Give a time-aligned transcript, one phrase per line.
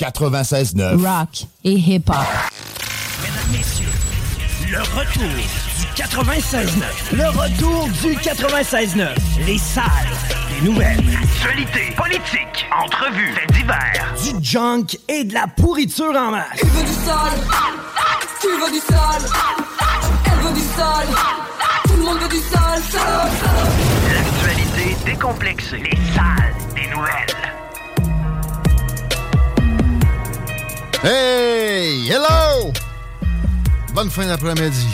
[0.00, 2.16] 96.9 Rock et hip-hop.
[3.22, 3.86] Mesdames, messieurs,
[4.70, 5.28] le retour
[5.78, 7.16] du 96.9.
[7.16, 9.08] Le retour du 96.9.
[9.46, 9.84] Les salles
[10.50, 11.02] des nouvelles.
[11.22, 14.14] Actualité, politique, entrevues, faits divers.
[14.22, 16.60] Du junk et de la pourriture en masse.
[16.60, 17.40] Tu veux du sale
[18.40, 19.30] Tu veux du sale
[20.26, 21.08] Elle veut du sale
[21.86, 22.82] Tout le monde veut du sale.
[24.14, 25.78] L'actualité décomplexée.
[25.78, 27.47] Les salles des nouvelles.
[31.02, 32.08] Hey!
[32.10, 32.72] Hello!
[33.94, 34.86] Bonne fin d'après-midi.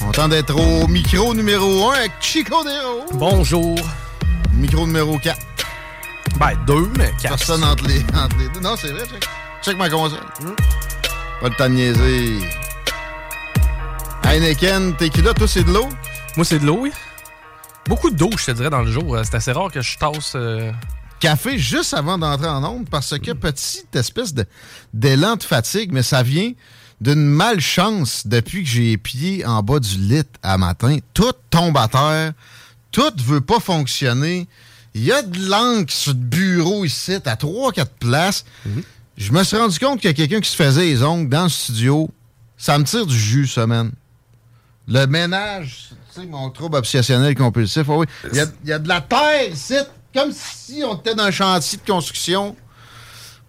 [0.00, 3.04] Content d'être au micro numéro 1 avec Chico Nero.
[3.14, 3.78] Bonjour.
[4.52, 5.38] Micro numéro 4.
[6.38, 7.36] Ben, deux, mais quatre.
[7.36, 8.60] Personne entre les, entre les deux.
[8.60, 9.28] Non, c'est vrai, check.
[9.62, 10.18] Check ma console.
[11.40, 12.38] Pas le temps de niaiser.
[14.24, 15.88] Heineken, tequila, toi, c'est de l'eau?
[16.36, 16.92] Moi, c'est de l'eau, oui.
[17.86, 19.14] Beaucoup d'eau, je te dirais, dans le jour.
[19.16, 20.32] Euh, C'est assez rare que je tasse.
[20.34, 20.72] euh,
[21.22, 24.34] Café juste avant d'entrer en onde parce que petite espèce
[24.92, 26.50] d'élan de fatigue, mais ça vient
[27.00, 30.98] d'une malchance depuis que j'ai les pieds en bas du lit à matin.
[31.14, 32.32] Tout tombe à terre,
[32.90, 34.48] tout veut pas fonctionner.
[34.94, 38.44] Il y a de l'encre sur le bureau ici, à 3-4 places.
[39.16, 41.44] Je me suis rendu compte qu'il y a quelqu'un qui se faisait les ongles dans
[41.44, 42.10] le studio.
[42.56, 43.92] Ça me tire du jus, semaine.
[44.88, 47.86] Le ménage, tu sais, mon trouble obsessionnel compulsif.
[48.32, 49.76] il y a de la terre ici,
[50.14, 52.56] comme si on était dans un chantier de construction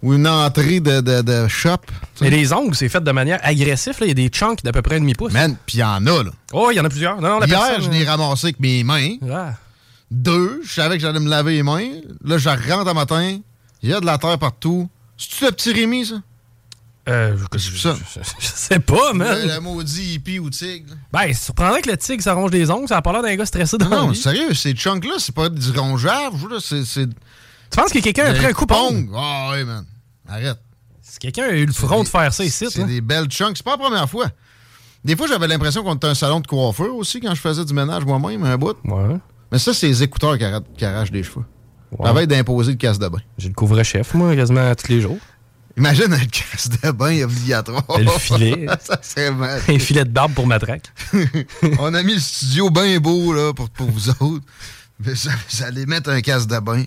[0.02, 1.78] ou une entrée de, de, de shop.
[2.20, 3.94] Mais les ongles, c'est fait de manière agressive.
[4.00, 4.06] là.
[4.06, 5.32] Il y a des chunks d'à peu près un demi-pouce.
[5.32, 6.30] Man, puis il y en a, là.
[6.52, 7.20] Oh, il y en a plusieurs.
[7.20, 9.16] Non, non, la Hier, personne, je l'ai ramassé avec mes mains.
[9.32, 9.54] Ah.
[10.10, 11.88] Deux, je savais que j'allais me laver les mains.
[12.22, 13.38] Là, je rentre un matin.
[13.82, 14.88] Il y a de la terre partout.
[15.16, 16.16] C'est-tu le petit Rémi, ça?
[17.08, 17.94] Euh, je, C'est ça.
[18.14, 19.38] je- je sais pas, man.
[19.46, 20.94] Le, le maudit hippie ou tigre.
[21.12, 22.88] Ben, c'est surprenant que le tigre s'arrange les ongles.
[22.88, 25.48] Ça a pas l'air d'un gars stressé dans Non, la sérieux, ces chunks-là, c'est pas
[25.50, 26.82] du rongeage, là, c'est...
[26.84, 29.10] Tu penses que quelqu'un a pris un coup pong?
[29.14, 29.84] Ah oui, man.
[30.28, 30.58] Arrête.
[31.02, 33.56] Si quelqu'un a eu le front de faire ça ici, C'est des belles chunks.
[33.56, 34.26] C'est pas la première fois.
[35.04, 37.74] Des fois, j'avais l'impression qu'on était un salon de coiffeur aussi quand je faisais du
[37.74, 38.76] ménage moi-même, un bout.
[38.84, 39.16] Ouais.
[39.52, 41.44] Mais ça, c'est les écouteurs qui, arrachent des cheveux.
[42.02, 43.18] Ça va être d'imposer le casse de bain.
[43.38, 45.18] J'ai le couvre-chef, moi, quasiment tous les jours.
[45.76, 47.84] Imagine un casse de bain obligatoire.
[47.98, 48.66] Le filet.
[48.80, 49.60] ça serait mal.
[49.68, 50.92] Un filet de barbe pour ma traque.
[51.80, 54.44] On a mis le studio bien beau là, pour, pour vous autres.
[55.04, 56.84] Mais ça, vous allez mettre un casse de bain.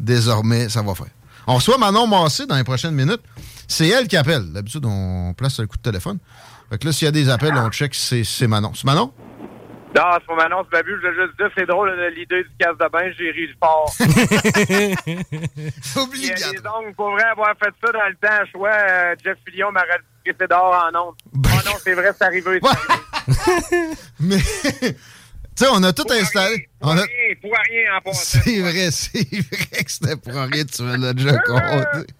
[0.00, 1.06] Désormais, ça va faire.
[1.46, 3.20] On reçoit Manon Massé dans les prochaines minutes.
[3.68, 4.50] C'est elle qui appelle.
[4.52, 6.18] D'habitude, on place un coup de téléphone.
[6.70, 8.72] Fait que là, s'il y a des appels, on check si c'est c'est Manon.
[8.74, 9.12] C'est Manon?
[9.94, 10.92] Non, c'est pas Manon, c'est Babu.
[11.02, 13.94] Je voulais juste dire, c'est drôle, l'idée du casse de bain, j'ai ri fort.
[15.06, 15.20] Il y
[15.98, 16.52] a Obligatoire.
[16.52, 19.70] des ongles, pour vrai avoir fait ça dans le temps à choix, euh, Jeff Fillion
[19.70, 19.86] m'aurait
[20.24, 21.14] dit que c'est dehors en ondes.
[21.34, 22.60] Ben, Oh non, c'est vrai, c'est arrivé.
[24.20, 24.94] Mais, tu
[25.56, 26.68] sais, on a tout installé.
[26.80, 28.40] Pour On a- rien, pour rien en passant.
[28.44, 32.12] C'est vrai, c'est vrai que c'était pour rien, tu me l'as déjà compté.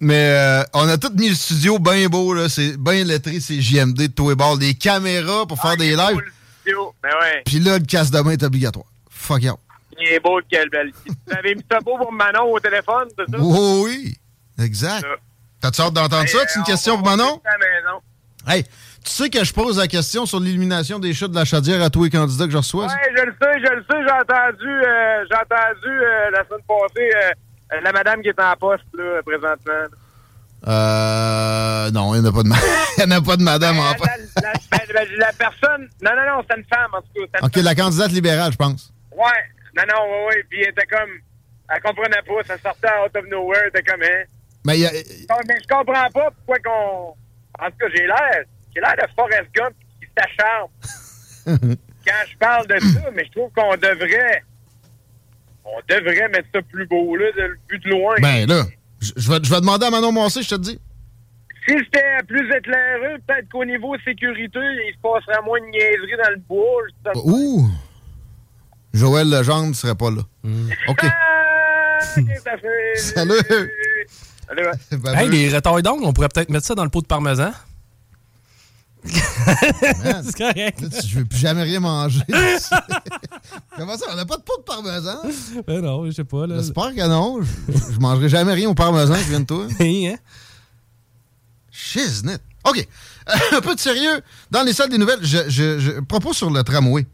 [0.00, 2.48] Mais euh, on a tout mis le studio bien beau, là.
[2.48, 4.58] C'est bien lettré, c'est JMD de tous les bords.
[4.58, 6.20] Des caméras pour faire des lives.
[6.66, 8.86] Mais ouais, Puis là, le casse de main est obligatoire.
[9.10, 9.58] Fuck out.
[10.00, 10.92] il est beau, quelle belle.
[11.06, 13.38] Vous avez mis ça beau pour Manon au téléphone, c'est ça?
[13.38, 14.64] Oui, oui.
[14.64, 15.04] Exact.
[15.60, 16.38] T'as-tu hâte d'entendre ça?
[16.46, 17.40] C'est une question pour Manon?
[18.46, 21.82] Hey, tu sais que je pose la question sur l'élimination des chats de la chaudière
[21.82, 22.86] à tous les candidats que je reçois?
[22.86, 26.60] Ouais, je le sais, je le sais, j'ai entendu, euh, j'ai entendu euh, la semaine
[26.68, 29.96] passée euh, la madame qui est en poste, là, présentement.
[30.66, 31.90] Euh.
[31.90, 32.48] Non, il n'y en a pas de,
[32.98, 33.94] il y en a pas de madame en La,
[34.42, 34.52] la,
[34.94, 37.38] la- la- personne, non, non, non, c'est une femme, en tout cas.
[37.42, 38.92] OK, la candidate libérale, je pense.
[39.12, 39.24] Ouais,
[39.76, 40.44] non, non, ouais, ouais.
[40.48, 41.10] Puis elle était comme.
[41.68, 44.24] Elle comprenait pas, ça sortait out of nowhere, elle était comme, hein.
[44.66, 47.14] Mais y a- Non, mais je comprends pas pourquoi qu'on.
[47.64, 48.44] En tout cas, j'ai l'air.
[48.74, 50.68] J'ai l'air de Forrest Gump qui s'acharne
[52.06, 54.42] quand je parle de ça, mais je trouve qu'on devrait
[55.64, 58.14] On devrait mettre ça plus beau, là, de plus de loin.
[58.20, 58.64] Ben là,
[59.04, 60.78] je je vais, je vais demander à Manon Massé, je te dis.
[61.66, 66.30] Si c'était plus éclairé, peut-être qu'au niveau sécurité, il se passerait moins de niaiseries dans
[66.30, 66.82] le bois.
[67.14, 67.20] je.
[67.20, 67.70] Ouh!
[68.92, 70.22] Joël Legendre serait pas là.
[70.88, 71.00] OK.
[71.02, 72.96] Ah, ok, fait...
[72.96, 73.34] Salut!
[74.46, 74.62] Salut.
[75.02, 77.50] Ben, Hey, les retards d'ongles, on pourrait peut-être mettre ça dans le pot de parmesan.
[80.24, 80.80] C'est correct.
[80.80, 82.20] là, tu- je veux plus jamais rien manger.
[83.76, 84.06] Comment ça?
[84.12, 85.18] On n'a pas de pot de parmesan?
[85.66, 86.46] Ben non, je sais pas.
[86.46, 86.56] Là.
[86.56, 87.40] J'espère que non.
[87.42, 89.66] Je, je mangerai jamais rien au parmesan qui vient de toi.
[89.80, 90.16] Hein?
[91.70, 92.38] Shiznit.
[92.64, 92.86] OK.
[93.52, 94.22] un peu de sérieux.
[94.50, 97.06] Dans les salles des nouvelles, je, je- je propose sur le tramway.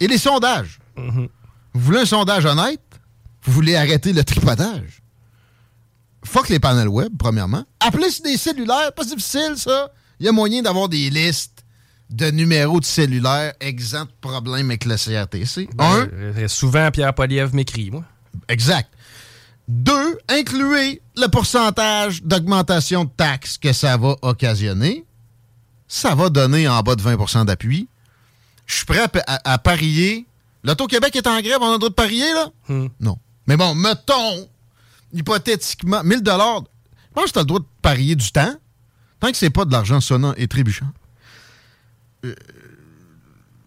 [0.00, 0.78] Et les sondages.
[0.96, 1.28] Mhm.
[1.74, 2.80] Vous voulez un sondage honnête?
[3.44, 5.02] Vous voulez arrêter le tripotage?
[6.24, 7.64] Fuck les panels web, premièrement.
[7.80, 9.90] Appelez sur des cellulaires, pas difficile, ça.
[10.22, 11.64] Il y a moyen d'avoir des listes
[12.10, 15.68] de numéros de cellulaires exempts de problèmes avec le CRTC.
[15.80, 18.04] Un, Euh, souvent, Pierre Poliev m'écrit, moi.
[18.48, 18.88] Exact.
[19.66, 25.04] Deux, incluez le pourcentage d'augmentation de taxes que ça va occasionner.
[25.88, 27.88] Ça va donner en bas de 20% d'appui.
[28.66, 30.24] Je suis prêt à, pa- à- à parier.
[30.62, 32.48] L'Auto-Québec est en grève, on a le droit de parier, là?
[32.68, 32.86] Hmm.
[33.00, 33.18] Non.
[33.48, 34.48] Mais bon, mettons,
[35.12, 36.62] hypothétiquement, 1000 dollars.
[37.08, 38.54] Je pense que tu as le droit de parier du temps,
[39.22, 40.90] tant que c'est pas de l'argent sonnant et trébuchant.
[42.24, 42.34] Euh,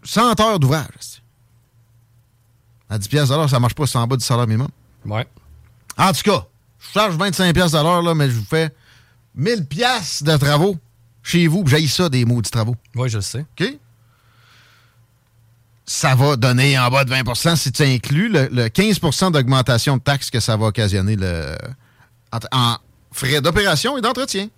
[0.03, 1.21] 100 heures d'ouvrage.
[2.89, 4.67] À 10 pièces ça marche pas, c'est en bas du salaire minimum.
[5.05, 5.25] Ouais.
[5.97, 6.45] En tout cas,
[6.77, 8.69] je charge 25 pièces l'heure, là, mais je vous fais
[9.33, 10.77] 1000 pièces de travaux
[11.23, 11.63] chez vous.
[11.67, 12.75] J'ai ça des maudits travaux.
[12.93, 13.45] Ouais, je le sais.
[13.57, 13.79] OK?
[15.85, 20.01] Ça va donner en bas de 20% si tu inclus le, le 15 d'augmentation de
[20.01, 21.55] taxes que ça va occasionner le,
[22.33, 22.77] en, en
[23.11, 24.49] frais d'opération et d'entretien.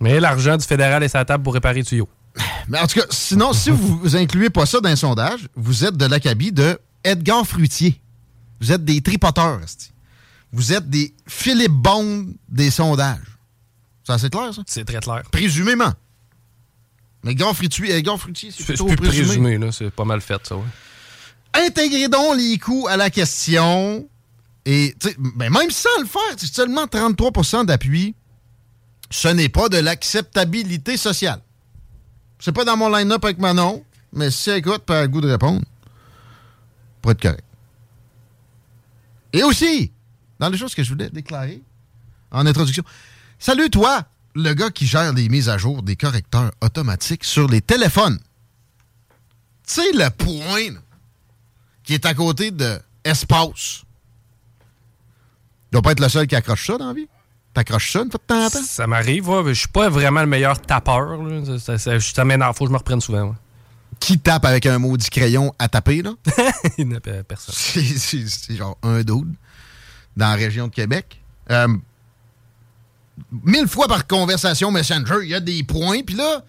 [0.00, 2.08] Mais l'argent du fédéral est sa table pour réparer les tuyaux.
[2.68, 5.84] Mais en tout cas, sinon, si vous, vous incluez pas ça dans un sondage, vous
[5.84, 8.00] êtes de l'acabit de Edgar Fruitier.
[8.60, 9.60] Vous êtes des tripoteurs.
[10.52, 13.38] Vous êtes des Philippe Bond des sondages.
[14.04, 14.62] C'est assez clair, ça?
[14.66, 15.22] C'est très clair.
[15.30, 15.92] Présumément.
[17.24, 19.26] Mais Edgar Fruitier, Edgar Fruitier c'est C'est plutôt plus présumé.
[19.26, 19.72] présumé, là.
[19.72, 20.62] C'est pas mal fait, ça, ouais.
[21.54, 24.08] Intégrez donc les coûts à la question.
[24.64, 24.94] Et
[25.34, 28.14] ben, même sans le faire, c'est seulement 33% d'appui.
[29.10, 31.40] Ce n'est pas de l'acceptabilité sociale.
[32.38, 35.30] C'est pas dans mon line-up avec Manon, mais si elle écoute, pas le goût de
[35.30, 35.64] répondre,
[37.02, 37.44] pour être correct.
[39.32, 39.92] Et aussi,
[40.38, 41.62] dans les choses que je voulais déclarer
[42.30, 42.84] en introduction,
[43.38, 47.60] salut toi, le gars qui gère les mises à jour des correcteurs automatiques sur les
[47.60, 48.18] téléphones.
[49.66, 50.80] Tu sais, le point,
[51.82, 53.82] qui est à côté de Espace.
[55.70, 57.08] Il doit pas être le seul qui accroche ça dans la vie.
[57.54, 58.62] T'accroches ça une fois de temps en temps?
[58.64, 61.16] Ça m'arrive, ouais, je suis pas vraiment le meilleur tapeur.
[61.22, 61.58] Là.
[61.58, 63.22] Ça, ça, ça, m'énerve, faut que je me reprenne souvent.
[63.24, 63.34] ouais.
[64.00, 66.12] Qui tape avec un maudit crayon à taper, là?
[66.78, 67.54] Il n'y a personne.
[67.56, 69.34] C'est- genre un dude
[70.16, 71.20] dans la région de Québec.
[71.50, 71.66] Euh,
[73.44, 76.42] mille fois par conversation Messenger, il y a des points, puis là,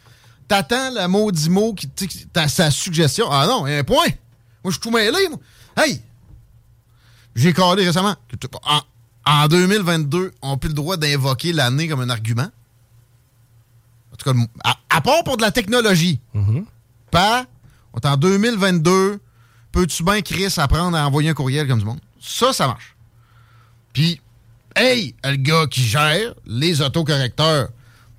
[0.47, 1.87] t'attends le maudit mot qui
[2.31, 3.27] t'as sa suggestion.
[3.31, 4.07] Ah non, il y a un point.
[4.63, 5.39] Moi, je suis tout mêlé, moi.
[5.77, 6.01] Hey!
[7.35, 8.15] J'ai calé récemment.
[8.63, 8.81] En,
[9.29, 12.47] en 2022, on n'a plus le droit d'invoquer l'année comme un argument?
[14.11, 16.19] En tout cas, à, à part pour de la technologie.
[17.11, 17.45] Pas,
[17.93, 19.19] on est en 2022,
[19.71, 21.99] peux-tu bien, Chris, apprendre à envoyer un courriel comme du monde?
[22.19, 22.95] Ça, ça marche.
[23.93, 24.19] Puis,
[24.75, 27.69] hey, le gars qui gère les autocorrecteurs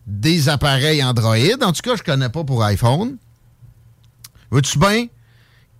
[0.06, 3.16] des appareils Android, en tout cas, je connais pas pour iPhone,
[4.50, 5.06] veux-tu bien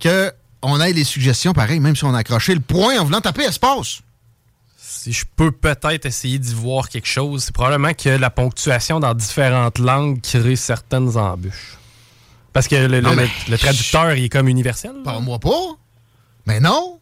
[0.01, 3.43] qu'on ait les suggestions pareil, même si on a accroché le point en voulant taper
[3.43, 4.01] espace?
[4.83, 9.13] Si je peux peut-être essayer d'y voir quelque chose, c'est probablement que la ponctuation dans
[9.13, 11.77] différentes langues crée certaines embûches.
[12.51, 14.91] Parce que le, le- Non, mais- le- le traducteur, il est comme universel.
[15.03, 15.75] Parle-moi pas.
[16.45, 16.99] Mais non.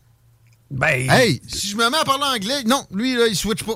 [0.70, 3.74] Ben, Hey, si je me mets à parler anglais, non, lui, là, il switch pas.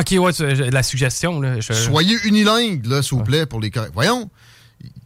[0.00, 0.32] ok, ouais,
[0.70, 1.60] la suggestion, là.
[1.60, 3.94] je- Soyez unilingue, là, s'il vous plaît, pour les correcteurs.
[3.94, 4.28] Voyons,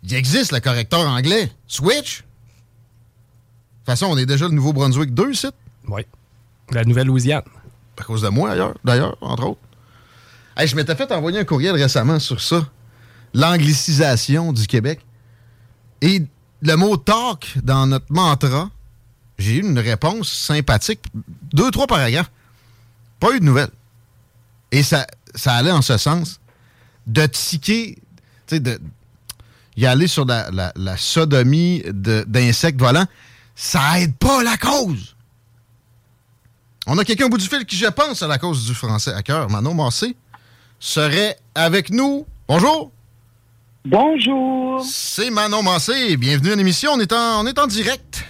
[0.03, 1.53] il existe le correcteur anglais.
[1.69, 2.23] Switch.
[2.23, 5.47] De toute façon, on est déjà le Nouveau-Brunswick 2, ici.
[5.87, 6.07] Ouais.
[6.73, 7.43] La Nouvelle-Louisiane.
[8.01, 9.61] À cause de moi, ailleurs, d'ailleurs, entre autres.
[10.65, 12.67] Je m'étais fait envoyer un courriel récemment sur ça.
[13.35, 15.01] L'anglicisation du Québec.
[16.03, 16.23] Et
[16.63, 18.71] le mot talk dans notre mantra,
[19.39, 21.01] j'ai eu une réponse sympathique.
[21.53, 22.31] Deux, trois paragraphes.
[23.21, 23.71] Pas eu de nouvelles.
[24.73, 26.41] Et ça, ça allait en ce sens
[27.07, 27.97] de tiquer,
[28.47, 28.81] tu sais, de
[29.77, 33.07] y aller sur la, la- sodomie d'insectes volants.
[33.55, 35.17] Ça aide pas la cause.
[36.93, 39.15] On a quelqu'un au bout du fil qui, je pense, à la cause du français
[39.15, 39.49] à cœur.
[39.49, 40.17] Manon Massé
[40.81, 42.27] serait avec nous.
[42.49, 42.91] Bonjour.
[43.85, 44.81] Bonjour.
[44.85, 46.17] C'est Manon Massé.
[46.17, 46.91] Bienvenue à l'émission.
[46.95, 48.27] On est en, on est en direct.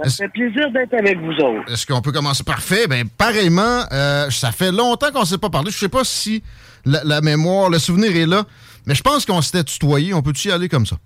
[0.00, 1.72] Ça me fait plaisir d'être avec vous autres.
[1.72, 2.44] Est-ce qu'on peut commencer?
[2.44, 2.86] Parfait.
[2.86, 5.70] Ben, pareillement, euh, ça fait longtemps qu'on ne s'est pas parlé.
[5.70, 6.42] Je sais pas si
[6.84, 8.44] la, mémoire, le souvenir est là,
[8.84, 10.12] mais je pense qu'on s'était tutoyé.
[10.12, 10.96] On peut-tu y aller comme ça?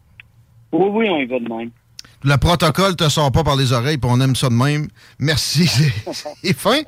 [0.72, 1.70] Oui, oui, on y va de même.
[2.24, 4.88] Le protocole te sort pas par les oreilles, puis on aime ça de même.
[5.18, 5.68] Merci,
[6.42, 6.80] c'est fin.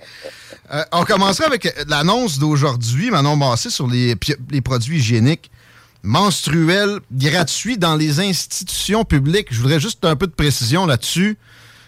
[0.72, 4.14] Euh, on commencerait avec l'annonce d'aujourd'hui, Manon Massé, sur les,
[4.50, 5.50] les produits hygiéniques
[6.02, 9.48] menstruels gratuits dans les institutions publiques.
[9.50, 11.36] Je voudrais juste un peu de précision là-dessus.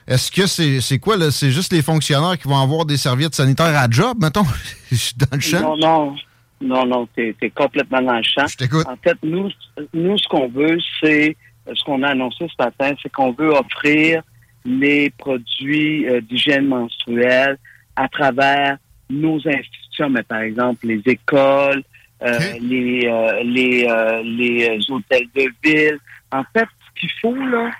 [0.06, 0.46] Est-ce que
[0.80, 1.30] c'est quoi, là?
[1.30, 4.46] C'est juste les fonctionnaires qui vont avoir des serviettes sanitaires à job, mettons?
[4.90, 5.60] Je suis dans le champ?
[5.60, 6.16] Non, non.
[6.60, 8.46] Non, non, t'es es complètement dans le champ.
[8.48, 8.86] Je t'écoute.
[8.88, 9.48] En fait, nous,
[9.94, 11.36] nous ce qu'on veut, c'est,
[11.74, 14.22] ce qu'on a annoncé ce matin, c'est qu'on veut offrir
[14.64, 17.58] les produits euh, d'hygiène menstruelle
[17.96, 18.78] à travers
[19.10, 21.82] nos institutions, mais par exemple les écoles,
[22.22, 23.86] euh, les, euh, les,
[24.24, 25.98] les hôtels de ville.
[26.32, 27.70] En fait, ce qu'il faut, là,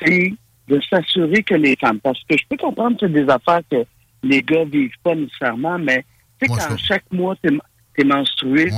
[0.00, 0.32] c'est
[0.68, 3.84] de s'assurer que les femmes, parce que je peux comprendre que c'est des affaires que
[4.22, 6.04] les gars vivent pas nécessairement, mais
[6.40, 7.50] tu sais, quand chaque mois t'es
[7.98, 8.70] es menstrué,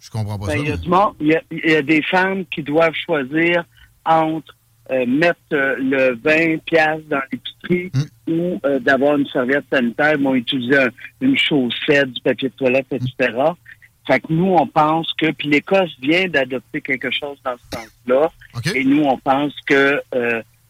[0.00, 1.12] je comprends pas ben, ça.
[1.20, 3.64] Il y, a des femmes qui doivent choisir
[4.08, 4.54] entre
[4.90, 8.32] euh, mettre euh, le 20 pièces dans l'épicerie hmm.
[8.32, 10.78] ou euh, d'avoir une serviette sanitaire, ils vont utiliser
[11.20, 13.36] une chaussette, du papier de toilette, etc.
[14.06, 18.30] Fait que nous, on pense que, puis l'Écosse vient d'adopter quelque chose dans ce sens-là,
[18.74, 20.00] et nous, on pense que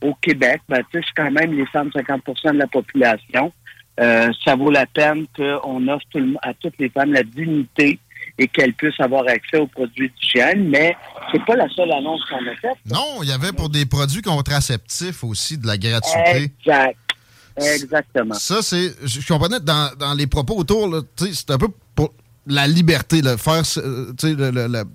[0.00, 2.22] au Québec, ben, c'est quand même les femmes 50
[2.54, 3.52] de la population.
[3.96, 6.06] Ça vaut la peine qu'on offre
[6.42, 8.00] à toutes les femmes la dignité
[8.38, 10.96] et qu'elles puissent avoir accès aux produits d'hygiène, mais
[11.32, 12.78] c'est pas la seule annonce qu'on a faite.
[12.86, 16.52] Non, il y avait pour des produits contraceptifs aussi de la gratuité.
[16.60, 16.96] Exact.
[17.56, 18.34] Exactement.
[18.34, 18.94] Ça, c'est.
[19.04, 22.14] Je comprenais dans, dans les propos autour, c'est un peu pour
[22.46, 23.64] la liberté, de faire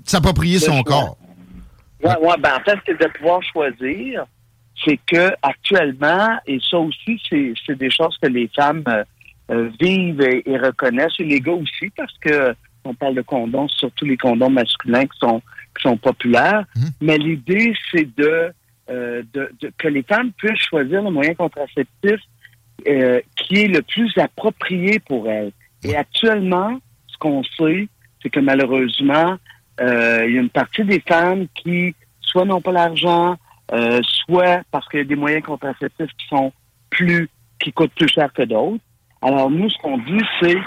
[0.06, 1.18] s'approprier son corps.
[2.02, 4.26] Oui, ouais, ben en fait, c'est de pouvoir choisir
[4.86, 9.04] c'est que actuellement, et ça aussi, c'est des choses que les femmes euh,
[9.52, 12.54] euh, vivent et, reconnaissent, et les gars aussi, parce que
[12.84, 15.42] on parle de condoms, surtout les condoms masculins qui sont
[15.76, 16.66] qui sont populaires.
[16.76, 16.82] Mmh.
[17.02, 18.52] Mais l'idée, c'est de,
[18.90, 22.20] euh, de, que les femmes puissent choisir le moyen contraceptif
[22.86, 25.52] qui est le plus approprié pour elles.
[25.84, 27.88] Et actuellement, ce qu'on sait,
[28.22, 29.38] c'est que malheureusement,
[29.80, 29.86] il
[30.34, 31.96] y a une partie des femmes qui
[32.34, 33.38] soit n'ont pas l'argent,
[33.72, 36.52] euh, soit parce qu'il y a des moyens contraceptifs qui sont
[36.90, 38.84] plus, qui coûtent plus cher que d'autres.
[39.22, 40.58] Alors, nous, ce qu'on dit, c'est,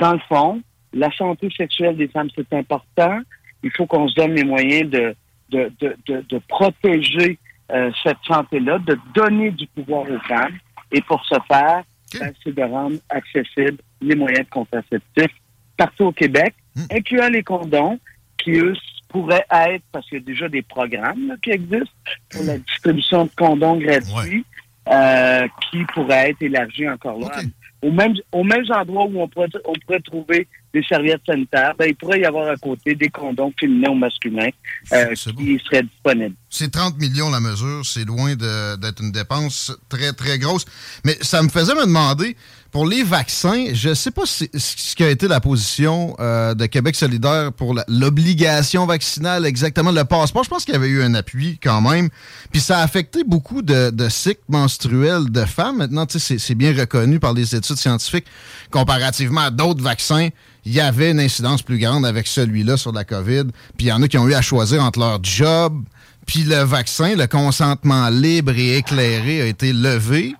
[0.00, 3.20] dans le fond, la santé sexuelle des femmes, c'est important.
[3.62, 5.14] Il faut qu'on se donne les moyens de,
[5.50, 7.38] de, de, de, protéger
[7.70, 10.58] euh, cette santé-là, de donner du pouvoir aux femmes.
[10.92, 11.82] Et pour ce faire,
[12.18, 15.34] ben, c'est de rendre accessibles les moyens contraceptifs
[15.76, 16.82] partout au Québec, hmm.
[16.90, 17.98] incluant les condoms,
[18.38, 18.74] qui, eux,
[19.08, 21.90] pourrait être, parce qu'il y a déjà des programmes qui existent
[22.30, 24.44] pour la distribution de condoms gratuits,
[24.88, 27.40] euh, qui pourraient être élargis encore là.
[27.82, 31.86] Au même, au même endroit où on pourrait, on pourrait trouver des serviettes sanitaires, ben,
[31.88, 34.50] il pourrait y avoir à côté des condoms féminins ou masculins
[34.92, 36.36] euh, qui seraient disponibles.
[36.48, 40.64] C'est 30 millions la mesure, c'est loin d'être une dépense très, très grosse.
[41.04, 42.36] Mais ça me faisait me demander,
[42.72, 46.66] pour les vaccins, je ne sais pas ce qui a été la position euh, de
[46.66, 50.44] Québec solidaire pour l'obligation vaccinale, exactement le passeport.
[50.44, 52.08] Je pense qu'il y avait eu un appui quand même.
[52.52, 55.78] Puis ça a affecté beaucoup de, cycles menstruels de femmes.
[55.78, 58.26] Maintenant, c'est bien reconnu par les études scientifiques
[58.70, 60.28] comparativement à d'autres vaccins
[60.64, 63.44] il y avait une incidence plus grande avec celui-là sur la COVID.
[63.76, 65.82] Puis il y en a qui ont eu à choisir entre leur job
[66.26, 70.34] puis le vaccin, le consentement libre et éclairé a été levé.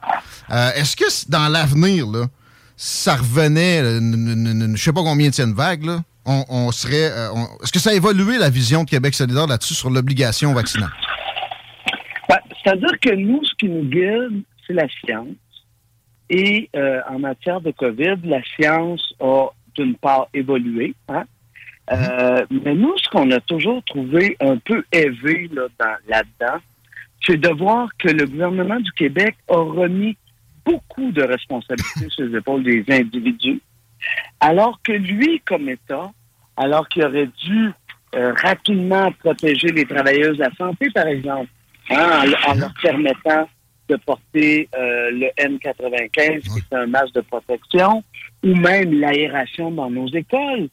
[0.51, 2.07] Euh, est-ce que dans l'avenir,
[2.77, 7.11] ça revenait, je sais pas combien tienne vague, là, on, serait.
[7.11, 7.31] Euh,
[7.63, 10.91] est-ce que ça a évolué la vision de Québec solidaire là-dessus sur l'obligation vaccinale?
[12.29, 15.35] Ben, c'est-à-dire que nous, ce qui nous guide, c'est la science.
[16.29, 21.25] Et euh, en matière de COVID, la science a d'une part évolué, hein?
[21.93, 25.51] Euh, mais nous, ce qu'on a toujours trouvé un peu élevé
[26.09, 26.59] là-dedans,
[27.27, 30.17] c'est de voir que le gouvernement du Québec a remis
[30.65, 33.61] beaucoup de responsabilités sur les épaules des individus,
[34.39, 36.13] alors que lui, comme État,
[36.57, 37.71] alors qu'il aurait dû
[38.15, 41.49] euh, rapidement protéger les travailleuses de la santé, par exemple,
[41.91, 43.49] hein, en, leur permettant
[43.91, 48.03] de porter euh, le N95, qui est un masque de protection,
[48.45, 50.69] ou même l'aération dans nos écoles.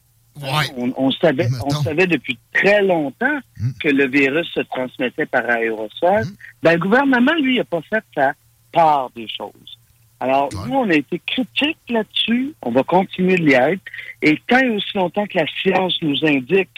[0.95, 3.71] On, savait, on savait depuis très longtemps hmm.
[3.81, 6.25] que le virus se transmettait par aérosol.
[6.25, 6.35] Hmm.
[6.61, 8.33] Ben, le gouvernement, lui, n'a pas fait sa
[8.71, 9.79] part des choses.
[10.19, 12.53] Alors, nous, on a été critiques là-dessus.
[12.61, 13.81] On va continuer de l'y être.
[14.21, 16.69] Et tant et aussi longtemps que la science nous indique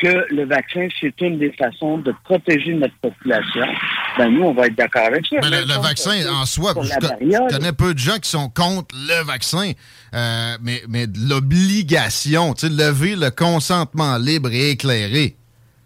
[0.00, 3.66] que le vaccin, c'est une des façons de protéger notre population,
[4.16, 5.36] ben nous, on va être d'accord avec ça.
[5.40, 9.72] Le, vaccin en soi, je, connais peu de gens qui sont contre le vaccin,
[10.14, 15.36] euh, mais, mais l'obligation, tu sais, lever le consentement libre et éclairé,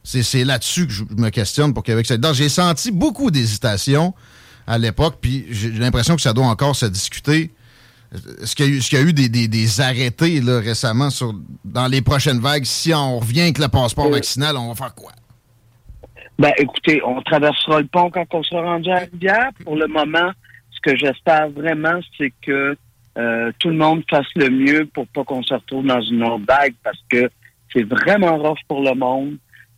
[0.04, 2.34] c'est là-dessus que je me questionne pour Québec solidaire.
[2.34, 4.14] J'ai senti beaucoup d'hésitation
[4.66, 7.50] à l'époque, puis j'ai l'impression que ça doit encore se discuter.
[8.42, 11.32] Est-ce qu'il y, a eu des, arrêtés là, récemment sur
[11.64, 12.64] dans les prochaines vagues?
[12.64, 15.12] Si on revient avec le passeport euh, vaccinal, on va faire quoi?
[16.38, 19.50] Ben, écoutez, on traversera le pont quand on sera rendu à Rivière.
[19.64, 20.30] Pour le moment,
[20.70, 22.76] ce que j'espère vraiment, c'est que
[23.18, 26.44] euh, tout le monde fasse le mieux pour pas qu'on se retrouve dans une autre
[26.46, 27.30] vague parce que
[27.72, 29.36] c'est vraiment rough pour le monde,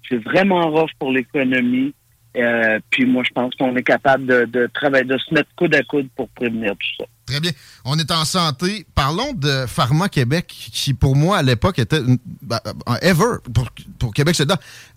[0.08, 1.94] c'est vraiment rough pour l'économie.
[2.36, 5.82] Euh, puis moi, je pense qu'on est capable de, travailler, de se mettre coude à
[5.82, 7.06] coude pour prévenir tout ça.
[7.26, 7.52] Très bien.
[7.84, 8.86] On est en santé.
[8.94, 13.68] Parlons de Pharma Québec, qui pour moi à l'époque était une, ben, euh, ever pour,
[13.98, 14.48] pour Québec, c'est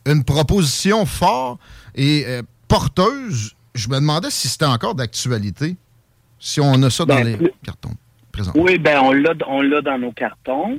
[0.05, 1.59] une proposition forte
[1.95, 3.55] et euh, porteuse.
[3.75, 5.77] Je me demandais si c'était encore d'actualité,
[6.39, 7.93] si on a ça dans ben, les cartons.
[8.31, 8.51] Présents.
[8.55, 10.77] Oui, ben on l'a, on l'a dans nos cartons.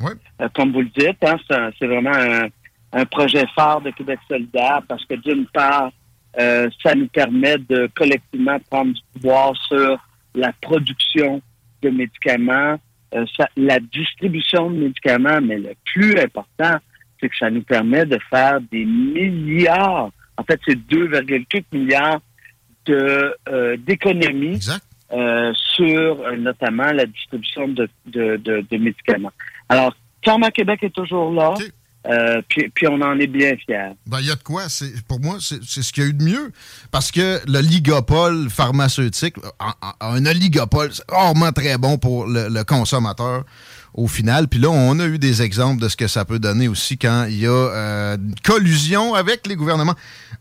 [0.54, 1.36] comme vous le dites, hein,
[1.78, 2.48] c'est, vraiment un,
[2.92, 5.90] un projet phare de Québec solidaire parce que d'une part,
[6.38, 9.98] euh, ça nous permet de collectivement prendre du pouvoir sur
[10.34, 11.40] la production
[11.82, 12.76] de médicaments,
[13.14, 13.24] euh,
[13.56, 16.76] la distribution de médicaments, mais le plus important,
[17.20, 22.20] c'est que ça nous permet de faire des milliards, en fait, c'est 2,4 milliards
[22.86, 24.60] de euh, d'économies
[25.54, 29.32] sur notamment la distribution de, de, médicaments.
[29.68, 29.94] Alors,
[30.24, 31.54] Pharma Québec est toujours là.
[32.06, 33.92] Euh, puis, on en est bien fiers.
[34.06, 34.62] Ben, il y a de quoi.
[35.08, 36.52] Pour moi, c'est ce qu'il y a eu de mieux.
[36.90, 39.36] Parce que le ligopole pharmaceutique,
[40.00, 43.44] un oligopole, c'est rarement très bon pour le, consommateur
[43.94, 44.48] au final.
[44.48, 47.24] Puis là, on a eu des exemples de ce que ça peut donner aussi quand
[47.28, 49.94] il y a euh, une collusion avec les gouvernements.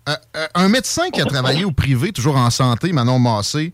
[0.08, 0.16] Euh,
[0.54, 3.74] un médecin qui a travaillé au privé, toujours en santé, Manon Massé,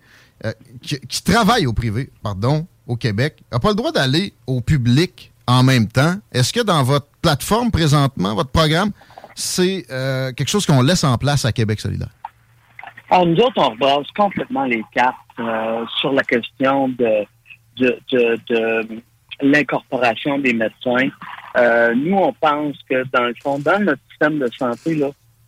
[0.81, 5.63] qui, travaille au privé, pardon, au Québec, n'a pas le droit d'aller au public en
[5.63, 6.15] même temps.
[6.31, 8.91] Est-ce que dans votre plateforme présentement, votre programme,
[9.35, 12.09] c'est euh, quelque chose qu'on laisse en place à Québec solidaire?
[13.09, 17.25] Alors, nous autres, on rebase complètement les cartes euh, sur la question de,
[19.41, 21.09] l'incorporation des médecins.
[21.57, 24.99] Euh, nous, on pense que, dans le fond, dans notre système de santé,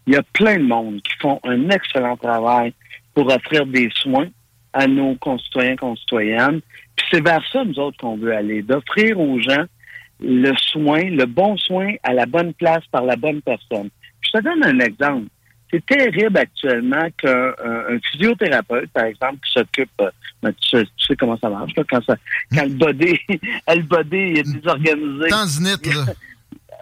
[0.07, 2.73] il y a plein de monde qui font un excellent travail
[3.13, 4.27] pour offrir des soins
[4.73, 6.61] à nos concitoyens, concitoyennes.
[6.95, 9.65] Puis c'est vers ça, nous autres, qu'on veut aller, d'offrir aux gens
[10.19, 13.89] le soin, le bon soin à la bonne place par la bonne personne.
[14.21, 15.27] Je te donne un exemple.
[15.71, 21.49] C'est terrible actuellement qu'un physiothérapeute, par exemple, qui s'occupe, euh, ben, tu, sais, comment ça
[21.49, 22.15] marche, quand, ça,
[22.53, 25.27] quand le body, le body est désorganisé.
[25.27, 26.05] Tanzinite, là.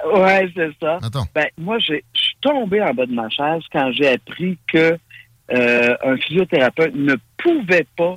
[0.13, 0.99] ouais, c'est ça.
[1.33, 4.97] Ben, moi, je suis tombé en bas de ma chaise quand j'ai appris que
[5.51, 8.13] euh, un physiothérapeute ne pouvait pas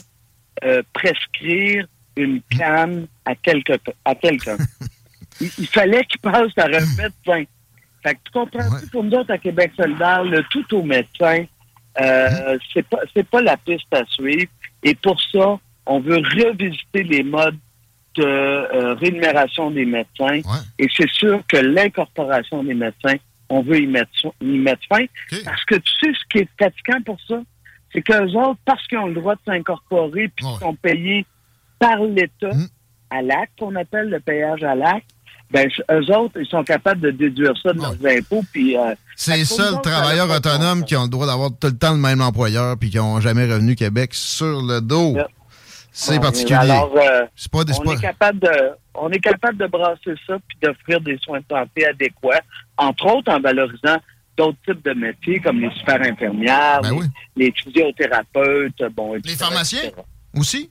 [0.65, 3.77] euh, prescrire une canne à quelqu'un.
[4.05, 4.57] À quelqu'un.
[5.41, 7.45] il, fallait qu'il passe par un médecin.
[8.03, 8.87] Fait que tu comprends, ouais.
[8.93, 11.45] pour nous autres, à Québec solidaire, le tout au médecin,
[12.01, 12.57] euh, hein?
[12.73, 14.51] c'est pas c'est pas la piste à suivre.
[14.83, 17.59] Et pour ça, on veut revisiter les modes
[18.17, 20.41] de euh, rémunération des médecins.
[20.79, 23.17] Et c'est sûr que l'incorporation des médecins,
[23.49, 25.05] on veut y mettre, y mettre fin.
[25.45, 27.41] Parce que tu sais ce qui est fatigant pour ça,
[27.93, 31.27] c'est qu'eux autres, parce qu'ils ont le droit de s'incorporer puis qu'ils sont payés
[31.79, 32.69] par l'État hum.
[33.11, 35.11] à l'acte, qu'on appelle le payage à l'acte,
[35.51, 38.45] ben, eux autres, ils sont capables de déduire ça de leurs impôts.
[38.53, 41.93] Puis, euh, c'est les seuls travailleurs autonomes qui ont le droit d'avoir tout le temps
[41.93, 45.17] le même employeur puis qui n'ont jamais revenu Québec sur le dos.
[45.93, 46.57] C'est particulier.
[46.57, 51.01] Alors, euh, pas on, est capable de, on est capable de brasser ça puis d'offrir
[51.01, 52.43] des soins de santé adéquats,
[52.77, 53.97] entre autres en valorisant
[54.37, 56.99] d'autres types de métiers comme les super infirmières, ben
[57.37, 59.91] les, physiothérapeutes, bon, Les pharmaciens
[60.35, 60.71] aussi?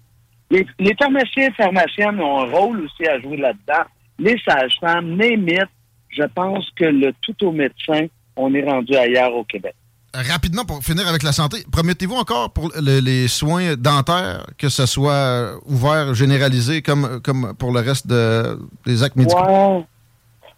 [0.52, 3.86] Les, les pharmaciens et pharmaciennes ont un rôle aussi à jouer là-dedans
[4.20, 5.70] les sages-femmes, les mythes,
[6.10, 9.76] je pense que le tout au médecin, on est rendu ailleurs au Québec.
[10.14, 15.56] Rapidement, pour finir avec la santé, promettez-vous encore pour les soins dentaires que ce soit
[15.66, 19.86] ouvert, généralisé, comme, comme pour le reste des actes médicaux?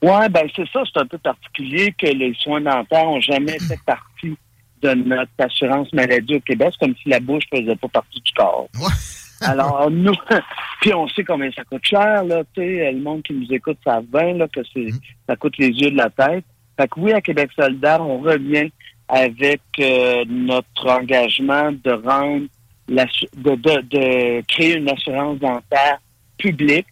[0.04, 3.58] Oui, ouais, ben c'est ça, c'est un peu particulier que les soins dentaires n'ont jamais
[3.60, 4.38] fait partie
[4.84, 6.70] de notre assurance maladie au Québec.
[6.74, 8.68] C'est comme si la bouche ne faisait pas partie du corps.
[8.76, 8.94] Ouais.
[9.42, 10.14] Alors, nous,
[10.82, 13.78] puis on sait combien ça coûte cher, là, tu sais, le monde qui nous écoute
[13.84, 15.02] ça 20, là, que c'est, mm-hmm.
[15.28, 16.46] ça coûte les yeux de la tête.
[16.80, 18.70] Fait que oui, à Québec solidaire, on revient
[19.08, 22.46] avec euh, notre engagement de rendre,
[22.88, 26.00] la, de, de, de, créer une assurance dentaire
[26.38, 26.88] publique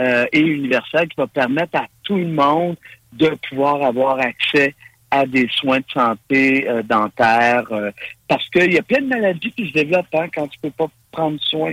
[0.00, 2.76] euh, et universelle qui va permettre à tout le monde
[3.12, 4.74] de pouvoir avoir accès
[5.10, 7.70] à des soins de santé euh, dentaires.
[7.70, 7.90] euh,
[8.26, 10.88] parce qu'il y a plein de maladies qui se développent hein, quand tu peux pas
[11.12, 11.72] prendre soin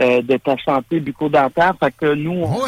[0.00, 1.74] euh, de ta santé bucco-dentaire.
[1.80, 2.64] Fait que nous, on,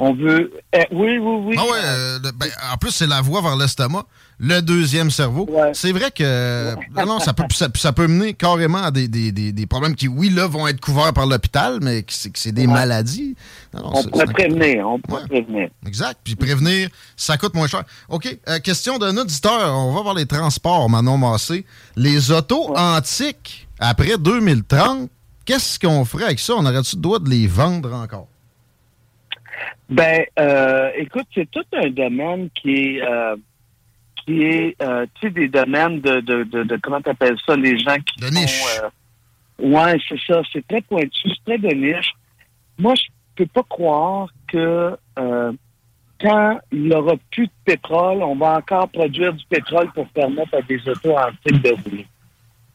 [0.00, 0.52] on veut...
[0.72, 1.56] eh, oui, oui, oui.
[1.58, 4.04] Ah ouais, euh, ben, en plus, c'est la voie vers l'estomac,
[4.40, 5.48] le deuxième cerveau.
[5.72, 6.74] C'est vrai que
[7.06, 10.08] non, ça, peut, ça, ça peut mener carrément à des, des, des, des problèmes qui,
[10.08, 12.72] oui, là, vont être couverts par l'hôpital, mais que c'est que c'est des Ouais.
[12.72, 13.36] maladies.
[13.72, 15.68] Non, on pourrait prévenir, on pourrait prévenir.
[15.86, 16.18] Exact.
[16.24, 17.84] Puis prévenir, ça coûte moins cher.
[18.08, 18.36] OK.
[18.48, 19.72] euh, question d'un auditeur.
[19.78, 21.64] On va voir les transports, Manon Massé.
[21.96, 25.08] Les autos antiques, après 2030,
[25.44, 26.54] qu'est-ce qu'on ferait avec ça?
[26.56, 28.28] On aurait-tu le droit de les vendre encore?
[29.88, 33.36] Ben, euh, écoute, c'est tout un domaine qui est, euh,
[34.24, 37.78] qui est, euh, tu sais, des domaines de, de, de, de comment t'appelles ça, les
[37.78, 38.62] gens qui de niche.
[39.58, 42.12] ouais, c'est ça, c'est très pointu, c'est très de niche.
[42.78, 43.02] Moi, je
[43.36, 45.52] peux pas croire que euh,
[46.20, 50.54] quand il n'y aura plus de pétrole, on va encore produire du pétrole pour permettre
[50.54, 52.06] à des autos antiques de rouler.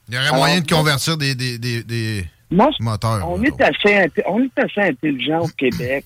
[0.07, 2.83] Il y aurait Alors, moyen de convertir des, des, des, des Moi, je-
[3.25, 6.05] on est assez on est assez intelligent au Québec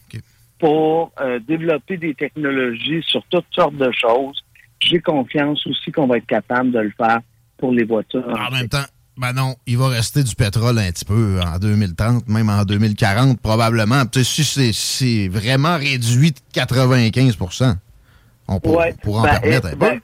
[0.59, 4.43] pour euh, développer des technologies sur toutes sortes de choses.
[4.79, 7.19] J'ai confiance aussi qu'on va être capable de le faire
[7.57, 8.27] pour les voitures.
[8.27, 8.83] En même temps,
[9.17, 13.39] ben non, il va rester du pétrole un petit peu en 2030, même en 2040
[13.39, 14.03] probablement.
[14.11, 17.37] Si c'est- vraiment réduit de 95
[18.49, 20.01] on Ouais, pourra en ben, permettre un ben, peu.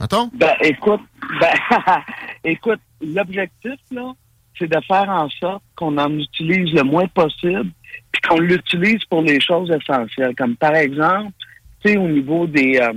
[0.00, 0.30] Attends?
[0.34, 1.00] Ben, écoute,
[1.40, 1.54] ben,
[2.44, 4.12] écoute, l'objectif, là,
[4.58, 7.70] c'est de faire en sorte qu'on en utilise le moins possible,
[8.12, 10.34] puis qu'on l'utilise pour les choses essentielles.
[10.36, 11.32] Comme par exemple,
[11.84, 12.92] tu sais, au niveau des, euh,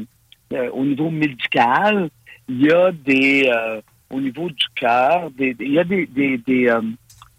[0.53, 2.09] euh, au niveau médical,
[2.47, 6.69] il y a des, euh, au niveau du cœur, il y a des, des, des,
[6.69, 6.81] euh,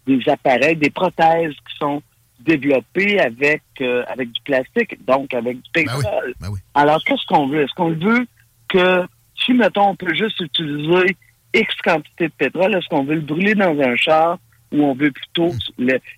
[0.05, 2.01] des appareils, des prothèses qui sont
[2.39, 6.33] développées avec, euh, avec du plastique, donc avec du pétrole.
[6.73, 7.63] Alors, qu'est-ce qu'on veut?
[7.63, 8.25] Est-ce qu'on veut
[8.69, 9.05] que
[9.35, 11.17] si, mettons, on peut juste utiliser
[11.53, 14.37] X quantité de pétrole, est-ce qu'on veut le brûler dans un char
[14.71, 15.51] ou on veut plutôt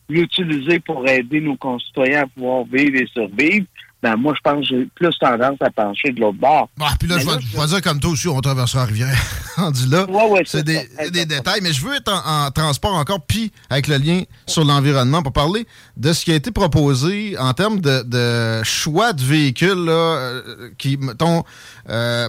[0.10, 3.65] l'utiliser pour aider nos concitoyens à pouvoir vivre et survivre?
[4.04, 6.70] Ben, moi, je pense que j'ai plus tendance à pencher de l'autre bord.
[6.80, 9.15] Ah, puis là, je vais, dire comme toi aussi, on traversera la rivière.
[9.56, 10.08] Rendu là,
[10.46, 11.60] c'est des, des détails.
[11.62, 15.34] Mais je veux être en, en transport encore, puis avec le lien sur l'environnement, pour
[15.34, 15.67] parler
[15.98, 20.70] de ce qui a été proposé en termes de, de choix de véhicules là, euh,
[20.80, 21.44] qui, mettons,
[21.89, 22.28] euh,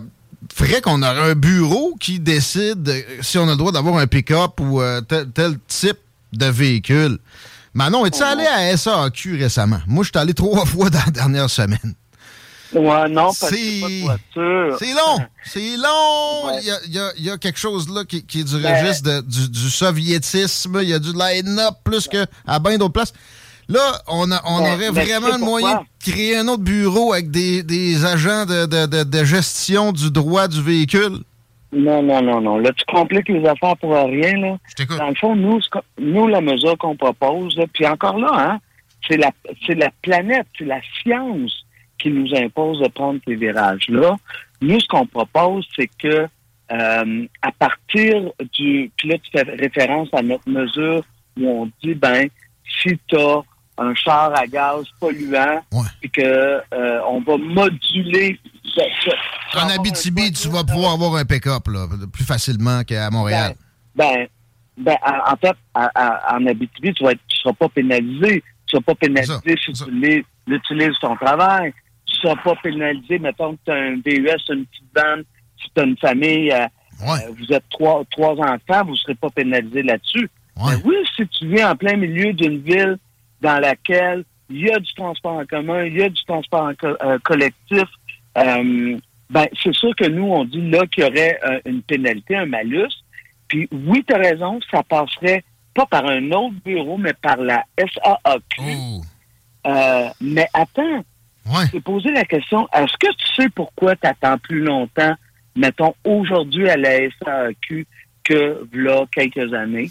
[0.55, 4.07] ferait qu'on aurait un bureau qui décide euh, si on a le droit d'avoir un
[4.07, 5.99] pick-up ou euh, tel, tel type
[6.33, 7.19] de véhicule.
[7.75, 9.81] Manon, es-tu allé à SAQ récemment?
[9.87, 11.95] Moi, je suis allé trois fois dans la dernière semaine.
[12.75, 14.77] Ouais, non, parce que pas de voiture.
[14.79, 15.19] C'est long!
[15.45, 16.59] C'est long!
[16.59, 18.45] Il y, a, il y a- il y a quelque chose là qui, qui est
[18.45, 20.79] du Ben- registre de- du, du soviétisme.
[20.83, 23.13] Il y a du line-up plus que à bien d'autres places.
[23.69, 27.13] Là, on, a- on Ben, aurait ben, vraiment le moyen de créer un autre bureau
[27.13, 31.19] avec des, des agents de, de- de- de gestion du droit du véhicule.
[31.73, 32.59] Non, non, non, non.
[32.59, 34.59] Là, tu compliques les affaires pour rien, là.
[34.99, 35.59] Dans le fond, nous,
[35.99, 38.61] nous la mesure qu'on propose, puis encore là, hein,
[39.09, 39.31] c'est la,
[39.67, 41.65] c'est la planète, c'est la science
[41.99, 44.17] qui nous impose de prendre ces virages-là.
[44.61, 46.27] Nous, ce qu'on propose, c'est que
[46.73, 48.23] euh, à partir
[48.53, 48.91] du...
[48.97, 51.03] Puis là, tu fais référence à notre mesure
[51.41, 52.29] où on dit, ben,
[52.83, 53.41] si tu as
[53.79, 55.63] un char à gaz polluant,
[56.01, 58.39] puis que euh, on va moduler...
[58.65, 59.11] ce-
[59.59, 61.65] En Abitibi, tu vas pouvoir avoir un pick-up
[62.13, 63.55] plus facilement qu'à Montréal.
[63.95, 64.27] Ben,
[64.77, 68.43] ben, en en fait, à- à- en Abitibi, tu ne seras pas pénalisé.
[68.67, 71.73] Tu ne seras pas pénalisé si tu l'utilises ton travail.
[72.07, 75.23] Tu ne seras pas pénalisé, mettons que tu as un VUS, une petite vanne,
[75.61, 76.67] si tu as une famille, euh,
[77.17, 80.29] euh, vous êtes trois, trois enfants, vous ne serez pas pénalisé là-dessus.
[80.57, 82.97] Mais oui, si tu vis en plein milieu d'une ville
[83.43, 86.75] dans laquelle il y a du transport en commun, il y a du transport en
[86.75, 87.85] co- euh, collectif,
[88.39, 88.97] euh,
[89.31, 92.47] ben, c'est sûr que nous, on dit là qu'il y aurait euh, une pénalité, un
[92.47, 92.93] malus.
[93.49, 95.43] Puis oui, tu as raison, ça passerait
[95.75, 98.61] pas par un autre bureau, mais par la SAAQ.
[99.67, 101.05] Euh, mais attends,
[101.67, 105.15] je t'ai posé la question, est-ce que tu sais pourquoi tu attends plus longtemps,
[105.57, 107.87] mettons, aujourd'hui à la SAAQ
[108.25, 109.89] que là quelques années?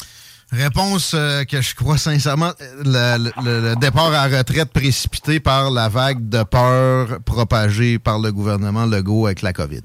[0.52, 2.52] Réponse euh, que je crois sincèrement,
[2.84, 8.32] le, le- le départ à retraite précipité par la vague de peur propagée par le
[8.32, 9.82] gouvernement Legault avec la COVID.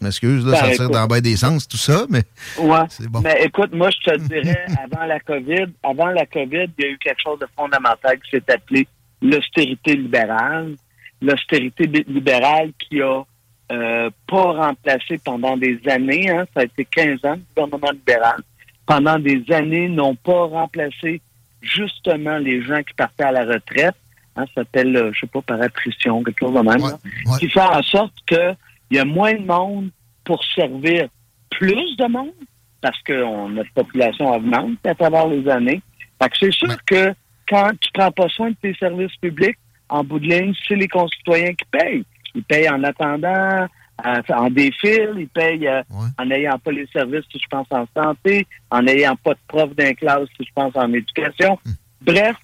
[0.00, 0.94] M'excuse, là, Ben, ça tire écoute.
[0.94, 2.22] dans bien des sens, tout ça, mais
[2.58, 2.80] Ouais.
[2.88, 3.20] c'est bon.
[3.20, 6.90] Mais écoute, moi, je te dirais, avant la COVID, avant la COVID, il y a
[6.90, 8.88] eu quelque chose de fondamental qui s'est appelé
[9.20, 10.74] l'austérité libérale.
[11.20, 13.22] L'austérité libérale qui a
[13.70, 18.40] euh, pas remplacé pendant des années, hein, ça a été 15 ans, le gouvernement libéral,
[18.86, 21.20] pendant des années, n'ont pas remplacé
[21.60, 23.94] justement les gens qui partaient à la retraite.
[24.36, 26.98] Hein, ça s'appelle, euh, je sais pas, par attrition, quelque chose de même, là,
[27.38, 28.54] qui fait en sorte que
[28.90, 29.90] il y a moins de monde
[30.24, 31.08] pour servir
[31.50, 32.32] plus de monde,
[32.80, 35.82] parce que on- notre population augmente à travers les années.
[36.20, 37.14] Fait que c'est sûr que
[37.48, 39.56] quand tu prends pas soin de tes services publics,
[39.88, 42.04] en bout de ligne, c'est les concitoyens qui payent.
[42.34, 43.66] Ils payent en attendant,
[44.04, 45.82] en, défile, ils payent euh,
[46.18, 49.74] en n'ayant pas les services, si je pense en santé, en n'ayant pas de profs
[49.76, 51.58] d'un classe, si je pense en éducation.
[52.00, 52.36] Bref,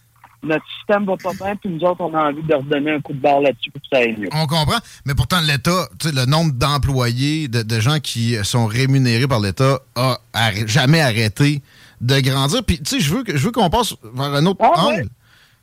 [0.42, 3.12] notre système va pas bien, puis nous autres, on a envie de redonner un coup
[3.12, 4.28] de barre là-dessus pour que ça aille mieux.
[4.32, 9.40] On comprend, mais pourtant, l'État, le nombre d'employés, de, de gens qui sont rémunérés par
[9.40, 11.60] l'État a arr- jamais arrêté
[12.00, 12.62] de grandir.
[12.64, 15.08] Puis, tu sais, je veux, que- je veux qu'on passe vers un autre Ah angle.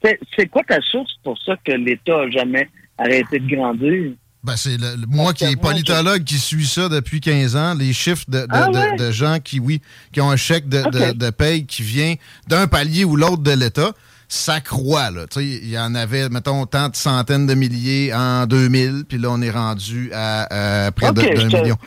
[0.03, 0.19] ouais?
[0.35, 4.11] C'est quoi ta source pour ça que l'État a jamais arrêté de grandir?
[4.45, 7.93] Ben, c'est le- le- moi qui est politologue qui suis ça depuis 15 ans, les
[7.93, 8.95] chiffres de, de- Ah de- ouais?
[8.97, 9.81] de gens qui, oui,
[10.13, 12.13] qui ont un chèque de, de- paye qui vient
[12.47, 13.91] d'un palier ou l'autre de l'État,
[14.27, 15.11] ça croît.
[15.11, 15.25] là.
[15.37, 19.41] Il y en avait, mettons, tant de centaines de milliers en 2000, puis là, on
[19.41, 21.77] est rendu à près de- Ok, d'un million.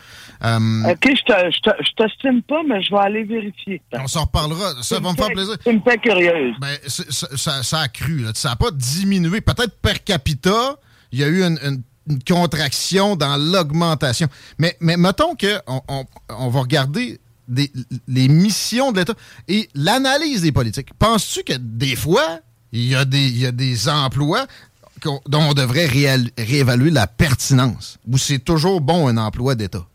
[0.45, 0.59] Euh,
[0.93, 3.83] OK, je te- je te- je t'estime pas, mais je vais aller vérifier.
[3.93, 4.73] On s'en reparlera.
[4.83, 5.57] Ça va me faire plaisir.
[5.65, 6.55] Tu me fais curieuse.
[6.61, 8.19] Ben, ça, ça- ça a cru.
[8.21, 8.31] Là.
[8.35, 9.41] Ça n'a pas diminué.
[9.41, 10.77] Peut-être per capita,
[11.11, 14.29] il y a eu une, une- une contraction dans l'augmentation.
[14.59, 15.83] Mais, mettons qu'on
[16.29, 19.15] on, va regarder les missions de l'État
[19.49, 20.91] et l'analyse des politiques.
[20.99, 22.41] Penses-tu que des fois,
[22.73, 24.47] il y a des, emplois
[25.05, 27.99] dont on devrait réévaluer la pertinence?
[28.11, 29.87] Ou c'est toujours bon un emploi d'État?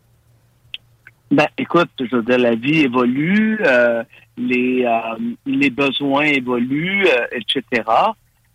[1.30, 4.04] Ben, écoute, je veux dire, la vie évolue, euh,
[4.36, 7.82] les, euh, les besoins évoluent, euh, etc.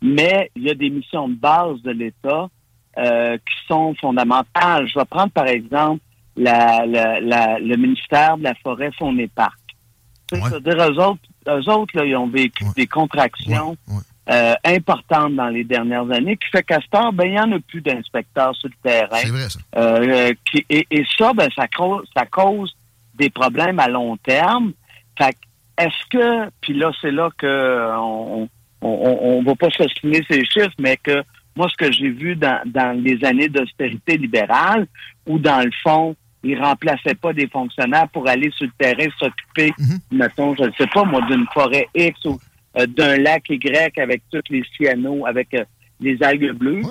[0.01, 2.49] Mais il y a des missions de base de l'État
[2.99, 4.87] euh, qui sont fondamentales.
[4.87, 6.01] Je vais prendre, par exemple,
[6.35, 9.57] la, la- la- le ministère de la Forêt, Faune et Parc.
[10.27, 13.75] Tu sais, C'est-à-dire, eux autres, eux autres là, ils ont vécu des contractions
[14.31, 17.51] euh, importantes dans les dernières années, qui fait qu'à ce temps, ben, il n'y en
[17.51, 19.17] a plus d'inspecteurs sur le terrain.
[19.17, 19.59] C'est vrai, ça.
[19.77, 22.75] Euh, qui- et, et ça, ben, ça cause, ça cause
[23.15, 24.73] des problèmes à long terme.
[25.17, 25.35] Fait
[25.79, 28.47] est-ce que, puis là, c'est là que on,
[28.81, 31.23] on, on, on va pas s'ostiner ces chiffres, mais que
[31.59, 34.87] moi, ce que j'ai vu dans, dans les années d'austérité libérale,
[35.27, 39.73] où dans le fond, ils remplaçaient pas des fonctionnaires pour aller sur le terrain s'occuper,
[40.09, 42.39] mettons, je ne sais pas, moi, d'une forêt X ou
[42.77, 45.65] euh, d'un lac Y avec tous les cyanos, avec euh,
[45.99, 46.81] les algues bleues.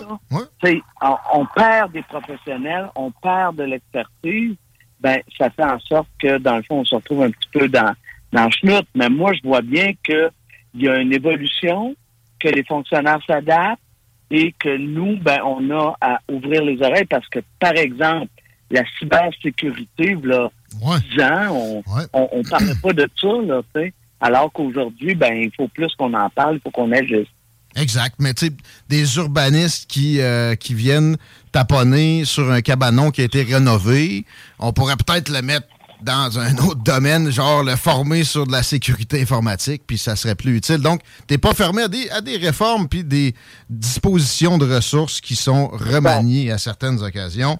[1.00, 4.54] on, on perd des professionnels, on perd de l'expertise,
[5.00, 7.68] ben ça fait en sorte que, dans le fond, on se retrouve un petit peu
[7.68, 7.94] dans,
[8.32, 8.86] dans le schnout.
[8.94, 10.30] Mais moi, je vois bien qu'il
[10.74, 11.96] y a une évolution,
[12.38, 13.80] que les fonctionnaires s'adaptent
[14.30, 18.28] et que nous, ben, on a à ouvrir les oreilles parce que, par exemple,
[18.70, 23.94] la cybersécurité, là, 10 ans, on, on, on parlait pas de ça, là, tu sais.
[24.20, 27.28] Alors qu'aujourd'hui, ben, il faut plus qu'on en parle, il faut qu'on agisse.
[27.76, 28.16] Exact.
[28.18, 28.52] Mais tu sais,
[28.88, 31.16] des urbanistes qui, euh, qui viennent
[31.52, 34.24] taponner sur un cabanon qui a été rénové,
[34.58, 35.68] on pourrait peut-être le mettre
[36.02, 40.34] dans un autre domaine, genre le former sur de la sécurité informatique, puis ça serait
[40.34, 40.78] plus utile.
[40.78, 43.34] Donc, t'es pas fermé à des, à des réformes puis des
[43.68, 47.58] dispositions de ressources qui sont remaniées à certaines occasions.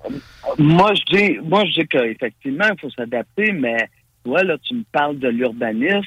[0.58, 3.88] Moi, je dis, moi, je dis qu'effectivement, il faut s'adapter, mais
[4.24, 6.02] toi, là, tu me parles de l'urbanisme.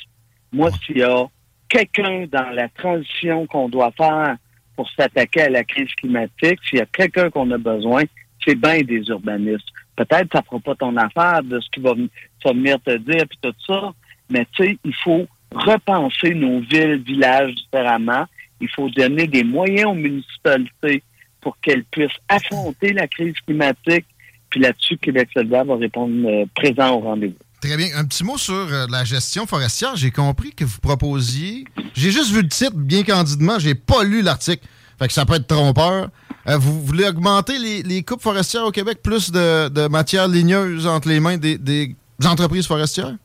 [0.51, 1.25] Moi, s'il y a
[1.69, 4.35] quelqu'un dans la transition qu'on doit faire
[4.75, 8.03] pour s'attaquer à la crise climatique, s'il y a quelqu'un qu'on a besoin,
[8.45, 9.67] c'est bien des urbanistes.
[9.95, 13.53] Peut-être ça fera pas ton affaire de ce qui va, venir te dire puis tout
[13.67, 13.91] ça,
[14.29, 18.25] mais tu sais, il faut repenser nos villes, villages différemment.
[18.59, 21.03] Il faut donner des moyens aux municipalités
[21.41, 24.05] pour qu'elles puissent affronter la crise climatique.
[24.49, 27.35] Puis là-dessus, Québec solidaire va répondre euh, présent au rendez-vous.
[27.61, 27.87] Très bien.
[27.95, 29.95] Un petit mot sur euh, la gestion forestière.
[29.95, 31.65] J'ai compris que vous proposiez.
[31.93, 33.59] J'ai juste vu le titre bien candidement.
[33.59, 34.65] J'ai pas lu l'article.
[35.01, 36.09] Fait que ça peut être trompeur.
[36.47, 40.85] Euh, vous voulez augmenter les, les coupes forestières au Québec, plus de, de matières ligneuses
[40.85, 43.15] entre les mains des, des entreprises forestières?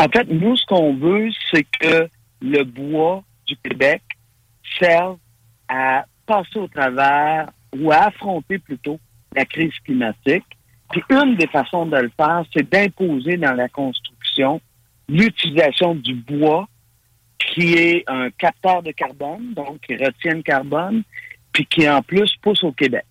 [0.00, 2.08] En fait, nous, ce qu'on veut, c'est que
[2.40, 4.02] le bois du Québec
[4.80, 5.18] serve
[5.68, 8.98] à passer au travers ou à affronter plutôt
[9.36, 10.44] la crise climatique.
[10.90, 14.60] Puis une des façons de le faire, c'est d'imposer dans la construction
[15.08, 16.66] l'utilisation du bois
[17.54, 21.02] qui est un capteur de carbone, donc qui retient le carbone,
[21.52, 23.04] puis qui en plus pousse au Québec.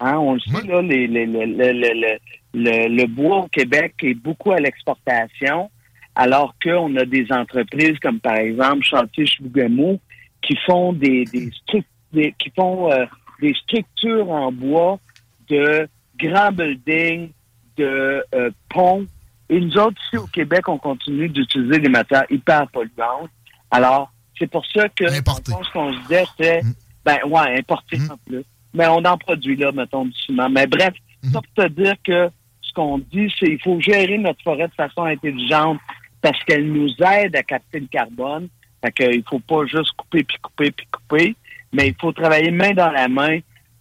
[0.00, 2.18] Hein, on le sait, là, les- les- le, le- le- le-
[2.54, 5.70] le- le bois au Québec est beaucoup à l'exportation,
[6.14, 10.00] alors qu'on a des entreprises comme par exemple Chantier Chibougamau
[10.42, 11.50] qui font des, des,
[12.12, 13.04] des- qui font euh,
[13.40, 14.98] des structures en bois
[15.48, 17.30] de grands buildings,
[17.76, 19.04] de euh, ponts.
[19.50, 23.30] Et nous autres, ici au Québec, on continue d'utiliser des matières hyper polluantes.
[23.70, 26.62] Alors, c'est pour ça que ce qu'on se disait, c'est,
[27.04, 28.44] ben ouais, importer en plus.
[28.74, 30.48] Mais on en produit là, mettons, du ciment.
[30.48, 34.42] Mais bref, ça pour te dire que ce qu'on dit, c'est il faut gérer notre
[34.42, 35.78] forêt de façon intelligente
[36.20, 38.48] parce qu'elle nous aide à capter le carbone.
[38.84, 41.36] Fait qu'il faut pas juste couper, puis couper, puis couper,
[41.72, 43.38] mais il faut travailler main dans la main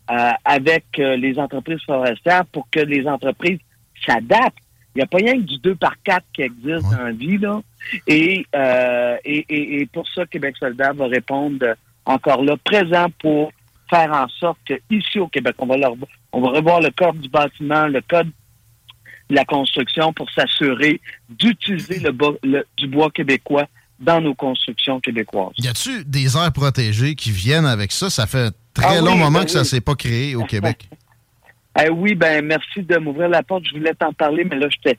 [0.10, 3.60] euh, avec euh, les entreprises forestières pour que les entreprises
[4.06, 4.58] s'adaptent.
[4.98, 7.38] Il n'y a pas rien que du 2 par 4 qui existe dans la vie,
[7.38, 7.62] là.
[8.08, 11.64] Et, euh, et, et, et, pour ça, Québec solidaire va répondre
[12.04, 13.52] encore là, présent pour
[13.92, 15.94] faire en sorte que ici au Québec, on va, leur,
[16.32, 18.32] on va revoir le code du bâtiment, le code
[19.30, 23.68] de la construction pour s'assurer d'utiliser le, le, du bois québécois
[24.00, 25.54] dans nos constructions québécoises.
[25.60, 28.10] Y a-tu des aires protégées qui viennent avec ça?
[28.10, 30.90] Ça fait un très ah long moment ben que ça s'est pas créé au Québec.
[31.80, 33.66] Eh oui, ben merci de m'ouvrir la porte.
[33.68, 34.98] Je voulais t'en parler, mais là, j'étais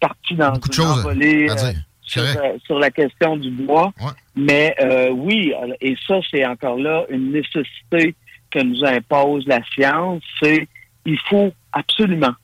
[0.00, 3.92] parti dans Beaucoup de choses euh, sur, euh, sur, la question du bois.
[4.34, 8.14] Mais euh, oui, et ça, c'est encore là une nécessité
[8.50, 10.22] que nous impose la science.
[10.42, 10.66] C'est
[11.04, 12.34] il faut absolument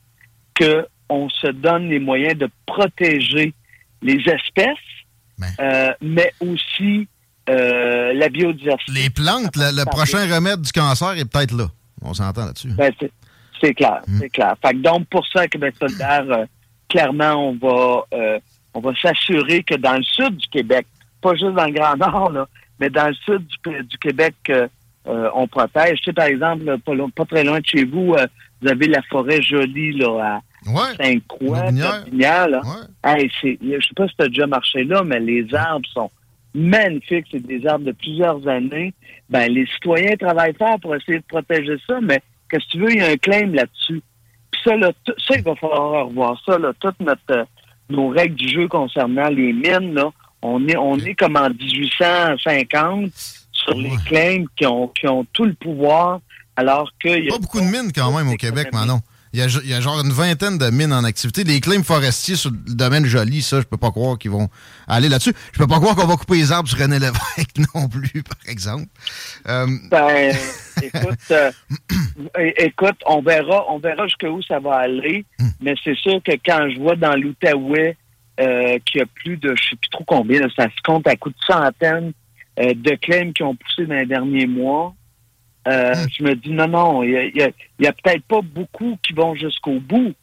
[0.53, 3.53] que on se donne les moyens de protéger
[4.01, 4.77] les espèces,
[5.37, 5.95] ben.
[6.01, 7.07] mais aussi
[7.47, 8.91] la biodiversité.
[8.93, 11.67] Les plantes, le, prochain remède du cancer est peut-être là.
[12.01, 12.69] On s'entend là-dessus.
[12.69, 12.91] Ben,
[13.63, 14.17] c'est clair, hmm.
[14.19, 14.55] c'est clair.
[14.61, 16.45] Fait que donc, pour ça, Québec solidaire, euh,
[16.89, 18.39] clairement, on va euh,
[18.73, 20.85] on va s'assurer que dans le sud du Québec,
[21.21, 22.47] pas juste dans le Grand Nord, là,
[22.79, 24.67] mais dans le sud du, Québec, euh,
[25.05, 25.99] on protège.
[25.99, 28.15] Tu sais, par exemple, pas, très loin de chez vous,
[28.61, 32.01] vous avez la forêt jolie là, à Sainte-Croix, là.
[33.03, 33.29] Ouais.
[33.29, 36.09] je sais pas si tu as déjà marché là, mais les arbres sont
[36.55, 37.27] magnifiques.
[37.31, 38.93] C'est des arbres de plusieurs années.
[39.29, 42.21] Ben, les citoyens travaillent fort pour essayer de protéger ça, mais
[42.53, 44.03] Qu'est-ce que tu veux, il y a un claim là-dessus.
[44.51, 47.45] Puis ça, là, ça, il va falloir revoir ça, là, toutes notre, euh,
[47.89, 50.11] nos règles du jeu concernant les mines, là.
[50.43, 53.09] On est, on est comme en 1850
[53.53, 56.19] sur les claims qui ont, qui ont tout le pouvoir,
[56.55, 57.27] alors que...
[57.27, 58.99] Pas beaucoup de mines quand même au Québec, Manon.
[59.33, 61.43] Il y, a, genre une vingtaine de mines en activité.
[61.43, 64.47] Les claims forestiers sur le domaine joli, ça, je peux pas croire qu'ils vont
[64.87, 65.33] aller là-dessus.
[65.53, 68.37] Je peux pas croire qu'on va couper les arbres sur René Lévesque non plus, par
[68.47, 68.85] exemple.
[69.49, 70.35] Euh, ben,
[70.83, 71.51] écoute, euh,
[72.57, 75.25] écoute, on verra, on verra jusqu'où ça va aller.
[75.61, 77.97] Mais c'est sûr que quand je vois dans l'Outaouais
[78.39, 81.15] euh, qu'il y a plus de, je sais plus trop combien, ça se compte à
[81.15, 82.13] coup de centaines
[82.55, 84.93] de claims qui ont poussé dans les derniers mois.
[85.67, 86.07] Euh, hmm.
[86.17, 87.31] Je me dis non, non, il
[87.79, 90.13] y a, peut-être pas beaucoup qui vont jusqu'au bout,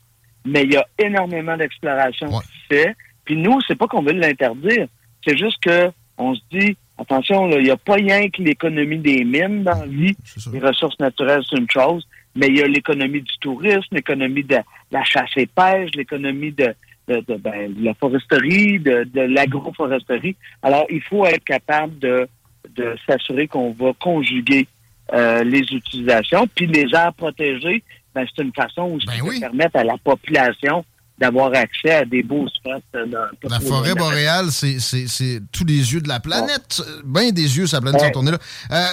[0.44, 2.96] mais il y a énormément d'exploration qui se fait.
[3.24, 4.86] Puis nous, c'est pas qu'on veut l'interdire,
[5.26, 9.24] c'est juste que on se dit attention, il n'y a pas rien que l'économie des
[9.24, 10.14] mines dans la vie.
[10.52, 14.58] Les ressources naturelles, c'est une chose, mais il y a l'économie du tourisme, l'économie de
[14.90, 16.74] la chasse et pêche, l'économie de,
[17.08, 20.36] de, ben, la foresterie, de, de l'agroforesterie.
[20.62, 22.28] Alors, il faut être capable de,
[22.76, 24.66] de s'assurer qu'on va conjuguer
[25.12, 26.46] euh, les utilisations.
[26.54, 27.82] Puis les aires protégées,
[28.14, 30.84] ben, c'est une façon aussi ben de permettre à la population
[31.18, 32.70] d'avoir accès à des beaux spots.
[32.94, 33.06] Euh,
[33.42, 36.82] la forêt boréale, c'est tous les yeux de la planète.
[37.04, 38.38] Bien des yeux, sa planète sont là.
[38.70, 38.86] Euh,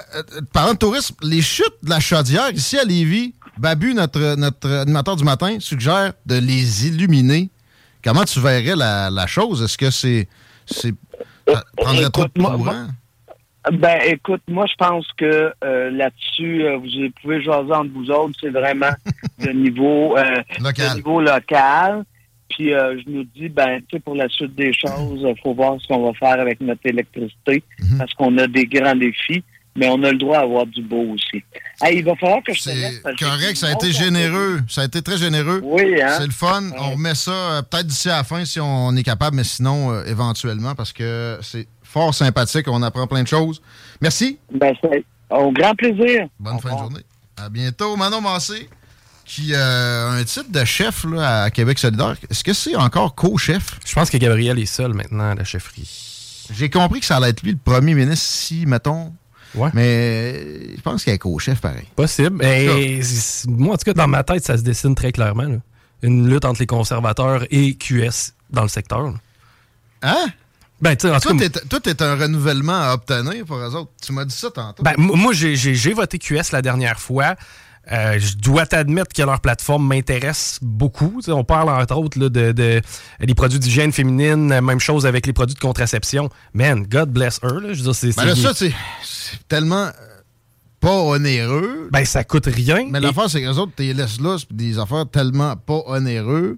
[0.51, 5.15] parlant de tourisme, les chutes de la chaudière, ici à Lévis, Babu, notre, notre animateur
[5.15, 7.49] du matin, suggère de les illuminer.
[8.03, 9.63] Comment tu verrais la, chose?
[9.63, 10.27] Est-ce que c'est...
[10.65, 10.93] c'est
[11.77, 12.87] prendrait trop de courant?
[13.71, 16.87] Ben, écoute, moi, je pense que euh, là-dessus, euh, vous
[17.21, 18.91] pouvez jaser entre vous autres, c'est vraiment
[19.39, 20.23] de niveau, euh,
[20.61, 20.95] local.
[20.95, 22.03] niveau local.
[22.49, 25.75] Puis je nous dis, ben, tu sais, pour la suite des choses, il faut voir
[25.81, 27.97] ce qu'on va faire avec notre électricité, mhm.
[27.97, 29.43] parce qu'on a des grands défis,
[29.75, 31.43] mais on a le droit d'avoir du beau aussi.
[31.91, 34.61] il va falloir que je C'est correct, ça a été généreux.
[34.69, 35.59] Ça a été très généreux.
[35.61, 36.15] Oui, hein?
[36.17, 36.63] C'est le fun.
[36.79, 40.73] On remet ça peut-être d'ici à la fin si on est capable, mais sinon, éventuellement,
[40.73, 42.67] parce que c'est fort sympathique.
[42.67, 43.61] On apprend plein de choses.
[44.01, 44.37] Merci.
[44.53, 46.27] Ben, c'est au grand plaisir.
[46.39, 47.05] Bonne fin de journée.
[47.35, 47.95] À bientôt.
[47.95, 48.69] Manon Massé,
[49.25, 52.15] qui a un titre de chef là, à Québec solidaire.
[52.29, 53.79] Est-ce que c'est encore co-chef?
[53.85, 56.45] Je pense que Gabriel est seul maintenant à la chefferie.
[56.53, 59.11] J'ai compris que ça allait être lui le premier ministre si, mettons,
[59.55, 59.69] Ouais.
[59.73, 61.87] Mais je pense qu'il est co-chef pareil.
[61.95, 62.43] Possible.
[62.43, 63.01] Et
[63.47, 65.59] moi, en tout cas, dans ma tête, ça se dessine très clairement.
[66.03, 69.13] Une lutte entre les conservateurs et QS dans le secteur.
[70.03, 70.27] Hein?
[70.79, 73.91] Ben, en tout t'es un renouvellement à obtenir pour eux autres.
[74.01, 74.83] Tu m'as dit ça tantôt.
[74.83, 77.35] Ben, moi, j'ai voté QS la dernière fois.
[77.91, 81.21] Euh, je dois t'admettre que leur plateforme m'intéresse beaucoup.
[81.27, 82.81] on parle entre autres là, de, de,
[83.21, 86.29] des produits d'hygiène féminine, même chose avec les produits de contraception.
[86.53, 87.61] Man, God bless her.
[87.61, 87.73] Là.
[87.73, 88.73] Je veux dire, ben là, ça, c'est
[89.47, 89.91] tellement euh,
[90.81, 91.87] pas onéreux.
[91.91, 92.87] Ben, ça coûte rien.
[92.89, 96.57] Mais l'affaire, c'est que les autres, t'es laisses là, des affaires tellement pas onéreux,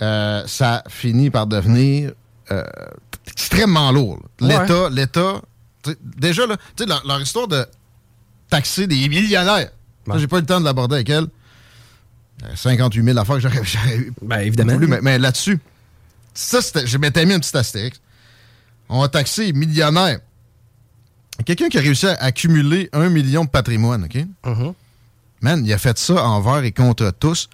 [0.00, 2.12] euh, ça finit par devenir
[3.34, 4.20] extrêmement lourd.
[4.40, 5.42] L'État, l'État,
[6.00, 6.56] déjà, là,
[6.86, 7.66] leur, leur histoire de
[8.48, 9.70] taxer des millionnaires,
[10.16, 11.26] j'ai pas eu le temps de l'aborder avec elle.
[12.54, 14.06] 58 000 affaires que j'aurais.
[14.22, 14.74] Ben, évidemment.
[14.74, 15.58] voulu, mais, mais là-dessus,
[16.34, 18.00] ça, je m'étais mis un petit astérix.
[18.88, 20.18] On a taxé millionnaire.
[21.44, 24.24] Quelqu'un qui a réussi à accumuler un million de patrimoine, OK?
[24.46, 24.74] Mhm.
[25.40, 27.48] Man, il a fait ça envers et contre tous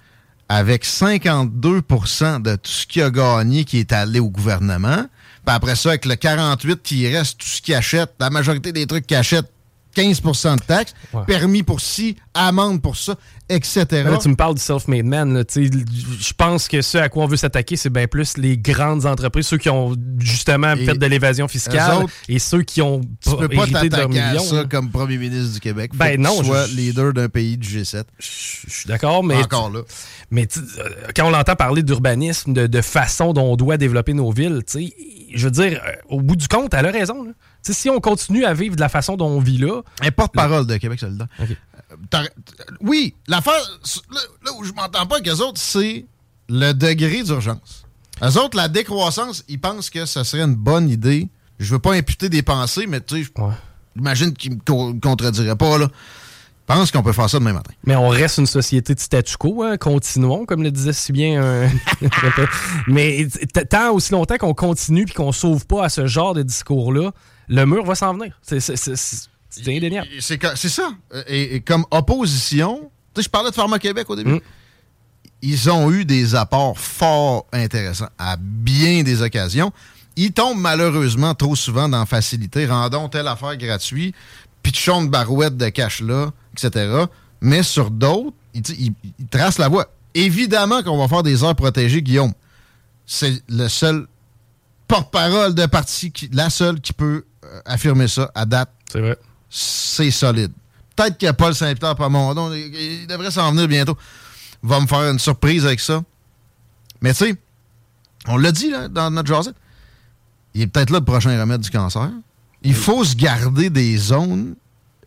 [0.49, 5.07] avec 52% de tout ce qu'il a gagné qui est allé au gouvernement.
[5.55, 9.07] Après ça, avec le 48 qui reste, tout ce qu'il achète, la majorité des trucs
[9.07, 9.47] qu'il achète,
[9.95, 11.23] 15% de taxes, Ouais.
[11.27, 13.17] permis pour ci, amende pour ça,
[13.49, 13.85] etc.
[13.91, 15.45] Là, tu me parles du self-made man.
[15.55, 19.47] Je pense que ce à quoi on veut s'attaquer, c'est bien plus les grandes entreprises,
[19.47, 23.31] ceux qui ont justement Et fait de l'évasion fiscale autres, et ceux qui ont Tu
[23.37, 24.45] peux pas hérité de leurs t'attaquer à millions.
[24.45, 24.65] ça là.
[24.65, 25.91] comme premier ministre du Québec.
[25.95, 28.05] Ben que non, tu sois je- leader d'un pays du G7.
[28.19, 28.27] Je
[28.73, 29.81] suis d'accord, mais Encore là.
[30.31, 34.15] Mais tu- euh, quand on entend parler d'urbanisme, de, de façon dont on doit développer
[34.15, 34.63] nos villes,
[35.35, 37.25] je veux dire, euh, au bout du compte, elle a raison.
[37.25, 37.31] là.
[37.73, 40.77] Si on continue à vivre de la façon dont on vit là, Un porte-parole de
[40.77, 41.29] Québec solidaire.
[41.41, 41.45] Euh,
[42.11, 42.25] t'as-
[42.81, 43.53] Oui, l'affaire,
[44.13, 46.07] là, là où je m'entends pas avec eux autres, c'est
[46.49, 47.85] le degré d'urgence.
[48.23, 51.29] Eux autres, la décroissance, ils pensent que ce serait une bonne idée.
[51.59, 53.31] Je veux pas imputer des pensées, mais tu sais,
[53.97, 55.89] j'imagine qu'ils me co- contrediraient pas, là.
[55.89, 57.73] Ils pensent qu'on peut faire ça demain matin.
[57.85, 61.43] mais on reste une société de statu quo, hein, continuons, comme le disait si bien
[61.43, 61.69] un...
[62.87, 63.27] mais
[63.69, 67.11] tant aussi longtemps qu'on continue et qu'on sauve pas à ce genre de discours-là,
[67.51, 68.39] le mur va s'en venir.
[68.43, 68.61] C'est-
[69.67, 70.09] indéniable.
[70.21, 70.91] C'est ça.
[71.27, 74.35] Et, et comme opposition, tu sais, je parlais de Pharma-Québec au début.
[74.35, 74.41] Mm.
[75.43, 79.73] Ils ont eu des apports fort intéressants à bien des occasions.
[80.17, 82.67] Ils tombent malheureusement trop souvent dans facilité.
[82.67, 84.15] Rendons telle affaire gratuite,
[84.63, 87.05] pitchons de barouette de cash là, etc.
[87.41, 89.87] Mais sur d'autres, ils, ils- ils tracent la voie.
[90.15, 92.33] Évidemment qu'on va faire des heures protégées, Guillaume.
[93.07, 94.07] C'est le seul
[94.87, 97.25] porte-parole de parti, qui, la seule qui peut
[97.65, 99.17] affirmer ça à date C'est vrai.
[99.49, 100.53] c'est solide.
[100.97, 102.53] Peut-être qu'il n'y a pas le Saint-Pierre Pamondon.
[102.53, 103.97] Il, il devrait s'en venir bientôt.
[104.63, 106.03] Va me faire une surprise avec ça.
[107.01, 107.35] Mais tu sais,
[108.29, 109.55] on l'a dit là, dans notre jasette.
[110.55, 112.11] Il est peut-être là le prochain remède du cancer.
[112.63, 114.55] Il faut se garder des zones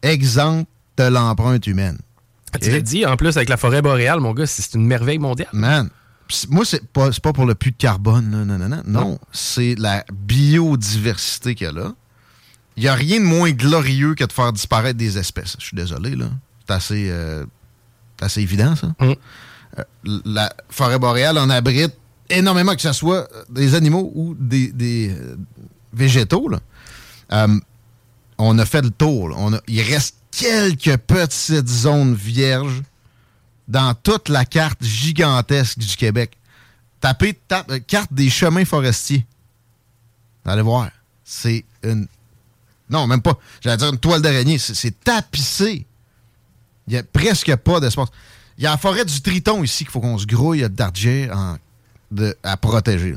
[0.01, 1.99] exemptes de l'empreinte humaine.
[2.61, 5.49] Tu l'as dit, en plus, avec la forêt boréale, mon gars, c'est une merveille mondiale.
[5.53, 5.89] Man,
[6.49, 8.31] moi, c'est pas, pour le puits de carbone.
[8.31, 8.69] là, non, non.
[8.69, 9.19] Non, Non.
[9.31, 11.93] c'est la biodiversité qu'il y a là.
[12.77, 15.55] Il n'y a rien de moins glorieux que de faire disparaître des espèces.
[15.59, 16.25] Je suis désolé, là.
[16.67, 17.45] C'est assez, euh,
[18.17, 18.87] c'est assez évident, ça.
[18.99, 19.13] Mm.
[19.79, 19.83] Euh,
[20.25, 21.93] la forêt boréale en abrite
[22.29, 25.35] énormément, que ce soit des animaux ou des, des, euh,
[25.93, 26.47] végétaux.
[26.49, 26.59] Là.
[27.31, 27.59] Euh,
[28.37, 29.29] on a fait le tour.
[29.29, 29.35] là.
[29.37, 32.81] On a- il reste quelques petites zones vierges
[33.67, 36.37] dans toute la carte gigantesque du Québec.
[36.99, 39.25] Tapez tape, euh, carte des chemins forestiers.
[40.43, 40.89] Vous allez voir.
[41.23, 42.07] C'est une.
[42.89, 43.37] Non, même pas.
[43.61, 44.57] J'allais dire une toile d'araignée.
[44.57, 45.85] C'est- tapissé.
[46.87, 48.09] Il n'y a presque pas d'espace.
[48.57, 51.57] Il y a la forêt du Triton ici qu'il faut qu'on se grouille d'argent
[52.43, 53.15] à protéger.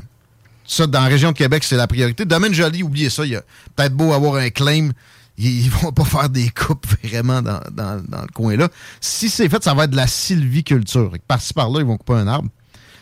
[0.65, 2.25] Ça, dans la région de Québec, c'est la priorité.
[2.25, 3.25] Domaine Joli, oubliez ça.
[3.25, 3.43] Il y a
[3.75, 4.89] peut-être beau avoir un claim.
[5.37, 8.69] Ils, vont pas faire des coupes vraiment dans, le coin-là.
[8.99, 11.13] Si c'est fait, ça va être de la sylviculture.
[11.27, 12.49] Par-ci, par-là, ils vont couper un arbre.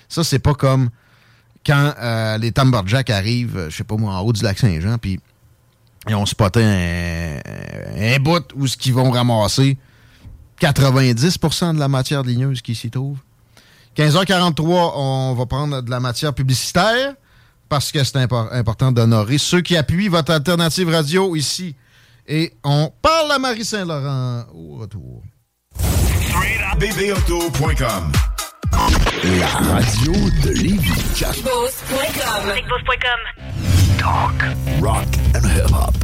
[0.10, 0.90] Ça, c'est pas comme
[1.66, 4.98] quand euh, les Timberjacks arrivent, euh, je sais pas moi, en haut du lac Saint-Jean,
[5.00, 5.20] puis
[6.08, 7.40] ils ont spoté un,
[8.16, 9.78] un bout où ce qu'ils vont ramasser
[10.62, 13.18] 90% de la matière ligneuse qui s'y trouve.
[13.98, 17.14] 15h43, on va prendre de la matière publicitaire
[17.70, 21.76] parce que c'est impor- important d'honorer ceux qui appuient votre alternative radio ici.
[22.28, 25.24] Et on parle à Marie Saint-Laurent au retour.
[26.80, 28.12] bbauto.com
[29.40, 30.12] La radio
[30.44, 31.24] de Lévis.
[33.98, 34.44] Talk,
[34.86, 35.96] rock and hip-hop.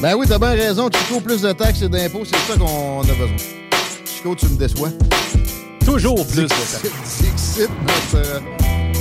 [0.00, 0.88] Ben oui, t'as bien raison.
[0.90, 3.36] Chico, plus de taxes et d'impôts, c'est ça qu'on a besoin.
[4.06, 4.88] Chico, tu me déçois.
[5.84, 6.78] Toujours plus de ça.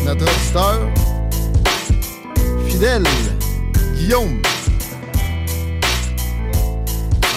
[0.10, 0.90] Notre, euh, auditeur.
[2.68, 3.04] Fidèle,
[3.96, 4.42] Guillaume.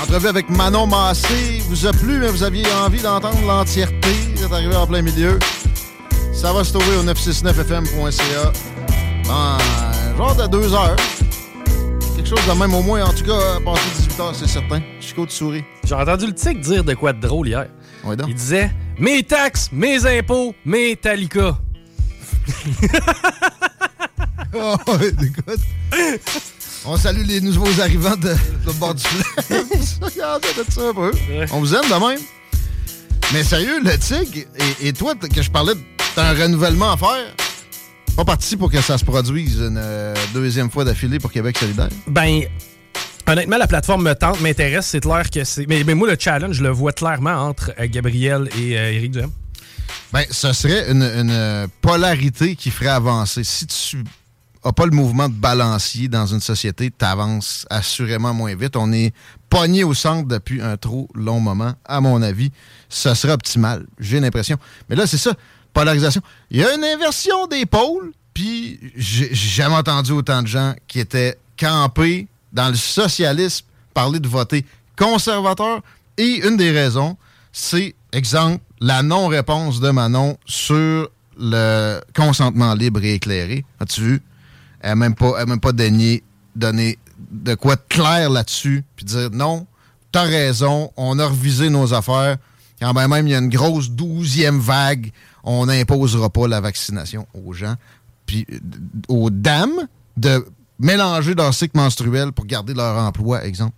[0.00, 4.08] L'entrevue avec Manon Massé vous a plu, mais vous aviez envie d'entendre l'entièreté.
[4.34, 5.38] Vous êtes arrivé en plein milieu.
[6.32, 8.52] Ça va se trouver au 969fm.ca
[9.24, 9.58] dans
[10.16, 10.96] genre de deux heures.
[12.16, 14.80] Quelque chose de même au moins, en tout cas, passé 18 heures, c'est certain.
[14.98, 15.64] Chico, tu souris.
[15.84, 17.66] J'ai entendu le tic dire de quoi de drôle hier.
[18.02, 18.24] Donc.
[18.28, 21.58] Il disait Mes taxes, mes impôts, mes Talica.
[24.55, 25.61] Oh, écoute.
[26.85, 28.35] On salue les nouveaux arrivants de,
[28.66, 29.24] de bord du fleuve.
[31.53, 32.20] On vous aime de même.
[33.33, 34.47] Mais sérieux, le TIG,
[34.83, 35.72] et, et toi, que je parlais
[36.16, 37.35] d'un renouvellement à faire,
[38.14, 41.89] pas parti pour que ça se produise une euh, deuxième fois d'affilée pour Québec solidaire?
[42.09, 42.43] Ben,
[43.26, 44.87] honnêtement, la plateforme me tente, m'intéresse.
[44.87, 45.66] C'est clair que c'est.
[45.66, 49.12] Mais, mais moi, le challenge, je le vois clairement entre euh, Gabriel et euh, Éric
[49.12, 49.30] Duhem.
[50.12, 53.45] Ben, ce serait une, une, polarité qui ferait avancer.
[53.45, 54.05] Si tu
[54.64, 58.76] n'as pas le mouvement de balancier dans une société, tu avances assurément moins vite.
[58.76, 59.12] On est
[59.49, 61.74] pogné au centre depuis un trop long moment.
[61.84, 62.53] À mon avis,
[62.88, 63.86] ce serait optimal.
[63.99, 64.57] J'ai l'impression.
[64.88, 65.32] Mais là, c'est ça,
[65.72, 66.22] polarisation.
[66.51, 71.01] Il y a une inversion des pôles, puis j'ai jamais entendu autant de gens qui
[71.01, 74.64] étaient campés dans le socialisme parler de voter
[74.97, 75.80] conservateur.
[76.16, 77.16] Et une des raisons,
[77.53, 81.09] c'est, exemple, la non-réponse de Manon sur
[81.39, 83.64] le consentement libre et éclairé.
[83.80, 84.22] As-tu vu?
[84.80, 86.24] Elle n'a même pas, daigné
[86.57, 86.99] donner
[87.30, 89.66] de quoi de clair là-dessus, puis dire non,
[90.11, 92.37] t'as raison, on a revisé nos affaires.
[92.80, 95.12] Quand même il y a une grosse douzième vague,
[95.45, 97.76] on n'imposera pas la vaccination aux gens.
[98.26, 98.59] Puis euh,
[99.09, 100.45] aux dames de
[100.80, 103.76] mélanger leur cycle menstruel pour garder leur emploi, exemple.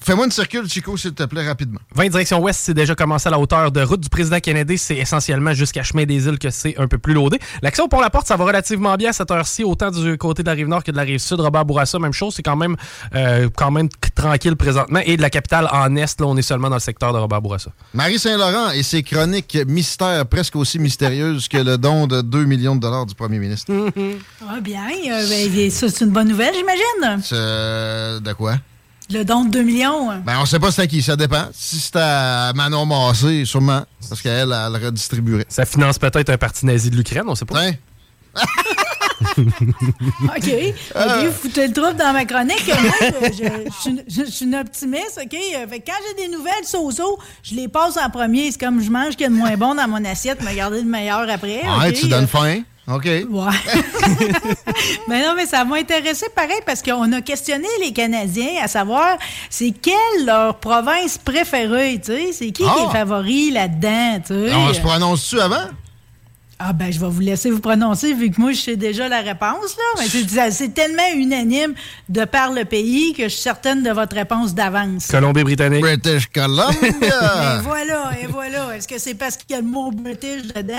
[0.00, 1.78] Fais-moi une circule, Chico, s'il te plaît, rapidement.
[1.94, 4.78] 20 direction ouest, c'est déjà commencé à la hauteur de route du président Kennedy.
[4.78, 7.38] C'est essentiellement jusqu'à Chemin des Îles que c'est un peu plus loadé.
[7.60, 10.48] L'action pour la porte, ça va relativement bien à cette heure-ci, autant du côté de
[10.48, 11.38] la rive nord que de la rive sud.
[11.38, 12.34] Robert Bourassa, même chose.
[12.34, 12.76] C'est quand même,
[13.14, 15.00] euh, quand même tranquille présentement.
[15.04, 17.42] Et de la capitale en est, là, on est seulement dans le secteur de Robert
[17.42, 17.70] Bourassa.
[17.92, 22.74] Marie Saint-Laurent et ses chroniques mystères presque aussi mystérieuses que le don de 2 millions
[22.74, 23.70] de dollars du premier ministre.
[24.48, 24.86] Ah, bien.
[25.10, 27.22] euh, ben, ça, c'est une bonne nouvelle, j'imagine.
[27.22, 27.34] C'est-
[28.20, 28.54] de quoi?
[29.10, 30.08] Le don de 2 millions.
[30.24, 31.44] Ben, on sait pas c'est à qui, ça dépend.
[31.52, 35.44] Si c'est à Manon Massé, sûrement, parce qu'elle, elle redistribuerait.
[35.48, 37.60] Ça finance peut-être un parti nazi de l'Ukraine, on sait pas.
[39.36, 40.74] OK.
[40.94, 42.66] OK, foutez le trouble dans ma chronique.
[42.66, 45.34] Moi, je, je- je suis une- je suis une optimiste, OK?
[45.34, 48.50] Euh, Fait que quand j'ai des nouvelles so-so, je les passe en premier.
[48.52, 50.54] C'est comme je mange ce qu'il y a de moins bon dans mon assiette, me
[50.54, 51.62] garder le meilleur après.
[51.62, 51.94] Ouais, OK?
[51.94, 52.62] tu donnes faim.
[52.86, 53.04] OK.
[53.06, 53.52] Ouais.
[55.08, 59.16] mais non, mais ça m'a intéressé pareil parce qu'on a questionné les Canadiens à savoir
[59.48, 62.32] c'est quelle leur province préférée, tu sais?
[62.32, 62.86] C'est qui qui Ah.
[62.88, 64.54] est favori là-dedans, tu sais?
[64.54, 65.68] On se prononce-tu avant?
[66.56, 69.20] Ah ben, je vais vous laisser vous prononcer vu que moi, je sais déjà la
[69.22, 70.00] réponse, là.
[70.00, 71.74] Mais c'est- tellement unanime
[72.08, 75.08] de par le pays que je suis certaine de votre réponse d'avance.
[75.08, 75.80] Colombie-Britannique.
[75.82, 77.60] British Et Columbia.
[77.64, 78.76] voilà, et voilà.
[78.76, 80.76] Est-ce que c'est parce qu'il y a le mot British dedans?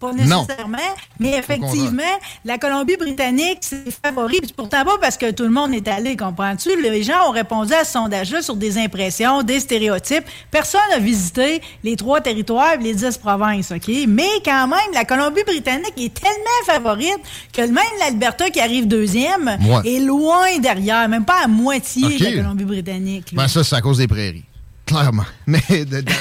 [0.00, 0.42] Pas Non.
[0.42, 0.78] nécessairement.
[1.18, 2.02] Mais effectivement,
[2.44, 4.38] la Colombie-Britannique, c'est favori.
[4.40, 6.80] Puis pourtant pas parce que tout le monde est allé, comprends-tu?
[6.80, 10.24] Les gens ont répondu à ce sondage-là sur des impressions, des stéréotypes.
[10.52, 13.90] Personne n'a visité les trois territoires et les dix provinces, OK?
[14.06, 17.18] Mais quand même, la Colombie-Britannique est tellement favorite
[17.52, 19.96] que même l'Alberta qui arrive deuxième Ouais.
[19.96, 23.34] est loin derrière, même pas à moitié de la Colombie-Britannique.
[23.34, 24.44] Ben, ça, c'est à cause des prairies.
[24.88, 25.26] Clairement.
[25.46, 25.60] Mais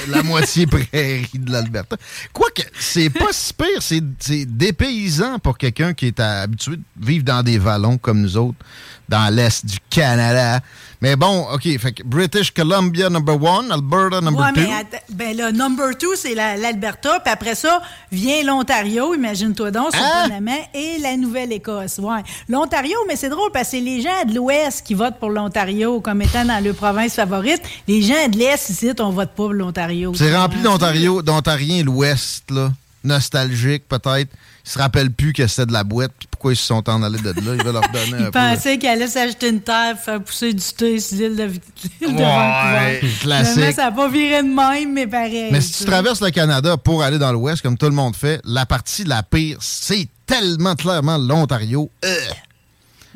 [0.10, 1.96] la moitié prairie de l'Alberta.
[2.34, 3.82] Quoique, c'est pas si pire.
[3.82, 8.36] C'est c'est dépaysant pour quelqu'un qui est habitué de vivre dans des vallons comme nous
[8.36, 8.58] autres,
[9.08, 10.62] dans l'Est du Canada.
[11.02, 11.78] Mais bon, OK.
[11.78, 14.62] Fait que British Columbia number one, Alberta number Ouais, two.
[14.62, 17.82] mais ben là, number two, c'est la- l'Alberta, puis après ça,
[18.12, 20.28] vient l'Ontario, imagine-toi donc, Hein?
[20.74, 22.00] et la Nouvelle-Écosse.
[22.00, 22.22] Ouais.
[22.50, 26.02] L'Ontario, mais c'est drôle parce que c'est les gens de l'Ouest qui votent pour l'Ontario
[26.02, 27.62] comme étant dans leur province favorite.
[27.88, 30.14] Les gens de l'Est, ici, on vote pas pour l'Ontario.
[30.16, 32.72] C'est rempli d'Ontario, d'Ontariens l'Ouest, là.
[33.04, 34.30] Nostalgique, peut-être.
[34.68, 37.02] Ils se rappellent plus que c'était de la boîte, puis pourquoi ils se sont en
[37.02, 37.56] allés de là.
[37.56, 38.32] Ils veulent leur donner un Ils peu.
[38.32, 41.62] pensaient qu'elle allait s'acheter une terre, faire pousser du thé sur l'île de, l'île
[42.02, 43.00] de Ouais, Vancouver.
[43.22, 43.54] classique.
[43.54, 45.48] Finalement, ça n'a pas viré de même, mais pareil.
[45.54, 48.42] Mais si tu traverses le Canada pour aller dans l'Ouest, comme tout le monde fait,
[48.44, 51.90] la partie la pire, c'est tellement clairement l'Ontario.
[52.04, 52.16] Euh,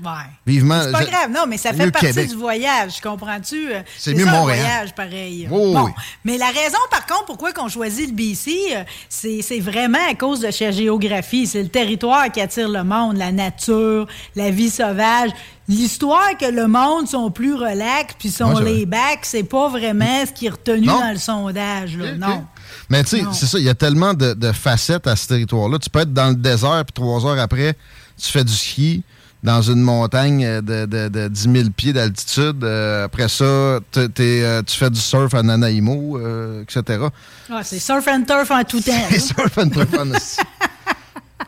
[0.04, 0.12] Ouais.
[0.46, 0.82] vivement.
[0.84, 2.30] C'est pas grave, non, mais ça fait partie Québec.
[2.30, 3.72] du voyage, comprends-tu?
[3.74, 5.48] Euh, C'est mieux ça, un voyage, pareil.
[5.50, 5.92] Bon, oui.
[6.24, 10.16] mais la raison, par contre, pourquoi qu'on choisit le BC, euh, c'est c'est vraiment à
[10.16, 11.46] cause de sa géographie.
[11.48, 15.30] C'est le territoire qui attire le monde, la nature, la vie sauvage.
[15.68, 20.26] L'histoire que le monde sont plus relax puis sont Ouais, les bacs, c'est pas vraiment
[20.26, 21.00] ce qui est retenu Non.
[21.00, 22.14] dans le sondage, là.
[22.16, 22.46] Non.
[22.90, 25.78] Mais tu sais, c'est ça, il y a tellement de, de facettes à ce territoire-là.
[25.80, 27.76] Tu peux être dans le désert, puis trois heures après,
[28.22, 29.04] tu fais du ski
[29.44, 32.64] dans une montagne de, de, de 10 000 pieds d'altitude.
[32.64, 33.82] Euh, après ça, euh,
[34.18, 37.06] tu fais du surf à Nanaimo, euh, etc.
[37.50, 38.92] Ah, c'est surf and turf en tout temps.
[39.10, 39.20] C'est là.
[39.38, 40.12] surf and turf en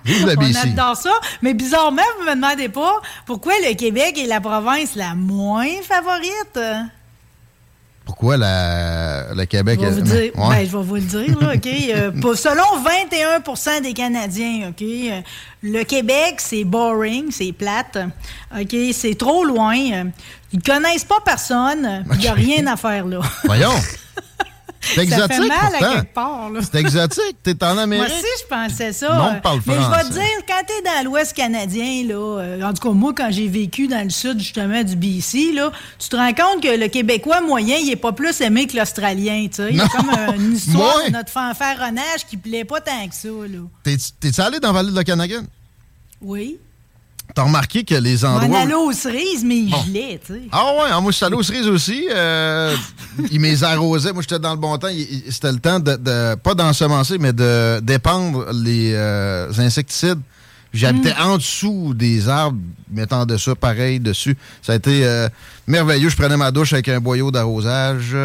[0.05, 1.13] On adore ça.
[1.41, 6.59] Mais bizarrement, vous me demandez pas pourquoi le Québec est la province la moins favorite.
[8.05, 9.79] Pourquoi la, le Québec...
[9.81, 11.67] Je vais, vous dire, ben, je vais vous le dire, là, OK?
[11.67, 12.63] Euh, selon
[13.43, 14.81] 21% des Canadiens, OK?
[14.81, 15.21] Euh,
[15.61, 17.97] le Québec, c'est boring, c'est plate,
[18.53, 18.75] OK?
[18.93, 19.75] C'est trop loin.
[19.75, 20.11] Ils
[20.53, 22.05] ne connaissent pas personne.
[22.13, 23.21] Il n'y a rien à faire là.
[23.45, 23.73] Voyons!
[24.83, 25.33] C'est exotique.
[25.33, 26.51] Ça fait mal à quelque part.
[26.61, 27.37] C'est exotique.
[27.41, 28.07] T'es en Amérique.
[28.09, 29.15] Moi aussi, je pensais ça.
[29.15, 32.73] Non, parle Mais je vais te dire, quand t'es dans l'Ouest canadien, là, euh, en
[32.73, 36.15] tout cas, moi, quand j'ai vécu dans le sud, justement, du BC, là, tu te
[36.15, 39.47] rends compte que le Québécois moyen, il est pas plus aimé que l'Australien.
[39.69, 43.29] Il y a comme une histoire de notre fanfaronnage qui plaît pas tant que ça.
[43.83, 45.43] T'es-tu allé dans Vallée de l'Okanagan?
[46.21, 46.57] Oui.
[47.35, 48.47] T'as remarqué que les endroits.
[48.47, 50.41] On allait aux cerises, mais il gelait, tu sais.
[50.51, 52.07] Ah ouais, ah, moi, je suis allé aux cerises aussi.
[52.11, 52.75] Euh,
[53.31, 54.11] il m'est arrosé.
[54.13, 54.89] Moi, j'étais dans le bon temps.
[55.29, 60.19] C'était le temps de, pas d'ensemencer, mais de dépendre les euh, insecticides.
[60.73, 61.21] J'habitais mm.
[61.21, 62.59] en dessous des arbres,
[62.91, 64.37] mettant de ça pareil dessus.
[64.61, 65.27] Ça a été euh,
[65.65, 66.09] merveilleux.
[66.09, 68.15] Je prenais ma douche avec un boyau d'arrosage.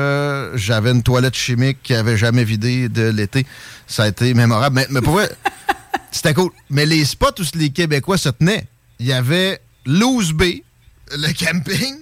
[0.54, 3.46] J'avais une toilette chimique qui avait jamais vidé de l'été.
[3.86, 4.76] Ça a été mémorable.
[4.76, 5.30] Mais, mais pour vrai,
[6.10, 6.50] c'était cool.
[6.68, 8.66] Mais les spots où les Québécois se tenaient,
[8.98, 10.62] il y avait Lose Bay,
[11.12, 11.96] le camping,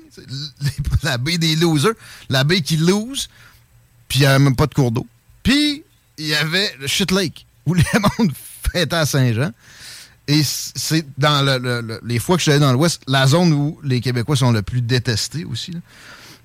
[1.03, 1.94] la baie des losers,
[2.28, 3.28] la baie qui lose,
[4.09, 5.07] puis il n'y avait même pas de cours d'eau.
[5.42, 5.84] Puis
[6.18, 7.82] il y avait le Shit Lake, où le
[8.18, 8.32] monde
[8.72, 9.53] fêtait à Saint-Jean.
[10.28, 14.01] Et c'est dans les fois que je suis allé dans l'Ouest, la zone où les
[14.01, 15.72] Québécois sont le plus détestés aussi.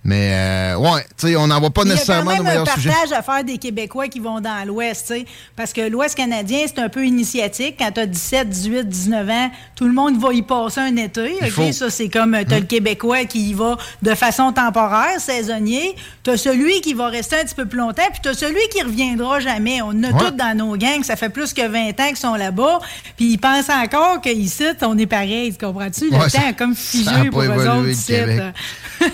[0.04, 2.90] Mais euh, ouais, tu sais, on n'en voit pas nécessairement de meilleurs sujets.
[2.90, 5.08] Il y a quand même un partage à faire des Québécois qui vont dans l'Ouest,
[5.08, 5.26] tu sais,
[5.56, 7.76] parce que l'Ouest canadien, c'est un peu initiatique.
[7.78, 11.36] Quand tu as 17, 18, 19 ans, tout le monde va y passer un été.
[11.44, 11.74] OK?
[11.74, 12.68] Ça, c'est comme, tu as le hum.
[12.68, 15.96] Québécois qui y va de façon temporaire, saisonnier.
[16.24, 18.62] Tu as celui qui va rester un petit peu plus longtemps, puis tu as celui
[18.72, 19.84] qui reviendra jamais.
[19.84, 22.80] On a tous dans nos gangs, ça fait plus que 20 ans qu'ils sont là-bas,
[23.18, 26.06] puis ils pensent encore qu'ici, on est pareil, comprends-tu?
[26.06, 28.54] Le temps a comme figé pour eux autres.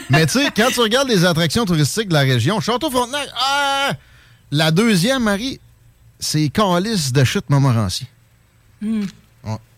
[0.10, 3.94] Mais tu sais, quand tu regardes les attractions touristiques de la région, Château-Frontenac, ah,
[4.52, 5.60] la deuxième, Marie,
[6.20, 8.06] c'est Calice de chute Montmorency.
[8.80, 9.08] Tu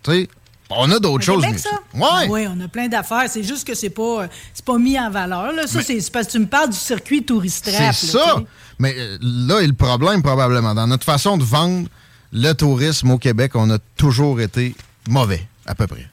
[0.04, 0.28] sais,
[0.70, 1.46] on a d'autres choses.
[1.58, 1.70] ça?
[1.94, 2.28] Ouais.
[2.30, 3.26] Oui, on a plein d'affaires.
[3.30, 4.28] C'est juste que c'est pas,
[4.66, 5.54] pas mis en valeur.
[5.54, 5.68] Là.
[5.68, 7.74] Ça, c'est parce que tu me parles du circuit touristique.
[7.74, 8.42] C'est ça.
[8.78, 10.76] Mais euh, là est le problème, probablement.
[10.76, 11.88] Dans notre façon de vendre
[12.34, 14.76] le tourisme au Québec, on a toujours été
[15.08, 16.08] mauvais, à peu près.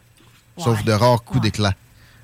[0.58, 1.74] Sauf de rares coups d'éclat.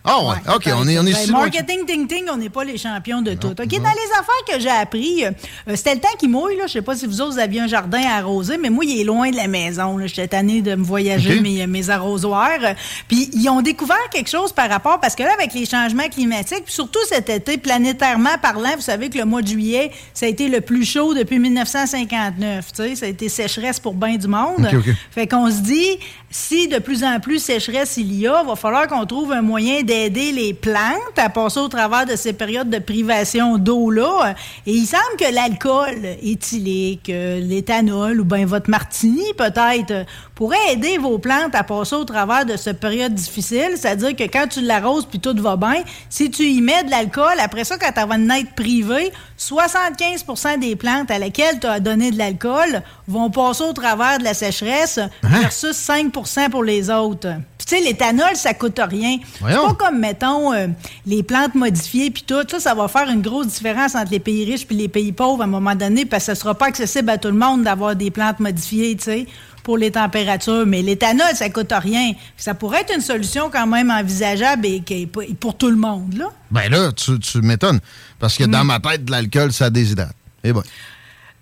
[0.05, 2.77] Ah ouais, OK, on est, on est ben, Marketing, ting, ting, on n'est pas les
[2.77, 3.51] champions de tout.
[3.51, 5.31] OK, dans les affaires que j'ai appris, euh,
[5.77, 6.67] c'était le temps qui mouille, là.
[6.67, 9.31] Je sais pas si vous autres aviez un jardin arrosé, mais moi, il est loin
[9.31, 12.75] de la maison, J'étais tannée de me voyager mes, mes, arrosoirs.
[13.07, 16.65] Puis, ils ont découvert quelque chose par rapport, parce que là, avec les changements climatiques,
[16.65, 20.29] puis surtout cet été, planétairement parlant, vous savez que le mois de juillet, ça a
[20.29, 22.97] été le plus chaud depuis 1959, tu sais.
[22.97, 24.69] Ça a été sécheresse pour bien du monde.
[25.13, 25.99] Fait qu'on se dit,
[26.33, 29.83] si de plus en plus sécheresse il y a, va falloir qu'on trouve un moyen
[29.93, 34.35] d'aider les plantes à passer au travers de ces périodes de privation d'eau-là.
[34.67, 40.97] Et il semble que l'alcool éthylique, euh, l'éthanol ou bien votre martini peut-être pourrait aider
[40.97, 43.73] vos plantes à passer au travers de cette période difficile.
[43.77, 47.35] C'est-à-dire que quand tu l'arroses puis tout va bien, si tu y mets de l'alcool,
[47.39, 52.11] après ça, quand tu vas être privé, 75% des plantes à lesquelles tu as donné
[52.11, 55.11] de l'alcool vont passer au travers de la sécheresse hein?
[55.23, 57.29] versus 5% pour les autres.
[57.67, 59.19] Tu sais, l'éthanol, ça coûte rien.
[59.41, 60.69] C'est pas comme, mettons, euh,
[61.07, 62.45] les plantes modifiées puis tout.
[62.49, 65.43] Ça, ça va faire une grosse différence entre les pays riches puis les pays pauvres
[65.43, 67.97] à un moment donné parce que ce sera pas accessible à tout le monde d'avoir
[67.97, 69.27] des plantes modifiées, tu sais
[69.63, 70.67] pour les températures.
[70.67, 72.13] Mais l'éthanol, ça coûte rien.
[72.37, 75.09] Ça pourrait être une solution quand même envisageable et,
[75.39, 76.31] pour tout le monde, là.
[76.51, 77.81] Ben là, tu, m'étonnes.
[78.19, 78.67] Parce que dans mm.
[78.67, 80.15] ma tête, de l'alcool, ça déshydrate.
[80.45, 80.63] Et eh bon.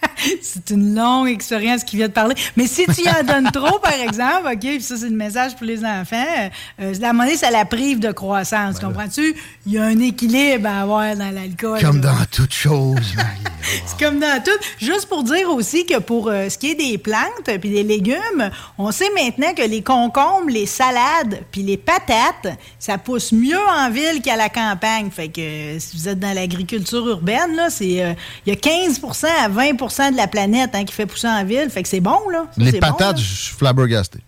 [0.42, 2.34] c'est une longue expérience qui vient de parler.
[2.57, 5.57] Mais si tu y en donnes trop, par exemple, OK, puis ça, c'est le message
[5.57, 8.78] pour les enfants, euh, la monnaie, ça la prive de croissance.
[8.78, 9.34] Comprends-tu?
[9.66, 11.80] Il y a un équilibre à avoir dans l'alcool.
[11.80, 12.96] Comme dans toute chose,
[13.86, 14.51] C'est comme dans tout.
[14.78, 18.51] Juste pour dire aussi que pour euh, ce qui est des plantes puis des légumes,
[18.78, 23.90] on sait maintenant que les concombres, les salades puis les patates, ça pousse mieux en
[23.90, 25.11] ville qu'à la campagne.
[25.11, 29.26] Fait que euh, si vous êtes dans l'agriculture urbaine, là, c'est il y a 15%
[29.44, 31.70] à 20 de la planète hein, qui fait pousser en ville.
[31.70, 32.47] Fait que c'est bon, là.
[32.57, 34.20] les patates, je suis flabbergasté.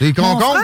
[0.00, 0.58] Les concombres?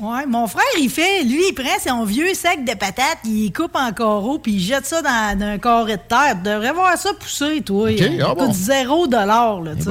[0.00, 3.76] Ouais, mon frère, il fait, lui, il prend son vieux sac de patates, il coupe
[3.76, 6.36] en carreaux, puis il jette ça dans, un carré de terre.
[6.36, 7.92] Tu devrais voir ça pousser, toi.
[7.92, 9.90] Okay, ah coûte zéro dollar, là, tu sais.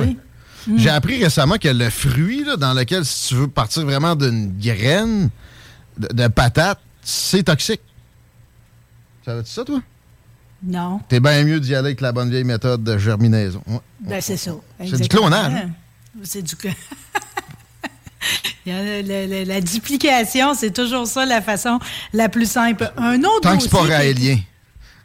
[0.68, 0.78] Eh hmm.
[0.78, 4.54] J'ai appris récemment que le fruit là, dans lequel, si tu veux partir vraiment d'une
[4.60, 5.30] graine
[5.98, 7.82] de, de patate, c'est toxique.
[9.24, 9.82] Savais-tu ça, toi?
[10.66, 11.00] Non.
[11.08, 13.62] T'es bien mieux d'y aller avec la bonne vieille méthode de germinaison.
[14.00, 14.52] Ben, c'est ça.
[14.80, 15.54] C'est du clonage.
[15.54, 15.70] Hein?
[16.24, 16.56] C'est du
[18.66, 21.80] la, duplication, c'est toujours ça la façon
[22.14, 22.92] la plus simple.
[22.98, 24.40] Un autre Tant que c'est pas raélien.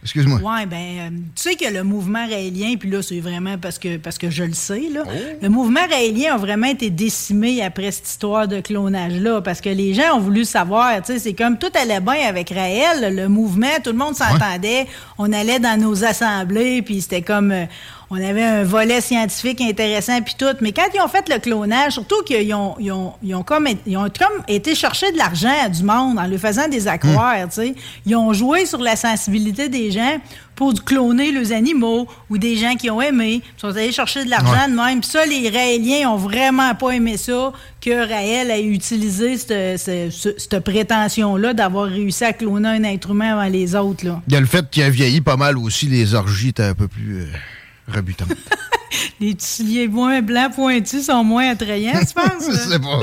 [0.02, 0.40] Excuse-moi.
[0.42, 3.98] Oui, ben, euh, tu sais que le mouvement raélien, puis là, c'est vraiment parce que,
[3.98, 5.02] parce que je le sais, là.
[5.06, 5.10] Oh.
[5.42, 9.92] Le mouvement raélien a vraiment été décimé après cette histoire de clonage-là, parce que les
[9.92, 13.66] gens ont voulu savoir, tu sais, c'est comme tout allait bien avec Raël, le mouvement,
[13.84, 14.86] tout le monde s'entendait,
[15.18, 17.52] on allait dans nos assemblées, puis c'était comme...
[17.52, 17.66] Euh,
[18.12, 20.56] on avait un volet scientifique intéressant puis tout.
[20.60, 23.68] Mais quand ils ont fait le clonage, surtout qu'ils ont, ils ont, ils ont, comme,
[23.86, 27.48] ils ont comme été chercher de l'argent à du monde en lui faisant des accroires,
[27.48, 27.74] tu sais.
[28.04, 30.18] Ils ont joué sur la sensibilité des gens
[30.56, 33.42] pour cloner les animaux ou des gens qui ont aimé.
[33.44, 35.00] Ils sont allés chercher de l'argent de même.
[35.00, 40.58] Puis ça, les Raéliens ont vraiment pas aimé ça, que Raël ait utilisé cette, cette,
[40.58, 44.04] prétention-là d'avoir réussi à cloner un être humain avant les autres.
[44.04, 44.20] Là.
[44.26, 46.74] Il y a le fait qu'il a vieilli pas mal aussi, les orgies étaient un
[46.74, 47.28] peu plus...
[49.20, 52.48] Les souliers moins blancs pointus sont moins attrayants, tu penses?
[52.78, 53.00] pas.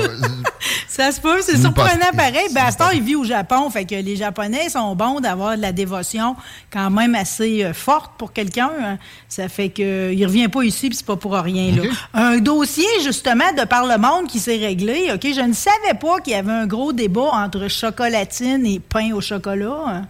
[0.88, 2.52] ça se peut, c'est surprenant pareil.
[2.52, 6.36] Baston, il vit au Japon, fait que les Japonais sont bons d'avoir de la dévotion
[6.72, 8.70] quand même assez euh, forte pour quelqu'un.
[8.82, 8.98] Hein.
[9.28, 11.72] Ça fait qu'il revient pas ici, puis c'est pas pour rien.
[11.74, 11.82] Là.
[12.14, 15.10] Un dossier, justement, de par le monde qui s'est réglé.
[15.14, 19.12] OK, je ne savais pas qu'il y avait un gros débat entre chocolatine et pain
[19.12, 19.84] au chocolat.
[19.86, 20.02] Hein.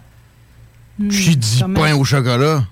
[1.07, 2.63] J'ai dit pain au chocolat.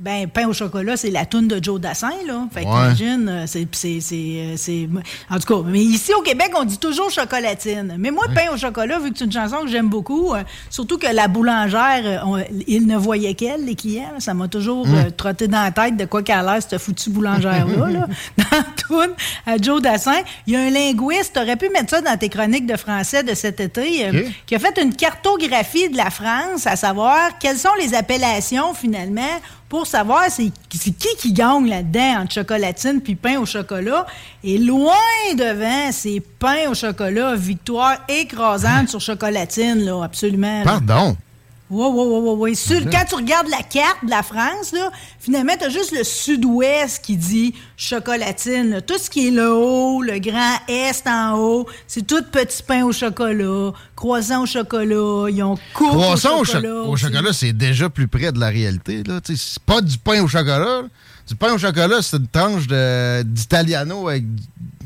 [0.00, 2.46] Ben, pain au chocolat, c'est la toune de Joe Dassin, là.
[2.54, 3.68] Fait que t'imagines, euh, c'est,
[4.14, 4.88] euh, c'est,
[5.28, 7.96] En tout cas, mais ici au Québec, on dit toujours chocolatine.
[7.98, 10.96] Mais moi, pain au chocolat, vu que c'est une chanson que j'aime beaucoup, euh, surtout
[10.96, 12.24] que la boulangère,
[12.66, 15.12] il ne voyait qu'elle, les clients, ça m'a toujours mm.
[15.18, 18.06] trotté dans la tête de quoi qu'elle a l'air, cette foutue boulangère-là, là.
[18.38, 19.14] Dans la toune
[19.46, 20.22] à Joe Dassin.
[20.46, 23.34] Il y a un linguiste, t'aurais pu mettre ça dans tes chroniques de français de
[23.34, 24.10] cet été,
[24.46, 29.40] qui a fait une cartographie de la France, à savoir quelles sont les appellations, finalement,
[29.70, 34.04] pour savoir c'est qui qui gagne là-dedans entre chocolatine puis pain au chocolat.
[34.42, 34.92] Et loin
[35.36, 40.64] devant, c'est pain au chocolat, victoire écrasante sur chocolatine, là, absolument.
[40.64, 41.16] Pardon?
[41.70, 42.58] Oui, oui, oui, oui.
[42.70, 42.86] oui.
[42.90, 44.90] Quand tu regardes la carte de la France, là,
[45.20, 48.80] finalement, tu as juste le sud-ouest qui dit chocolatine.
[48.84, 52.84] Tout ce qui est le haut, le grand est en haut, c'est tout petit pain
[52.84, 56.82] au chocolat, croissant au chocolat, ils ont court croissant au chocolat.
[56.82, 59.04] Au, chocolat, c'est déjà plus près de la réalité.
[59.24, 60.82] C'est pas du pain au chocolat.
[61.28, 62.66] Du pain au chocolat, c'est une tranche
[63.24, 64.24] d'italiano avec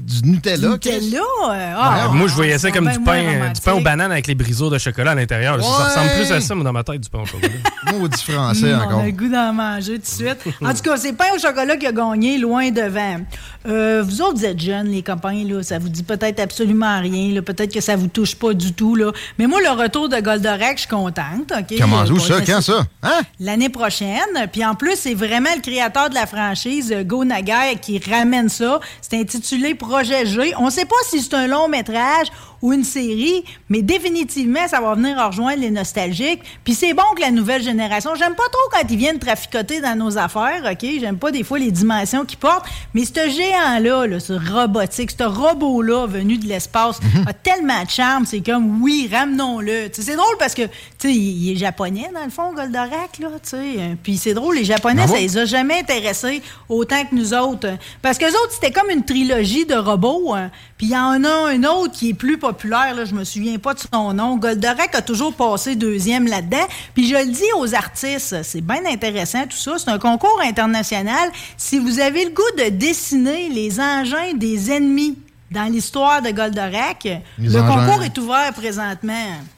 [0.05, 0.69] du Nutella.
[0.69, 1.21] Nutella?
[1.49, 4.71] Ah, moi, je voyais ça comme du pain, du pain aux bananes avec les briseaux
[4.71, 5.63] de chocolat à l'intérieur.
[5.63, 7.53] Ça ressemble plus à ça, mais dans ma tête, du pain au chocolat.
[7.93, 8.99] Maudit français encore.
[8.99, 10.39] On a le goût d'en manger tout de suite.
[10.63, 13.21] En tout cas, c'est pain au chocolat qui a gagné loin devant.
[13.67, 17.41] Euh, vous autres, vous êtes jeunes, les copains, là, ça vous dit peut-être absolument rien.
[17.41, 18.95] Peut-être que ça vous touche pas du tout.
[18.95, 19.13] Là.
[19.39, 21.53] Mais moi, le retour de Goldorak, je suis contente.
[21.81, 22.41] Comment, où ça?
[22.45, 22.87] Quand ça?
[23.03, 23.21] Hein?
[23.41, 24.19] L'année prochaine.
[24.53, 28.49] Puis en plus, c'est vraiment le créateur de la franchise, euh, Go Nagai, qui ramène
[28.49, 28.81] ça.
[29.01, 30.53] C'est intitulé Projet G.
[30.59, 32.27] On ne sait pas si c'est un long métrage
[32.65, 36.41] ou une série, mais définitivement, ça va venir rejoindre les nostalgiques.
[36.65, 39.95] Puis c'est bon que la nouvelle génération, j'aime pas trop quand ils viennent traficoter dans
[39.95, 40.89] nos affaires, OK?
[40.99, 42.65] J'aime pas des fois les dimensions qu'ils portent,
[42.95, 47.29] mais ce géant-là, ce robotique, ce robot-là venu de l'espace mhm.
[47.29, 49.91] a tellement de charme, c'est comme, oui, ramenons-le.
[49.93, 53.51] C'est drôle parce que, tu sais, il est japonais, dans le fond, Goldorak, là, tu
[53.51, 53.97] sais.
[54.03, 56.41] Puis c'est drôle, les Japonais, ça les a jamais intéressés
[56.71, 57.69] autant que nous autres.
[58.01, 60.51] Parce que autres, c'était comme une trilogie de robots, hein.
[60.77, 63.25] puis il y en a un autre qui est plus populaire populaire, là, je me
[63.25, 64.37] souviens pas de son nom.
[64.37, 66.67] Goldorak a toujours passé deuxième là-dedans.
[66.95, 69.75] Puis je le dis aux artistes, c'est bien intéressant tout ça.
[69.79, 71.31] C'est un concours international.
[71.57, 75.19] Si vous avez le goût de dessiner les engins des ennemis
[75.51, 77.09] dans l'histoire de Goldorak,
[77.39, 79.13] le concours est ouvert présentement.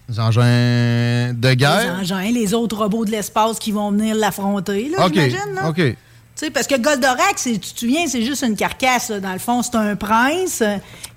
[0.09, 1.99] Les engins de guerre?
[2.01, 5.61] Les engins, les autres robots de l'espace qui vont venir l'affronter, là, j'imagine.
[5.69, 5.97] OK
[6.53, 9.11] parce que Goldorak, tu te souviens, c'est juste une carcasse.
[9.11, 10.63] Dans le fond, c'est un prince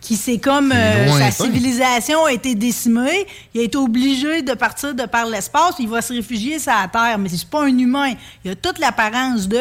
[0.01, 3.27] qui, c'est comme euh, sa civilisation a été décimée.
[3.53, 5.75] Il a été obligé de partir de par l'espace.
[5.79, 7.17] Il va se réfugier sur la Terre.
[7.19, 8.13] Mais c'est pas un humain.
[8.45, 9.57] Il a toute l'apparence de,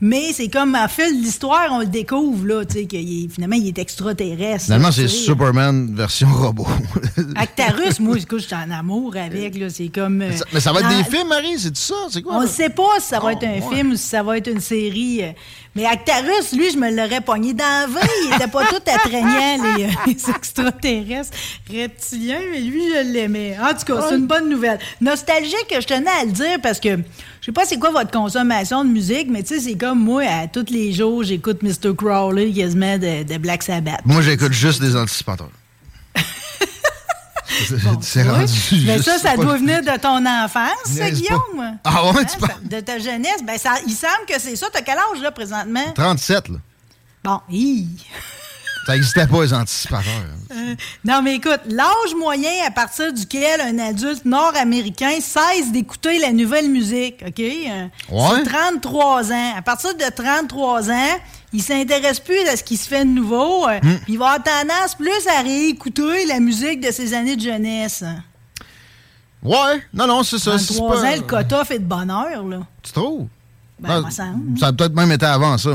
[0.00, 3.68] mais c'est comme à fil de l'histoire, on le découvre, là, tu sais, finalement, il
[3.68, 4.64] est extraterrestre.
[4.64, 6.66] Finalement, c'est Superman version robot.
[7.36, 9.70] Actarus, moi, je suis en amour avec, là.
[9.70, 10.16] C'est comme.
[10.16, 11.94] mais, ça, va être des films, Marie, c'est ça?
[12.10, 12.36] C'est quoi?
[12.36, 14.36] On ne sait pas si ça va être un oh, film ou si ça va
[14.36, 15.22] être une série.
[15.22, 15.32] Euh,
[15.74, 18.08] mais Actarus, lui, je me l'aurais pogné dans la vie.
[18.24, 21.36] Il n'était pas tout attraignant, les, euh, les, extraterrestres
[21.70, 23.56] reptiliens, mais lui, je l'aimais.
[23.60, 24.78] En tout cas, c'est une bonne nouvelle.
[25.00, 26.96] Nostalgique, je tenais à le dire parce que
[27.40, 30.22] je sais pas c'est quoi votre consommation de musique, mais tu sais, c'est comme moi,
[30.22, 31.94] à tous les jours, j'écoute Mr.
[31.96, 34.00] Crowley quasiment de, de Black Sabbath.
[34.04, 35.50] Moi, j'écoute juste des anticipateurs.
[38.86, 41.78] mais ça, ça doit venir de ton enfance, Guillaume?
[41.84, 43.42] Ah ouais, tu hein, De ta jeunesse?
[43.44, 44.66] Ben, ça, il semble que c'est ça.
[44.72, 45.92] T'as quel âge, là, présentement?
[45.94, 46.56] 37, là.
[47.22, 47.86] Bon, hi.
[48.86, 50.12] Ça n'existait pas, les anticipateurs.
[50.50, 50.74] Euh,
[51.04, 56.68] non, mais écoute, l'âge moyen à partir duquel un adulte nord-américain cesse d'écouter la nouvelle
[56.68, 57.40] musique, OK?
[57.40, 59.52] Euh, c'est 33 ans.
[59.56, 61.18] À partir de 33 ans,
[61.52, 63.66] il s'intéresse plus à ce qui se fait de nouveau.
[63.68, 63.98] Euh, hmm.
[64.08, 68.04] Il va avoir tendance plus à réécouter la musique de ses années de jeunesse.
[69.42, 70.58] Ouais, non, non, c'est ça.
[70.58, 72.60] 33 ans, le quota fait de bonheur, là.
[72.82, 73.28] Tu trouves?
[73.78, 74.26] Ben, ah, ça,
[74.58, 75.70] ça a peut-être même été avant ça.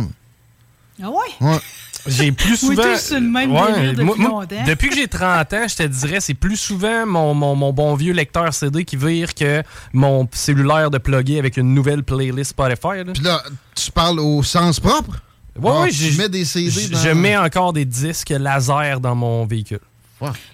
[1.02, 1.18] Ah ouais?
[1.42, 1.60] Ouais.
[2.10, 2.84] J'ai plus souvent.
[2.84, 6.34] Oui, le même ouais, depuis moi, Depuis que j'ai 30 ans, je te dirais, c'est
[6.34, 10.98] plus souvent mon, mon, mon, bon vieux lecteur CD qui vire que mon cellulaire de
[10.98, 13.04] plugger avec une nouvelle playlist Spotify.
[13.14, 13.44] Puis là,
[13.76, 15.22] tu parles au sens propre?
[15.62, 15.92] Oui, oui.
[15.92, 19.80] Je mets des CD Je mets encore des disques laser dans mon véhicule.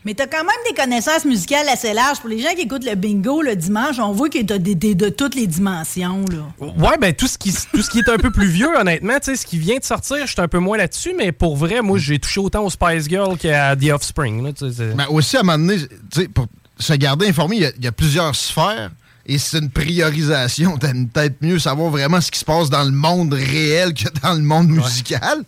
[0.03, 2.20] Mais tu as quand même des connaissances musicales assez larges.
[2.20, 4.76] Pour les gens qui écoutent le bingo le dimanche, on voit que tu as des,
[4.76, 6.24] de toutes les dimensions.
[6.32, 6.68] Là.
[6.78, 9.45] Ouais, ben tout ce, qui, tout ce qui est un peu plus vieux, honnêtement, ce
[9.45, 12.20] qui vient de sortir, je suis un peu moins là-dessus, mais pour vrai, moi, j'ai
[12.20, 14.43] touché autant au Spice Girl qu'à The Offspring.
[14.43, 14.51] Là,
[14.95, 16.47] ben aussi, à un moment donné, pour
[16.78, 18.91] se garder informé, il y, a plusieurs sphères
[19.26, 20.78] et c'est une priorisation.
[20.78, 24.34] T'aimes peut-être mieux savoir vraiment ce qui se passe dans le monde réel que dans
[24.34, 25.43] le monde musical.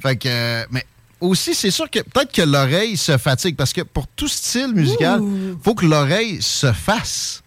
[0.00, 0.84] Fait que, euh, mais
[1.20, 5.20] aussi, c'est sûr que peut-être que l'oreille se fatigue parce que pour tout style musical,
[5.22, 7.42] il faut que l'oreille se fasse.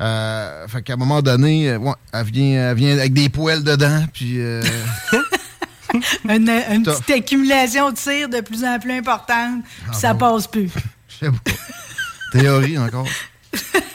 [0.00, 1.78] Euh, fait qu'à un moment donné, euh,
[2.12, 4.34] elle, vient, vient avec des poêles dedans, puis.
[4.38, 4.62] Euh,
[6.28, 10.70] une, une petite accumulation de cire de plus en plus importante, puis ça passe plus.
[11.08, 12.38] Je sais pas.
[12.38, 13.08] Théorie encore.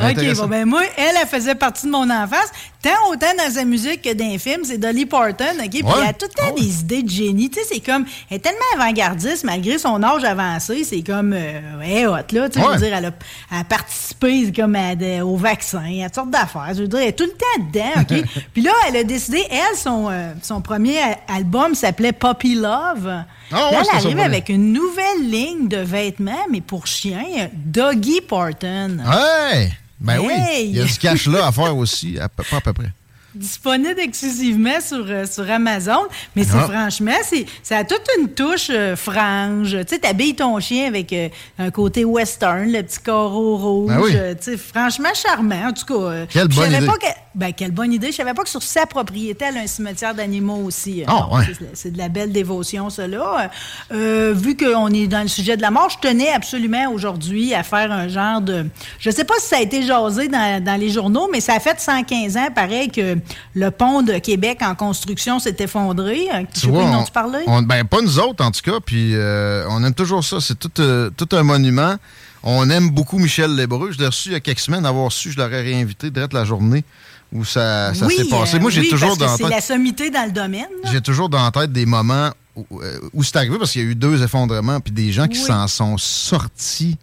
[0.00, 2.50] OK, bon, ben moi, elle, elle faisait partie de mon enfance.
[2.82, 5.70] Tant autant dans sa musique que dans les films, c'est Dolly Parton, OK?
[5.70, 7.48] Puis elle a tout le temps ah des idées de génie.
[7.48, 8.04] Tu sais, c'est comme...
[8.30, 11.32] Elle est tellement avant-gardiste, malgré son âge avancé, c'est comme...
[11.34, 12.48] Euh, hot, là.
[12.50, 14.76] Tu sais, je veux dire, elle a, participé comme
[15.22, 16.72] au vaccin, à toutes sortes d'affaires.
[16.74, 18.42] Je veux dire, elle est tout le temps dedans, OK?
[18.52, 20.98] Puis là, elle a décidé, elle, son, euh, son premier
[21.28, 23.24] album s'appelait Puppy Love.
[23.50, 28.98] Ah là, elle arrive avec une nouvelle ligne de vêtements, mais pour chiens, Doggy Parton.
[29.44, 29.70] Ouais!
[30.00, 30.34] Ben oui,
[30.64, 32.90] il y a du cash là à faire aussi, à peu, pas à peu près
[33.34, 36.06] disponible exclusivement sur, euh, sur Amazon.
[36.36, 36.68] Mais c'est ah.
[36.68, 39.70] franchement, c'est, ça a toute une touche euh, frange.
[39.70, 41.28] Tu sais, t'habilles ton chien avec euh,
[41.58, 44.12] un côté western, le petit rouge.
[44.12, 46.26] Ben tu sais, franchement charmant, en tout cas.
[46.30, 46.86] Quelle bonne idée.
[46.86, 48.12] Pas que, ben, quelle bonne idée.
[48.12, 51.02] Je savais pas que sur sa propriété, elle a un cimetière d'animaux aussi.
[51.08, 51.44] Oh, ouais.
[51.74, 53.50] c'est, de la belle dévotion, cela.
[53.90, 57.90] vu qu'on est dans le sujet de la mort, je tenais absolument aujourd'hui à faire
[57.92, 58.66] un genre de...
[58.98, 61.60] Je sais pas si ça a été jasé dans, dans les journaux, mais ça a
[61.60, 63.18] fait 115 ans, pareil, que
[63.54, 66.28] le pont de Québec en construction s'est effondré.
[66.32, 67.44] Euh, tu sais dont tu parlais?
[67.62, 68.78] ben, pas nous autres, en tout cas.
[68.84, 70.40] Puis euh, on aime toujours ça.
[70.40, 71.96] C'est tout, euh, tout un monument.
[72.42, 73.92] On aime beaucoup Michel Lébreux.
[73.92, 74.84] Je l'ai reçu il y a quelques semaines.
[74.84, 76.84] Avoir su, je l'aurais réinvité direct la journée
[77.32, 78.58] où ça, ça s'est passé.
[78.58, 80.66] Moi, j'ai toujours dans C'est la sommité dans le domaine.
[80.90, 83.94] J'ai toujours dans la tête des moments où, c'est arrivé parce qu'il y a eu
[83.94, 86.96] deux effondrements puis des gens qui s'en sont sortis.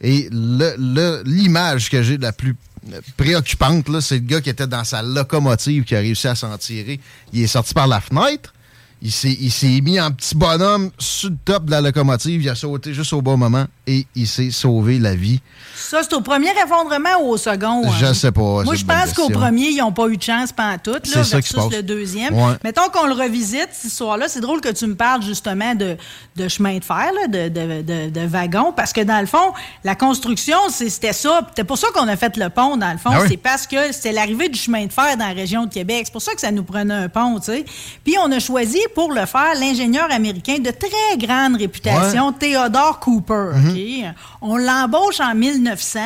[0.00, 2.56] Et l'image que j'ai la plus
[3.16, 7.00] préoccupante, c'est le gars qui était dans sa locomotive qui a réussi à s'en tirer.
[7.32, 8.52] Il est sorti par la fenêtre.
[9.02, 12.42] Il s'est mis en petit bonhomme sur le top de la locomotive.
[12.42, 15.40] Il a sauté juste au bon moment et il s'est sauvé la vie.
[15.76, 17.82] Ça, c'est au premier effondrement ou au second?
[17.98, 18.62] Je ne sais pas.
[18.64, 21.56] Moi, je pense qu'au premier, ils n'ont pas eu de chance pendant tout, là, versus
[21.70, 22.34] le deuxième.
[22.62, 24.28] Mettons qu'on le revisite, cette histoire-là.
[24.28, 25.96] C'est drôle que tu me parles justement de,
[26.36, 29.52] de chemin de fer, de, de, de, wagons, parce que dans le fond,
[29.84, 31.46] la construction, c'était ça.
[31.54, 33.10] C'est pour ça qu'on a fait le pont, dans le fond.
[33.12, 36.02] Ah c'est parce que c'était l'arrivée du chemin de fer dans la région de Québec.
[36.06, 37.64] C'est pour ça que ça nous prenait un pont, tu sais.
[38.02, 43.50] Puis on a choisi pour le faire l'ingénieur américain de très grande réputation, Theodore Cooper.
[43.54, 44.14] Mhm.
[44.40, 46.00] On l'embauche en 1900,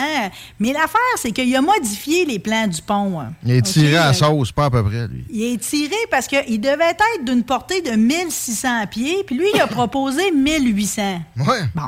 [0.58, 3.22] mais l'affaire, c'est qu'il a modifié les plans du pont.
[3.44, 5.24] Il est tiré à sauce, pas à peu près, lui.
[5.30, 9.60] Il est tiré parce qu'il devait être d'une portée de 1600 pieds, puis lui, il
[9.60, 11.02] a proposé 1800.
[11.38, 11.60] Ouais.
[11.74, 11.82] Bon.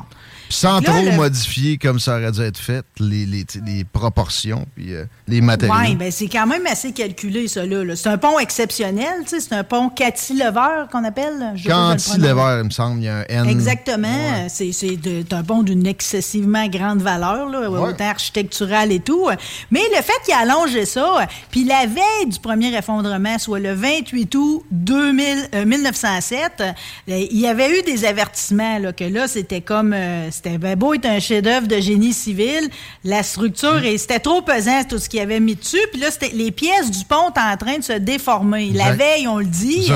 [0.50, 5.40] Sans trop modifier comme ça aurait dû être fait, les, les, proportions puis euh, les
[5.40, 5.74] matériaux.
[5.80, 7.64] Oui, bien, c'est quand même assez calculé, ça.
[7.64, 9.22] Là, C'est un pont exceptionnel.
[9.26, 11.54] C'est un pont cantilever qu'on appelle.
[11.64, 13.00] Cantilever, il me semble.
[13.00, 13.48] Il y a un N.
[13.48, 14.48] Exactement.
[14.48, 19.28] C'est un pont d'une excessivement grande valeur, là, autant architecturale et tout.
[19.70, 24.34] Mais le fait qu'il allonge ça, puis la veille du premier effondrement, soit le 28
[24.34, 26.72] août 2000, 1907, euh,
[27.06, 29.92] il y avait eu des avertissements là, que là, c'était comme...
[29.92, 32.68] Euh, c'était ben beau être un chef-d'œuvre de génie civil.
[33.04, 35.78] La structure, et c'était trop pesant, tout ce qu'il avait mis dessus.
[35.92, 38.70] Puis là, les pièces du pont étaient en train de se déformer.
[38.72, 39.90] La veille, on le dit.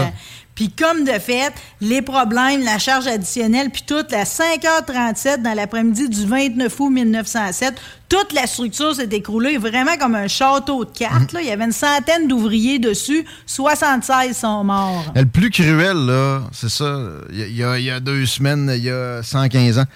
[0.55, 6.09] Puis comme de fait, les problèmes, la charge additionnelle, puis toute la 5h37 dans l'après-midi
[6.09, 7.75] du 29 août 1907,
[8.09, 11.35] toute la structure s'est écroulée vraiment comme un château de cartes.
[11.41, 15.13] Il y avait une centaine d'ouvriers dessus, 76 sont morts.
[15.17, 17.01] Le plus cruel, là, c'est ça,
[17.33, 19.87] il y, a, deux semaines, il y a 115 ans,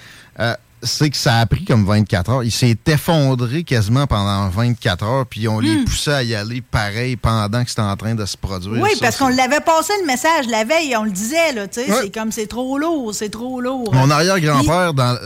[0.40, 2.44] euh, c'est que ça a pris comme 24 heures.
[2.44, 5.84] Il s'est effondré quasiment pendant 24 heures, puis on les hmm.
[5.84, 8.80] poussait à y aller pareil pendant que c'était en train de se produire.
[8.80, 11.86] Oui, parce qu'on l'avait passé le message la veille, on le disait, là, tu sais,
[12.02, 13.92] c'est comme c'est trop lourd, c'est trop lourd.
[13.92, 15.18] Mon arrière-grand-père, dans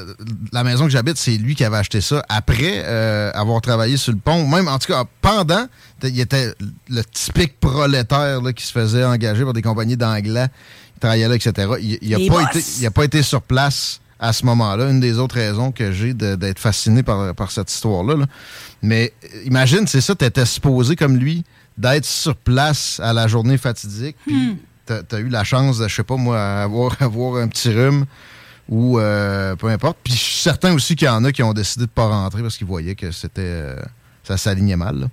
[0.52, 4.12] la maison que j'habite, c'est lui qui avait acheté ça après euh, avoir travaillé sur
[4.12, 4.46] le pont.
[4.46, 5.66] Même, en tout cas, pendant,
[6.02, 6.54] il était
[6.88, 10.46] le typique prolétaire là, qui se faisait engager par des compagnies d'anglais,
[10.96, 11.72] il travaillait là, etc.
[11.80, 14.89] Il n'a pas, été, pas été sur place à ce moment-là.
[14.89, 18.14] Une des autres raisons que j'ai d'être fasciné par, par cette histoire-là.
[18.81, 21.45] Mais euh, imagine, c'est ça, tu étais supposé comme lui
[21.77, 24.57] d'être sur place à la journée fatidique, puis hmm.
[25.09, 28.07] tu as, eu la chance de, je sais pas moi, avoir, avoir un petit rhume
[28.68, 29.99] ou euh, peu importe.
[30.05, 32.43] Puis je suis certain aussi qu'il y en a qui ont décidé de pas rentrer
[32.43, 33.77] parce qu'ils voyaient que c'était euh,
[34.23, 35.01] ça s'alignait mal.
[35.01, 35.07] Là.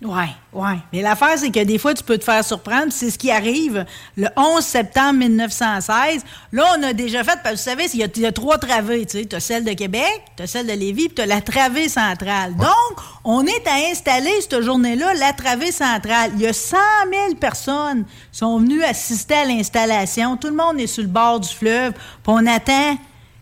[0.00, 0.74] Oui, oui.
[0.92, 2.86] Mais l'affaire, c'est que des fois, tu peux te faire surprendre.
[2.90, 3.84] C'est ce qui arrive
[4.16, 6.22] le 11 septembre 1916.
[6.52, 9.06] Là, on a déjà fait, parce que vous savez, il y, a, trois travées.
[9.06, 11.88] Tu as celle de Québec, tu as celle de Lévis, puis tu as la travée
[11.88, 12.54] centrale.
[12.56, 16.30] Donc, on est à installer cette journée-là la travée centrale.
[16.34, 16.76] Il y a 100
[17.10, 20.36] 000 personnes qui sont venues assister à l'installation.
[20.36, 21.92] Tout le monde est sur le bord du fleuve.
[21.92, 22.96] Puis on attend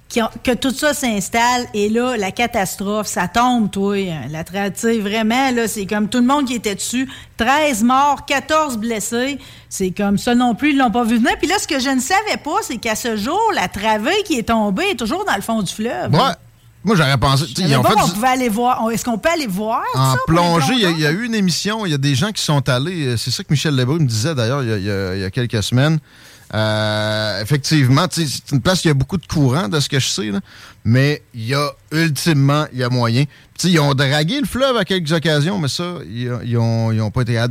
[0.09, 3.97] que tout ça s'installe et là, la catastrophe, ça tombe, toi.
[4.31, 4.45] La
[5.01, 7.09] vraiment, là, c'est comme tout le monde qui était dessus.
[7.37, 9.39] 13 morts, 14 blessés.
[9.69, 11.37] C'est comme ça non plus, ils l'ont pas vu venir.
[11.39, 14.39] Puis là, ce que je ne savais pas, c'est qu'à ce jour, la travée qui
[14.39, 16.13] est tombée est toujours dans le fond du fleuve.
[16.13, 16.33] Ouais.
[16.87, 17.47] Moi, j'aurais pensé.
[17.59, 18.89] Ils ont fait on aller voir.
[18.93, 19.83] Est-ce qu'on peut aller voir?
[19.97, 22.69] En plongée, il y, a eu une émission, il y a des gens qui sont
[22.69, 23.17] allés.
[23.17, 25.99] C'est ça que Michel Lebrun me disait d'ailleurs il y, a quelques semaines.
[26.55, 29.99] Euh, effectivement, c'est une place où il y a beaucoup de courant, de ce que
[29.99, 30.31] je sais,
[30.85, 33.25] mais il y a, ultimement, il y a moyen.
[33.65, 37.45] ils ont dragué le fleuve à quelques occasions, mais ça, ils n'ont pas été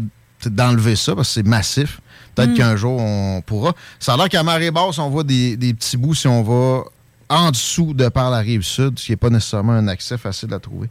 [0.46, 2.00] d'enlever ça parce que c'est massif.
[2.36, 2.56] Peut-être hmm.
[2.56, 3.74] qu'un jour, on pourra.
[4.00, 6.84] Ça a l'air qu'à marée basse, on voit des, petits bouts si on va
[7.30, 10.54] en dessous de par la rive sud, ce qui n'est pas nécessairement un accès facile
[10.54, 10.90] à trouver.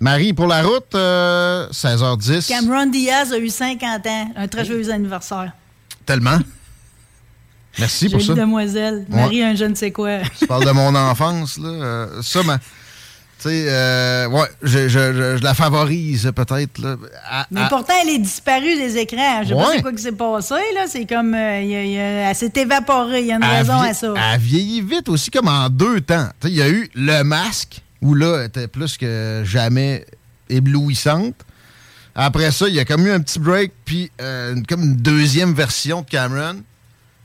[0.00, 2.30] Marie, pour la route, 16h10.
[2.30, 4.30] Euh, Cameron Diaz a eu 50 ans.
[4.36, 5.52] Un très joyeux anniversaire.
[6.04, 6.38] Tellement.
[7.78, 8.34] Merci pour ça.
[8.34, 9.04] demoiselle.
[9.08, 10.18] Marie, un je ne sais quoi.
[10.38, 11.68] Tu parles de mon enfance, là.
[11.68, 12.58] Euh, ça, ma.
[12.58, 16.98] Tu sais, euh, ouais, je, je, je, la favorise peut-être.
[17.50, 19.42] Mais pourtant, elle est disparue des écrans.
[19.42, 20.54] Je sais pas quoi qui s'est passé.
[20.74, 20.84] là.
[20.88, 21.34] C'est comme.
[21.34, 23.22] Euh, elle s'est évaporée.
[23.22, 24.14] Il y a une raison à ça.
[24.32, 26.28] Elle vieillit vite aussi, comme en deux temps.
[26.44, 30.06] Il y a eu le masque, où là, elle était plus que jamais
[30.48, 31.34] éblouissante.
[32.14, 34.12] Après ça, il y a comme eu un petit break, puis
[34.68, 36.62] comme une deuxième version de Cameron.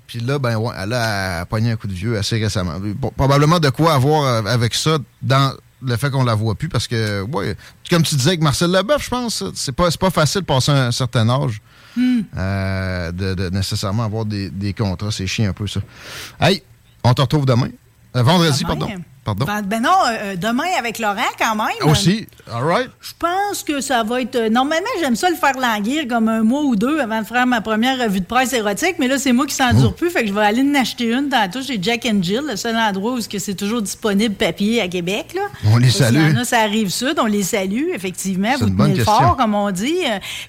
[0.09, 2.79] Puis là, ben ouais, elle a, pogné un coup de vieux assez récemment.
[3.15, 5.53] probablement de quoi avoir euh, avec ça dans
[5.83, 7.55] le fait qu'on la voit plus parce que, ouais,
[7.91, 10.91] comme tu disais avec Marcel Leboeuf, je pense, c'est pas, pas facile de passer un
[10.91, 11.61] certain âge.
[11.95, 12.21] Hmm.
[12.35, 15.11] Euh, de, nécessairement avoir des, des contrats.
[15.11, 15.79] C'est chiant un peu, ça.
[16.41, 16.63] Hey,
[17.03, 17.69] on te retrouve demain.
[18.15, 18.87] Euh, vendredi, pardon.
[19.35, 21.91] Ben, ben, non, euh, demain avec Laurent quand même.
[21.91, 22.89] Aussi, all right.
[23.01, 24.35] Je pense que ça va être...
[24.35, 27.45] Euh, normalement, j'aime ça le faire languir comme un mois ou deux avant de faire
[27.47, 29.97] ma première revue de presse érotique, mais là, c'est moi qui s'endure oh.
[29.97, 32.55] plus, fait que je vais aller en acheter une tantôt chez Jack and Jill, le
[32.55, 35.33] seul endroit où c'est toujours disponible papier à Québec.
[35.35, 35.41] Là.
[35.71, 36.35] On les salue.
[36.43, 38.53] ça arrive sud, on les salue, effectivement.
[38.59, 39.99] Vous tenez le fort, comme on dit.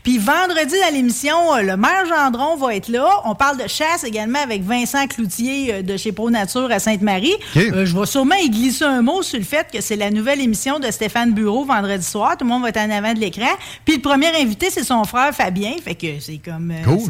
[0.03, 3.09] Puis vendredi, dans l'émission, euh, le maire Gendron va être là.
[3.25, 7.35] On parle de chasse également avec Vincent Cloutier de chez Pro Nature à Sainte-Marie.
[7.55, 10.79] je vais sûrement y glisser un mot sur le fait que c'est la nouvelle émission
[10.79, 12.37] de Stéphane Bureau vendredi soir.
[12.37, 13.51] Tout le monde va être en avant de l'écran.
[13.85, 15.73] Puis le premier invité, c'est son frère Fabien.
[15.83, 16.71] Fait que c'est comme.
[16.71, 17.01] Euh, cool.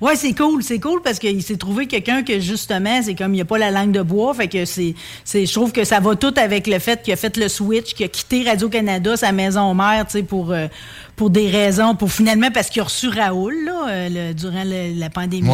[0.00, 0.62] Ouais, c'est cool.
[0.62, 3.58] C'est cool parce qu'il s'est trouvé quelqu'un que justement, c'est comme il n'y a pas
[3.58, 4.34] la langue de bois.
[4.34, 4.94] Fait que c'est.
[5.32, 8.06] Je trouve que ça va tout avec le fait qu'il a fait le switch, qu'il
[8.06, 10.50] a quitté Radio-Canada, sa maison mère, tu sais, pour.
[10.50, 10.66] Euh,
[11.20, 15.50] pour des raisons, pour finalement, parce qu'il a reçu Raoul là, euh, durant la pandémie.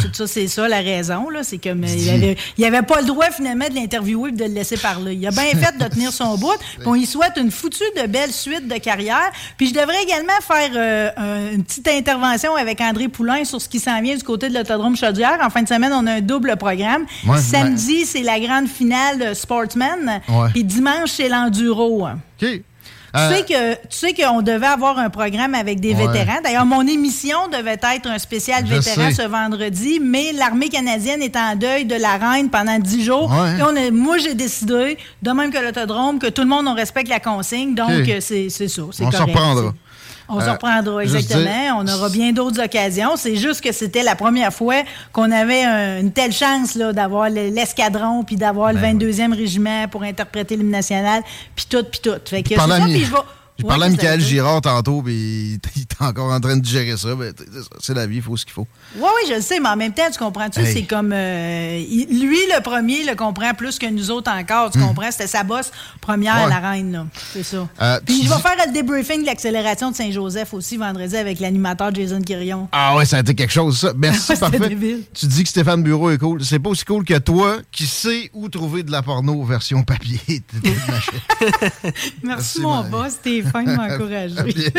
[0.00, 1.26] tout ça, c'est ça la raison.
[1.42, 4.54] C'est comme il avait, il avait pas le droit finalement de l'interviewer et de le
[4.54, 5.12] laisser parler.
[5.12, 6.56] Il a bien fait de tenir son bout.
[6.86, 9.30] On y souhaite une foutue de belle suite de carrière.
[9.58, 13.78] Puis je devrais également faire euh, une petite intervention avec André Poulain sur ce qui
[13.78, 15.36] s'en vient du côté de l'autodrome Chaudière.
[15.42, 17.04] En fin de semaine, on a un double programme.
[17.36, 20.22] Samedi, c'est la grande finale Sportsman.
[20.54, 22.08] Puis dimanche, c'est l'enduro.
[22.40, 22.62] OK.
[23.12, 26.40] Tu euh, sais que tu sais qu'on devait avoir un programme avec des vétérans.
[26.42, 31.56] D'ailleurs, mon émission devait être un spécial vétéran ce vendredi, mais l'armée canadienne est en
[31.56, 33.32] deuil de la reine pendant dix jours.
[33.58, 37.08] Et on moi, j'ai décidé, de même que l'autodrome, que tout le monde on respecte
[37.08, 37.74] la consigne.
[37.74, 37.90] Donc,
[38.20, 38.82] c'est ça.
[38.82, 39.72] On s'en reprendra.
[40.30, 41.78] On se euh, reprendra, exactement.
[41.78, 43.16] on aura bien d'autres occasions.
[43.16, 45.64] C'est juste que c'était la première fois qu'on avait
[46.00, 51.22] une telle chance d'avoir l'escadron, puis d'avoir le 22e ben régiment pour interpréter l'hymne national,
[51.54, 52.18] puis tout, puis tout.
[52.24, 53.18] Fait que c'est ça, puis je vais...
[53.60, 57.08] J'ai parlé à Michael Girard tantôt, puis il est encore en train de gérer ça.
[57.80, 58.66] C'est la vie, il faut ce qu'il faut.
[58.96, 60.64] Oui, oui, je le sais, mais en même temps, tu comprends-tu?
[60.64, 61.12] C'est comme.
[61.12, 64.70] Euh, lui, le premier, le comprend plus que nous autres encore.
[64.70, 64.88] Tu hmm.
[64.88, 65.10] comprends?
[65.10, 67.06] C'était sa bosse première à la reine, là.
[67.32, 67.68] C'est ça.
[67.80, 71.94] Euh, puis je vais faire le débriefing de l'accélération de Saint-Joseph aussi vendredi avec l'animateur
[71.94, 72.68] Jason Quirion.
[72.72, 73.92] Ah ouais, ça a été quelque chose, ça.
[73.96, 74.76] Merci, parfait.
[75.14, 76.44] Tu dis que Stéphane Bureau est cool.
[76.44, 80.20] C'est pas aussi cool que toi qui sais où trouver de la porno version papier.
[82.22, 83.18] Merci, Merci, mon boss,
[83.50, 84.70] Stéphane, de m'encourager.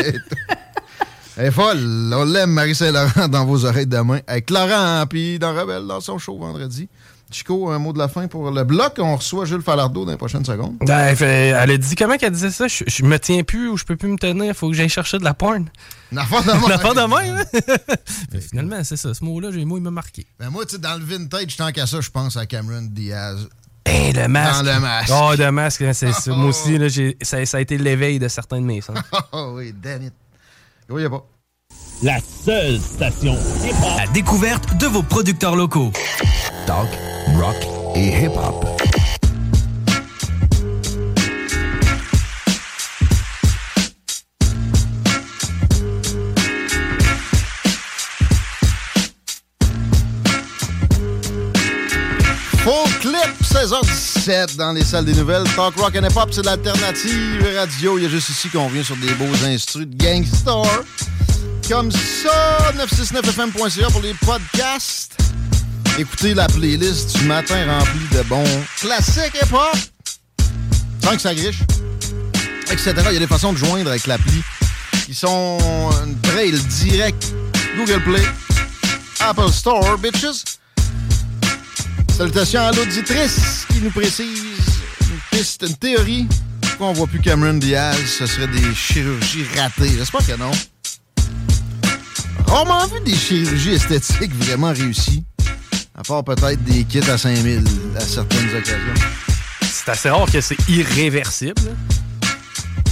[1.36, 2.12] Elle est folle.
[2.14, 4.20] On l'aime, Marie-Saint-Laurent, dans vos oreilles demain.
[4.26, 6.88] Avec Laurent, puis dans Rebelle, dans son show vendredi.
[7.30, 8.94] Chico, un mot de la fin pour le bloc.
[8.98, 10.76] On reçoit Jules Falardeau dans les prochaines secondes.
[10.80, 12.66] Ben, elle a dit comment qu'elle disait ça?
[12.68, 14.54] Je, me tiens plus ou je peux plus me tenir.
[14.54, 15.70] Faut que j'aille chercher de la porn.
[16.12, 16.28] La de
[16.60, 16.68] main.
[16.68, 18.38] La de main, hein?
[18.50, 19.14] Finalement, c'est ça.
[19.14, 20.26] Ce mot-là, moi, il m'a marqué.
[20.38, 23.48] Ben, moi, tu sais, dans le vintage, tant qu'à ça, je pense à Cameron Diaz.
[23.84, 24.64] Ben, le masque.
[24.64, 25.12] Dans le masque.
[25.14, 26.32] Oh, le masque, c'est ça.
[26.32, 26.88] Moi aussi, là,
[27.20, 28.98] ça, ça, a été l'éveil de certains de mes sens.
[29.32, 30.12] Oh oui, damn it.
[30.88, 31.24] Oui, pas.
[32.02, 33.96] La seule station hip-hop.
[33.96, 35.92] La découverte de vos producteurs locaux.
[36.66, 36.88] Talk,
[37.36, 37.56] rock
[37.94, 38.81] et hip-hop.
[53.52, 55.44] 16h17 dans les salles des nouvelles.
[55.54, 57.98] Talk Rock and Hip Hop, c'est l'alternative radio.
[57.98, 60.64] Il y a juste ici qu'on vient sur des beaux instrus de Gangstar.
[61.68, 65.14] Comme ça, 969fm.ca pour les podcasts.
[65.98, 69.76] Écoutez la playlist du matin remplie de bons classiques hip-hop.
[71.04, 71.60] Sans que ça griche.
[72.70, 72.94] Etc.
[73.08, 74.42] Il y a des façons de joindre avec l'appli
[75.04, 75.58] qui sont
[76.06, 77.34] une trail direct
[77.76, 78.22] Google Play,
[79.20, 80.61] Apple Store, bitches.
[82.22, 84.44] Salutations à l'auditrice qui nous précise
[85.00, 86.28] une piste, une théorie.
[86.60, 87.96] Pourquoi on voit plus Cameron Diaz?
[88.16, 89.90] Ce serait des chirurgies ratées.
[89.98, 90.52] J'espère que non
[92.46, 95.24] rarement vu des chirurgies esthétiques vraiment réussies.
[95.96, 97.64] À part peut-être des kits à 5000
[97.96, 98.94] à certaines occasions.
[99.62, 101.74] C'est assez rare que c'est irréversible.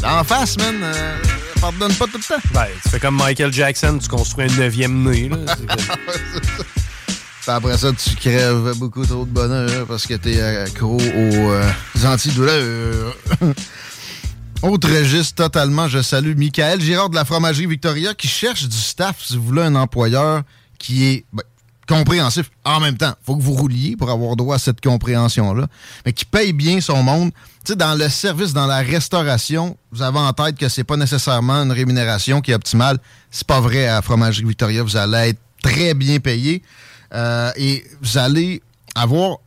[0.02, 1.18] En face, man, euh,
[1.60, 2.42] pardonne pas tout le temps.
[2.52, 5.28] Ben, tu fais comme Michael Jackson, tu construis un neuvième nez.
[5.28, 5.54] Là.
[7.46, 11.70] après ça, tu crèves beaucoup trop de bonheur parce que t'es accro aux euh,
[12.04, 13.16] antidouleurs.
[14.62, 19.16] Autre registre totalement, je salue Michael Girard de la fromagerie Victoria qui cherche du staff
[19.24, 20.42] si vous voulez un employeur
[20.78, 21.42] qui est ben,
[21.88, 22.50] compréhensif.
[22.64, 25.66] En même temps, faut que vous rouliez pour avoir droit à cette compréhension-là,
[26.04, 27.30] mais qui paye bien son monde.
[27.64, 30.98] Tu sais, dans le service, dans la restauration, vous avez en tête que c'est pas
[30.98, 32.98] nécessairement une rémunération qui est optimale.
[33.30, 34.82] C'est pas vrai à Fromagerie Victoria.
[34.82, 36.62] Vous allez être très bien payé
[37.12, 38.62] euh, et vous allez
[38.94, 39.38] avoir,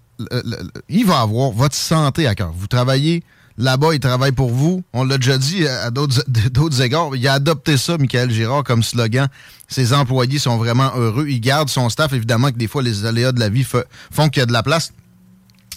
[0.89, 2.51] il va avoir votre santé à cœur.
[2.55, 3.23] Vous travaillez
[3.57, 4.83] Là-bas, il travaille pour vous.
[4.93, 7.15] On l'a déjà dit à d'autres égards.
[7.15, 9.27] Il a adopté ça, Michael Girard, comme slogan.
[9.67, 11.27] Ses employés sont vraiment heureux.
[11.29, 12.13] Il garde son staff.
[12.13, 14.63] Évidemment que des fois, les aléas de la vie font qu'il y a de la
[14.63, 14.91] place.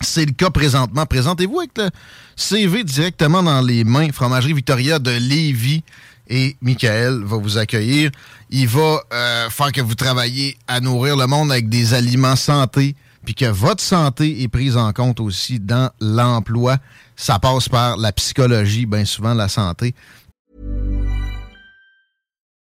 [0.00, 1.04] C'est le cas présentement.
[1.06, 1.90] Présentez-vous avec le
[2.34, 4.10] CV directement dans les mains.
[4.10, 5.82] Fromagerie Victoria de Lévis.
[6.28, 8.10] Et Michael va vous accueillir.
[8.50, 12.96] Il va euh, faire que vous travaillez à nourrir le monde avec des aliments santé,
[13.24, 16.78] puis que votre santé est prise en compte aussi dans l'emploi.
[17.16, 19.94] ça passe par la psychologie, bien souvent la santé.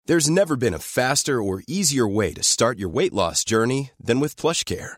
[0.07, 4.19] There's never been a faster or easier way to start your weight loss journey than
[4.19, 4.97] with PlushCare.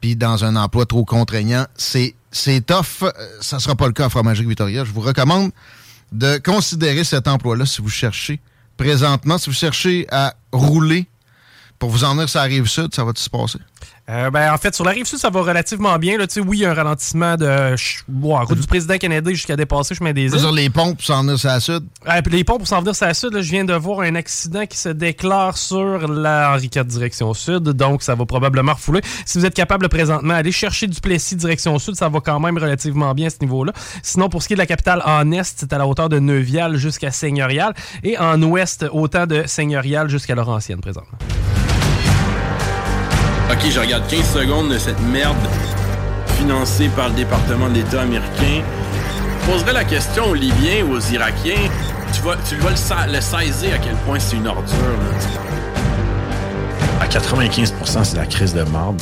[0.00, 3.02] Puis dans un emploi trop contraignant, c'est, c'est tough.
[3.02, 3.10] Euh,
[3.40, 4.84] ça sera pas le cas à Fromagerie Victoria.
[4.84, 5.50] Je vous recommande
[6.12, 8.40] de considérer cet emploi-là si vous cherchez
[8.76, 11.06] présentement, si vous cherchez à rouler
[11.78, 13.58] pour vous en venir, ça arrive sud, ça va-tu se passer?
[14.08, 16.16] Euh, ben, en fait, sur la rive sud, ça va relativement bien.
[16.16, 16.24] Là.
[16.46, 17.74] Oui, il y a un ralentissement de
[18.08, 20.38] wow, route du président Kennedy jusqu'à dépasser chemin des îles.
[20.38, 21.84] Sur les ponts pour s'en venir sur la sud?
[22.30, 24.78] les ponts pour s'en venir sur la sud, je viens de voir un accident qui
[24.78, 29.02] se déclare sur la Henri IV direction sud, donc ça va probablement refouler.
[29.26, 32.56] Si vous êtes capable présentement, aller chercher du Plessis direction sud, ça va quand même
[32.56, 33.72] relativement bien à ce niveau-là.
[34.02, 36.18] Sinon, pour ce qui est de la capitale en est, c'est à la hauteur de
[36.18, 41.18] Neuvial jusqu'à Seigneurial et en ouest, autant de Seigneurial jusqu'à Laurentienne présentement.
[43.50, 45.36] Ok, je regarde 15 secondes de cette merde
[46.36, 48.62] financée par le département de l'État américain.
[49.40, 51.70] Je poserais la question aux Libyens ou aux Irakiens.
[52.12, 54.74] Tu vas, tu vas le, le saisir à quel point c'est une ordure.
[57.00, 59.00] À 95%, c'est la crise de marde.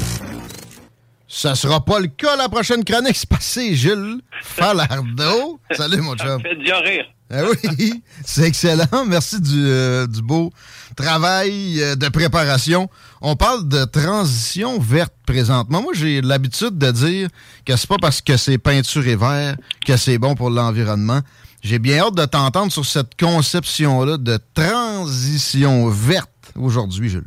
[1.27, 3.17] Ça sera pas le cas la prochaine chronique.
[3.17, 5.59] C'est passé, Gilles Falardeau.
[5.73, 6.41] Salut, mon chum.
[6.41, 7.05] Ça fait rire.
[7.29, 9.05] Ah oui, c'est excellent.
[9.07, 10.53] Merci du, euh, du beau
[10.95, 12.89] travail euh, de préparation.
[13.21, 15.83] On parle de transition verte présentement.
[15.83, 17.29] Moi, j'ai l'habitude de dire
[17.65, 21.21] que c'est pas parce que c'est peinture et vert que c'est bon pour l'environnement.
[21.63, 27.27] J'ai bien hâte de t'entendre sur cette conception-là de transition verte aujourd'hui, Jules.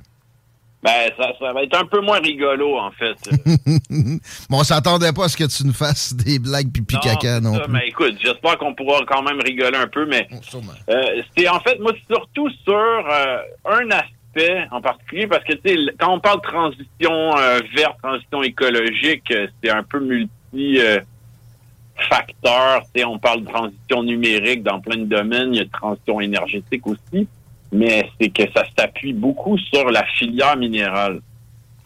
[0.81, 3.18] Ben, ça, va être un peu moins rigolo, en fait.
[4.49, 7.60] bon, on s'attendait pas à ce que tu nous fasses des blagues pipi caca non,
[7.68, 11.60] Mais écoute, j'espère qu'on pourra quand même rigoler un peu, mais oh, euh, c'est en
[11.60, 16.19] fait, moi, surtout sur euh, un aspect en particulier, parce que, tu sais, quand on
[16.22, 20.80] parle de transition euh, verte, transition écologique, c'est un peu multi...
[22.10, 26.22] facteur, on parle de transition numérique dans plein de domaines, il y a de transition
[26.22, 27.27] énergétique aussi
[27.71, 31.21] mais c'est que ça s'appuie beaucoup sur la filière minérale.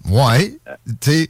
[0.10, 0.57] Ouais.
[1.01, 1.30] tu sais,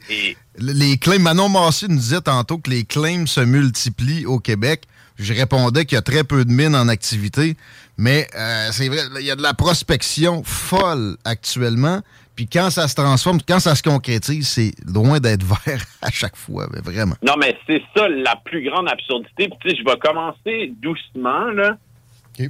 [0.57, 4.84] les claims, Manon Massé nous disait tantôt que les claims se multiplient au Québec.
[5.17, 7.55] Je répondais qu'il y a très peu de mines en activité,
[7.97, 12.01] mais euh, c'est vrai, il y a de la prospection folle actuellement.
[12.35, 16.35] Puis quand ça se transforme, quand ça se concrétise, c'est loin d'être vert à chaque
[16.35, 17.15] fois, mais vraiment.
[17.21, 19.49] Non, mais c'est ça la plus grande absurdité.
[19.49, 21.77] Puis, tu sais, je vais commencer doucement, là.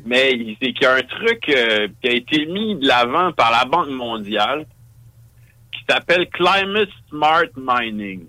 [0.05, 3.51] Mais c'est qu'il y a un truc euh, qui a été mis de l'avant par
[3.51, 4.65] la Banque mondiale
[5.71, 8.21] qui s'appelle Climate Smart Mining.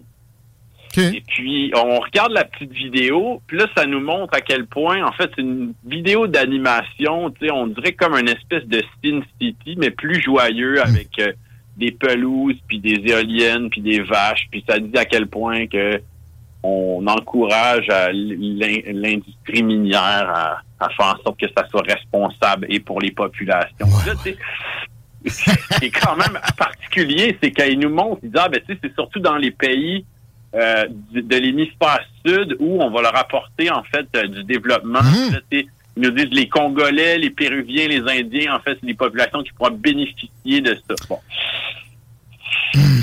[0.96, 5.04] Et puis, on regarde la petite vidéo, puis là, ça nous montre à quel point,
[5.04, 9.22] en fait, c'est une vidéo d'animation, tu sais, on dirait comme une espèce de Sin
[9.40, 10.88] City, mais plus joyeux, hmm.
[10.88, 11.32] avec euh,
[11.76, 16.00] des pelouses, puis des éoliennes, puis des vaches, puis ça dit à quel point que
[16.66, 23.10] on encourage l'industrie minière à, faire en sorte que ça soit responsable et pour les
[23.10, 23.86] populations.
[25.26, 28.94] ce qui est quand même particulier, c'est qu'il nous montre, il dit, ah, ben, c'est
[28.94, 30.04] surtout dans les pays
[30.54, 35.02] euh, de, l'hémisphère sud où on va leur apporter, en fait, euh, du développement.
[35.02, 35.38] Mmh.
[35.52, 35.66] ils
[35.96, 39.72] nous disent les Congolais, les Péruviens, les Indiens, en fait, c'est les populations qui pourront
[39.72, 40.94] bénéficier de ça.
[41.08, 41.18] Bon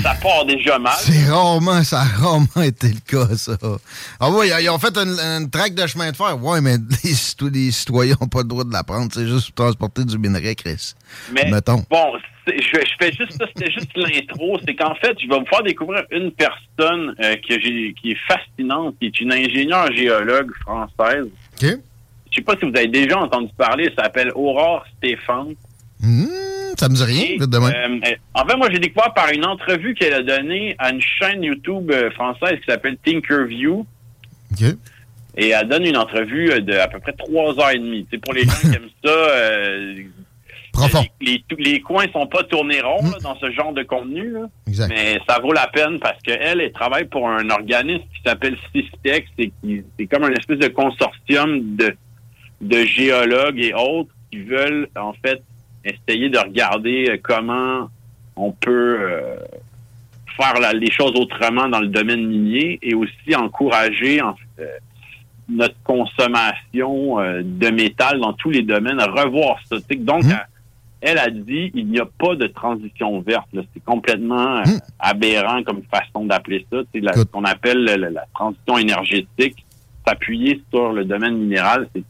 [0.02, 0.92] ça part déjà mal.
[0.98, 3.56] C'est rarement, ça a rarement été le cas, ça.
[4.20, 6.36] Ah oui, ils ont fait une, traque de chemin de fer.
[6.40, 9.10] Oui, mais les, citoyens n'ont pas le droit de la prendre.
[9.12, 10.94] C'est juste pour transporter du minerai, Chris.
[11.32, 11.84] Mais, Mettons.
[11.90, 12.12] bon,
[12.46, 14.58] je, je, fais juste ça, c'était juste l'intro.
[14.66, 18.96] C'est qu'en fait, je vais vous faire découvrir une personne euh, que qui est fascinante,
[19.00, 21.26] qui est une ingénieure géologue française.
[21.62, 21.78] OK.
[22.30, 25.54] Je sais pas si vous avez déjà entendu parler, elle s'appelle Aurore Stéphane.
[26.02, 26.26] Mmh,
[26.76, 27.72] ça me dit rien, vite demain.
[27.72, 31.42] Euh, en fait, moi, j'ai découvert par une entrevue qu'elle a donnée à une chaîne
[31.42, 33.86] YouTube euh, française qui s'appelle Tinkerview.
[34.52, 34.64] OK.
[35.36, 38.06] Et elle donne une entrevue euh, de à peu près trois heures et demie.
[38.10, 39.28] C'est pour les gens qui aiment ça,
[41.20, 43.22] Les, les, coins sont pas tournés ronds mmh.
[43.22, 44.34] dans ce genre de contenu.
[44.66, 44.88] Exact.
[44.88, 49.28] Mais ça vaut la peine parce qu'elle, elle travaille pour un organisme qui s'appelle Systex.
[49.36, 51.94] C'est comme un espèce de consortium de,
[52.62, 55.42] de géologues et autres qui veulent, en fait,
[55.84, 57.88] essayer de regarder euh, comment
[58.36, 59.36] on peut euh,
[60.36, 64.64] faire les choses autrement dans le domaine minier et aussi encourager euh,
[65.48, 69.76] notre consommation de métal dans tous les domaines, à revoir ça.
[69.96, 70.32] Donc, mmh.
[71.02, 73.48] elle a dit il n'y a pas de transition verte.
[73.52, 74.78] C'est complètement mmh.
[74.98, 76.78] aberrant comme façon d'appeler ça.
[76.94, 79.66] C'est ce qu'on appelle la, transition énergétique.
[80.06, 82.02] S'appuyer sur le domaine minéral, c'est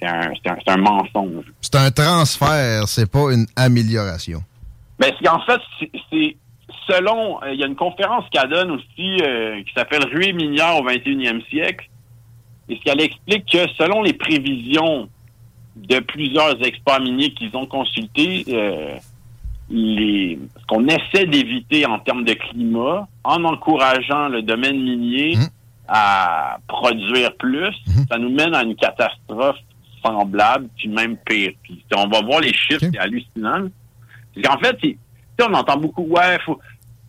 [0.00, 1.44] c'est un, mensonge.
[1.60, 4.42] C'est un transfert, c'est pas une amélioration.
[4.98, 5.60] Ben, en fait,
[6.10, 6.36] c'est
[6.88, 10.76] selon, euh, il y a une conférence qu'elle donne aussi euh, qui s'appelle Ruée minière
[10.76, 11.88] au 21e siècle.
[12.68, 15.08] Et ce qu'elle explique que selon les prévisions
[15.76, 18.96] de plusieurs experts miniers qu'ils ont consultés, euh,
[19.70, 25.46] les, ce qu'on essaie d'éviter en termes de climat, en encourageant le domaine minier mmh.
[25.88, 28.02] à produire plus, mmh.
[28.10, 29.56] ça nous mène à une catastrophe
[30.02, 31.52] semblable, puis même pire.
[31.62, 33.68] Puis on va voir les chiffres, c'est hallucinant.
[34.48, 34.76] En fait,
[35.42, 36.58] on entend beaucoup, ouais, faut,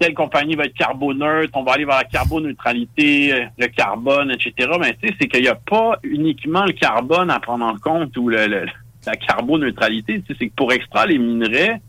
[0.01, 4.69] telle compagnie va être carboneutre, on va aller vers la carboneutralité, euh, le carbone, etc.
[4.79, 8.17] Mais tu sais, c'est qu'il n'y a pas uniquement le carbone à prendre en compte
[8.17, 8.65] ou le,
[9.05, 10.21] la carboneutralité.
[10.21, 11.81] Tu sais, c'est que pour extraire les minerais,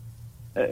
[0.57, 0.67] euh,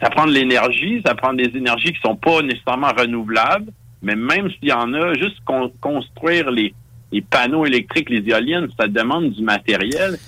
[0.00, 4.48] ça prend de l'énergie, ça prend des énergies qui sont pas nécessairement renouvelables, mais même
[4.50, 5.38] s'il y en a, juste
[5.80, 6.72] construire les,
[7.14, 10.18] les panneaux électriques, les éoliennes, ça demande du matériel,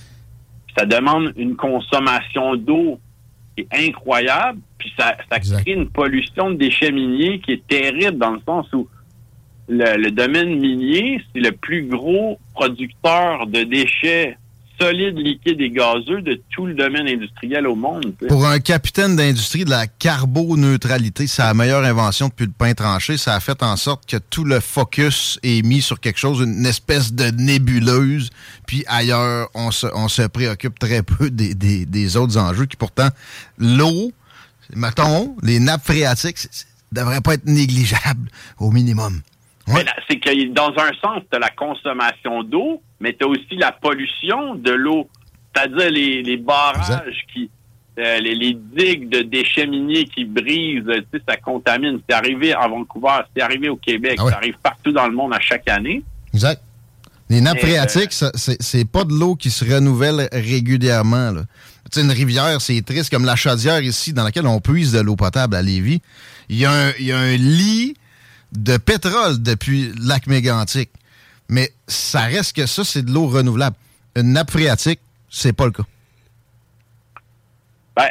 [0.79, 3.01] ça demande une consommation d'eau
[3.57, 8.31] est incroyable, puis ça, ça crée une pollution de déchets miniers qui est terrible dans
[8.31, 8.89] le sens où
[9.69, 14.39] le, domaine minier, c'est le plus gros producteur de déchets
[14.81, 18.15] solides, liquides et gazeux de tout le domaine industriel au monde.
[18.29, 23.17] Pour un capitaine d'industrie de la carboneutralité, c'est la meilleure invention depuis le pain tranché.
[23.17, 26.67] Ça a fait en sorte que tout le focus est mis sur quelque chose, une
[26.67, 28.31] espèce de nébuleuse.
[28.67, 32.77] Puis ailleurs, on se, on se préoccupe très peu des, des, des autres enjeux qui
[32.77, 33.09] pourtant,
[33.59, 34.13] l'eau,
[34.75, 36.39] mettons, les nappes phréatiques,
[36.93, 38.29] ne devraient pas être négligeables
[38.59, 39.21] au minimum.
[40.09, 43.73] C'est que dans un sens, tu as la consommation d'eau, mais tu as aussi la
[43.73, 45.09] pollution de l'eau.
[45.55, 47.51] C'est-à-dire les, les barrages qui.
[47.99, 51.99] Euh, les, les, digues de déchets miniers qui brisent, tu sais, ça contamine.
[52.07, 55.33] C'est arrivé à Vancouver, c'est arrivé au Québec, ah ça arrive partout dans le monde
[55.33, 56.03] à chaque année.
[56.35, 56.61] Exact.
[57.31, 61.33] Les nappes phréatiques, euh, c'est pas de l'eau qui se renouvelle régulièrement.
[61.33, 61.41] Tu
[61.91, 65.17] sais, une rivière, c'est triste, comme la chaudière ici, dans laquelle on puise de l'eau
[65.17, 66.03] potable à Lévis.
[66.51, 66.67] Y,
[66.99, 67.95] il y a un lit
[68.53, 70.91] de pétrole depuis le lac mégantique.
[71.49, 73.77] Mais ça reste que ça, c'est de l'eau renouvelable.
[74.17, 75.85] Une nappe phréatique, c'est pas le cas.
[77.95, 78.09] Ben,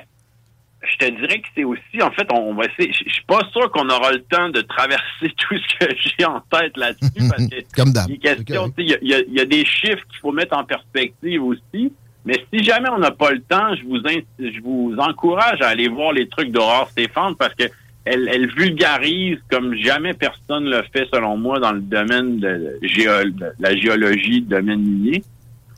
[0.82, 2.94] je te dirais que c'est aussi, en fait, on va essayer.
[2.94, 5.04] Je suis pas sûr qu'on aura le temps de traverser
[5.38, 7.30] tout ce que j'ai en tête là-dessus.
[7.30, 8.10] parce que Comme d'hab.
[8.10, 11.92] Il y, y, a des chiffres qu'il faut mettre en perspective aussi.
[12.26, 13.98] Mais si jamais on n'a pas le temps, je vous,
[14.40, 17.66] je vous encourage à aller voir les trucs d'Aurore Stéphane parce que
[18.06, 22.80] elle, vulgarise comme jamais personne le fait, selon moi, dans le domaine de,
[23.60, 25.24] la géologie, le domaine minier.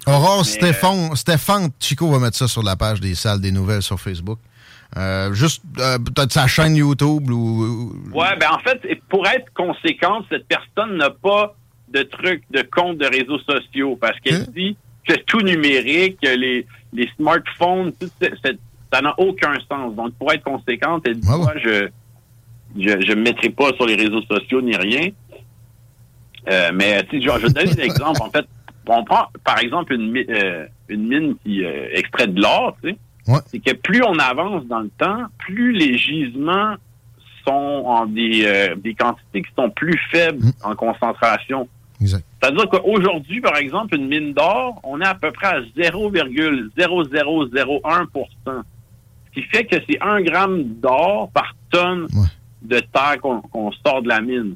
[0.05, 3.99] Aurore Stéphane, Stéphane Chico va mettre ça sur la page des salles des nouvelles sur
[3.99, 4.39] Facebook.
[4.95, 7.93] Euh, juste euh, peut-être sa chaîne YouTube ou.
[8.13, 8.79] Ouais, ben en fait,
[9.09, 11.55] pour être conséquente, cette personne n'a pas
[11.89, 14.53] de truc de compte de réseaux sociaux parce qu'elle hein?
[14.55, 18.09] dit que tout numérique, les, les smartphones, tout
[18.91, 19.95] ça n'a aucun sens.
[19.95, 21.89] Donc, pour être conséquente, elle dit, moi, je,
[22.75, 25.09] je ne me mettrai pas sur les réseaux sociaux ni rien.
[26.49, 28.21] Euh, mais je, je vais te donner un exemple.
[28.21, 28.45] En fait,
[28.87, 32.97] on prend par exemple une, euh, une mine qui euh, extrait de l'or, tu sais.
[33.47, 36.75] C'est que plus on avance dans le temps, plus les gisements
[37.45, 40.51] sont en des, des quantités qui sont plus faibles mm.
[40.63, 41.67] en concentration.
[41.99, 48.61] C'est-à-dire qu'aujourd'hui, par exemple, une mine d'or, on est à peu près à 0,0001% Ce
[49.33, 52.07] qui fait que c'est un gramme d'or par tonne
[52.67, 54.55] de terre qu'on sort de la mine.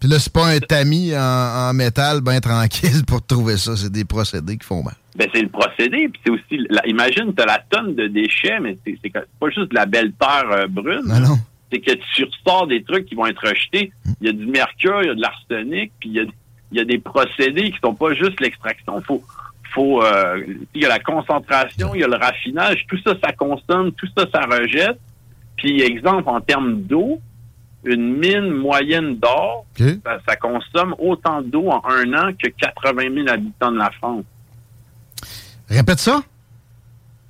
[0.00, 3.76] Puis là, c'est pas un tamis en, métal bien tranquille pour trouver ça.
[3.76, 4.94] C'est des procédés qui font mal.
[5.16, 6.08] Ben, c'est le procédé.
[6.08, 9.74] Puis c'est aussi, imagine, tu as la tonne de déchets, mais c'est pas juste de
[9.74, 11.02] la belle terre euh, brune.
[11.06, 11.38] Non, non.
[11.72, 13.90] C'est que tu ressors des trucs qui vont être rejetés.
[14.04, 14.12] Hmm.
[14.20, 16.30] Il y a du mercure, il y a de l'arsenic, puis il
[16.72, 19.00] y a, des procédés qui sont pas juste l'extraction.
[19.00, 19.24] Faut,
[19.74, 20.44] faut, euh,
[20.74, 22.84] il y a la concentration, il y a le raffinage.
[22.86, 23.92] Tout ça, ça consomme.
[23.92, 24.98] Tout ça, ça rejette.
[25.56, 27.20] Puis, exemple, en termes d'eau,
[27.84, 33.70] une mine moyenne d'or, ça, consomme autant d'eau en un an que 80 000 habitants
[33.70, 34.24] de la France.
[35.68, 36.22] Répète ça.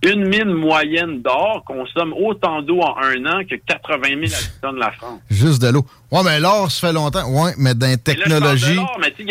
[0.02, 4.78] Une mine moyenne d'or consomme autant d'eau en un an que 80 000 habitants de
[4.78, 5.20] la France.
[5.30, 5.86] Juste de l'eau.
[6.10, 7.28] Ouais, mais l'or, ça fait longtemps.
[7.28, 8.76] Ouais, mais dans les technologies.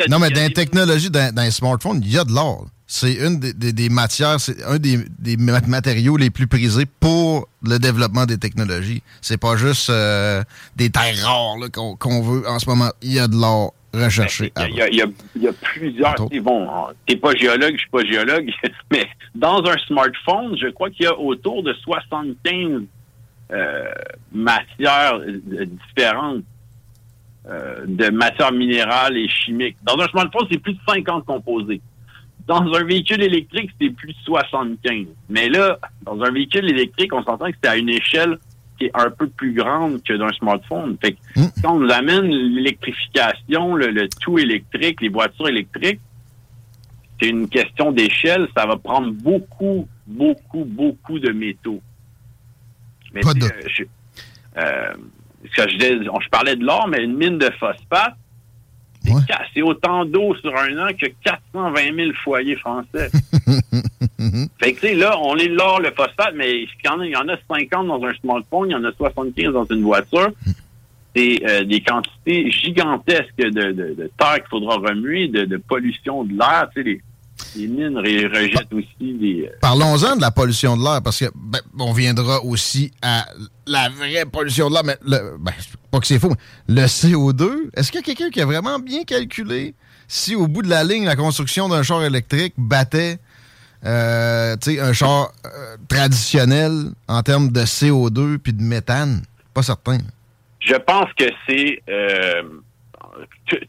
[0.10, 2.66] Non, mais dans les technologies, dans, dans les smartphones, il y a de l'or.
[2.88, 4.98] C'est une des, matières, c'est un des,
[5.38, 9.02] matériaux les plus prisés pour le développement des technologies.
[9.22, 10.44] C'est pas juste euh,
[10.76, 12.92] des terres rares qu'on veut en ce moment.
[13.02, 14.52] Il y a de l'or recherché.
[14.56, 16.16] Ben, il y, a, plusieurs.
[16.44, 16.68] Bon,
[17.08, 18.52] t'es pas géologue, je suis pas géologue,
[18.92, 22.84] mais dans un smartphone, je crois qu'il y a autour de 75
[23.52, 23.84] euh,
[24.32, 26.44] matières euh, différentes
[27.86, 29.78] de matières minérales et chimiques.
[29.84, 31.80] Dans un smartphone, c'est plus de 50 composés.
[32.48, 35.08] Dans un véhicule électrique, c'est plus de 75.
[35.30, 38.38] Mais là, dans un véhicule électrique, on s'entend que c'est à une échelle
[38.78, 40.98] qui est un peu plus grande que d'un smartphone.
[41.02, 41.50] Fait que hmm.
[41.64, 46.02] quand on nous amène l'électrification, le, tout électrique, les voitures électriques,
[47.20, 48.48] c'est une question d'échelle.
[48.56, 51.82] Ça va prendre beaucoup, beaucoup, beaucoup de métaux.
[53.14, 53.46] Mais Pas de...
[53.68, 53.84] je,
[54.58, 54.94] euh,
[55.44, 58.16] je, je, parlais de l'or, mais une mine de phosphate,
[59.54, 63.10] C'est autant d'eau sur un an que 420 000 foyers français.
[64.60, 67.06] fait que, tu sais, là, on est là, le phosphate, mais il y, en a,
[67.06, 69.84] il y en a 50 dans un smartphone, il y en a 75 dans une
[69.84, 70.32] voiture.
[71.16, 76.38] C'est euh, des quantités gigantesques de, de, terre qu'il faudra remuer, de, de pollution de
[76.38, 76.70] l'air.
[76.76, 77.02] Tu sais,
[77.56, 79.50] les, les mines rejettent aussi des...
[79.52, 83.26] Euh, Parlons-en de la pollution de l'air, parce que ben, on viendra aussi à
[83.68, 85.54] la vraie pollution de l'air, mais le, ben,
[85.92, 88.80] pas que c'est faux, mais le CO2, est-ce qu'il y a quelqu'un qui a vraiment
[88.80, 89.74] bien calculé
[90.08, 93.18] si au bout de la ligne, la construction d'un char électrique battait
[93.86, 99.24] euh, un char euh, traditionnel en termes de CO2 puis de méthane?
[99.54, 99.98] Pas certain.
[100.60, 101.82] Je pense que c'est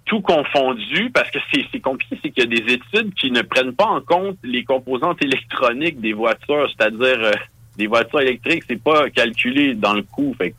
[0.04, 3.74] tout confondu, parce que c'est compliqué, c'est qu'il y a des études qui ne prennent
[3.74, 7.32] pas en compte les composantes électroniques des voitures, c'est-à-dire euh,
[7.76, 10.34] des voitures électriques, c'est pas calculé dans le coût.
[10.38, 10.54] Fait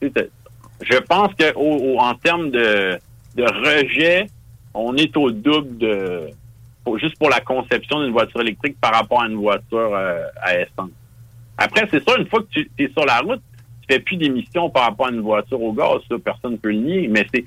[0.81, 2.99] je pense que en termes de,
[3.35, 4.27] de rejet,
[4.73, 6.29] on est au double de
[6.95, 10.91] juste pour la conception d'une voiture électrique par rapport à une voiture euh, à essence.
[11.57, 13.41] Après, c'est ça, une fois que tu es sur la route,
[13.81, 16.69] tu fais plus d'émissions par rapport à une voiture au gaz, ça, personne ne peut
[16.69, 17.43] le nier, mais c'est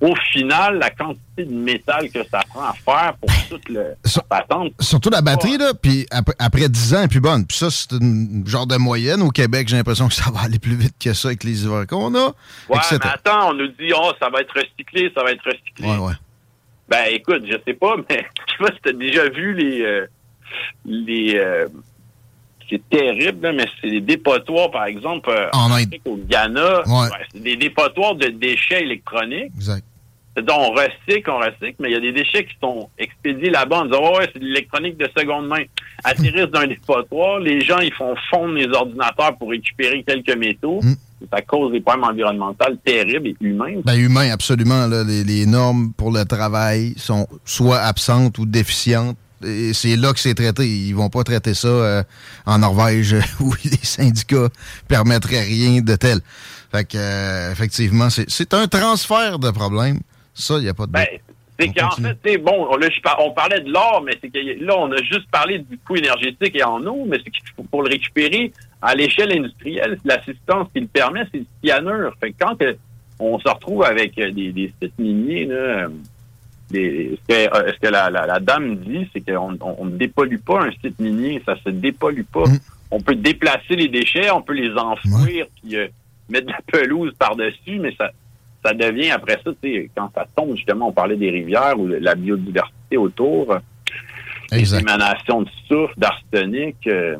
[0.00, 3.94] au final, la quantité de métal que ça prend à faire pour toute le,
[4.28, 4.72] patente.
[4.80, 6.06] Surtout la batterie, là, puis
[6.38, 7.46] après, 10 ans, elle est plus bonne.
[7.46, 9.22] Puis ça, c'est une genre de moyenne.
[9.22, 11.86] Au Québec, j'ai l'impression que ça va aller plus vite que ça avec les hivers
[11.86, 12.26] qu'on a.
[12.68, 15.88] Ouais, mais attends, on nous dit, oh, ça va être recyclé, ça va être recyclé.
[15.88, 16.14] Ouais, ouais.
[16.88, 19.82] Ben, écoute, je sais pas, mais tu vois, si t'as déjà vu les...
[19.82, 20.06] Euh,
[20.84, 21.66] les euh,
[22.68, 25.70] c'est terrible, mais c'est des dépotoirs, par exemple, euh, en
[26.04, 26.82] au Ghana.
[27.32, 29.52] c'est des dépotoirs de déchets électroniques.
[29.56, 29.84] Exact.
[30.36, 33.82] Donc, on recycle, on recycle, mais il y a des déchets qui sont expédiés là-bas
[33.82, 35.62] en disant, ouais, c'est de l'électronique de seconde main.
[36.02, 40.80] Atterrissent dans un dépotoir, les gens, ils font fondre les ordinateurs pour récupérer quelques métaux.
[40.82, 40.94] Mm.
[41.32, 43.80] Ça cause des problèmes environnementaux terribles et humains.
[43.84, 44.86] Ben, humains, absolument.
[44.86, 49.16] Les, normes pour le travail sont soit absentes ou déficientes.
[49.44, 50.66] Et c'est là que c'est traité.
[50.66, 52.02] Ils vont pas traiter ça euh,
[52.46, 54.48] en Norvège où les syndicats
[54.88, 56.20] permettraient rien de tel.
[56.70, 60.00] Fait que, euh, effectivement, c'est un transfert de problèmes.
[60.34, 60.92] Ça, il n'y a pas de.
[60.92, 61.06] Ben,
[61.58, 62.68] c'est qu'en fait, c'est bon,
[63.20, 66.56] on parlait de l'or, mais c'est que là, on a juste parlé du coût énergétique
[66.56, 68.52] et en eau, mais c'est pour le récupérer
[68.82, 72.12] à l'échelle industrielle, l'assistance qu'il permet, c'est le cyanure.
[72.20, 72.56] Fait que quand
[73.20, 75.86] on se retrouve avec euh, des, sites miniers, là,
[76.70, 81.56] des, ce que, la, dame dit, c'est qu'on ne dépollue pas un site minier, ça
[81.64, 82.46] se dépollue pas.
[82.46, 82.58] Mm.
[82.90, 85.88] On peut déplacer les déchets, on peut les enfouir, puis euh,
[86.28, 88.10] mettre de la pelouse par-dessus, mais ça
[88.64, 89.50] ça devient après ça,
[89.94, 93.58] quand ça tombe, justement, on parlait des rivières ou de la biodiversité autour,
[94.50, 96.76] les émanations de soufre, d'arsenic.
[96.86, 97.16] Euh,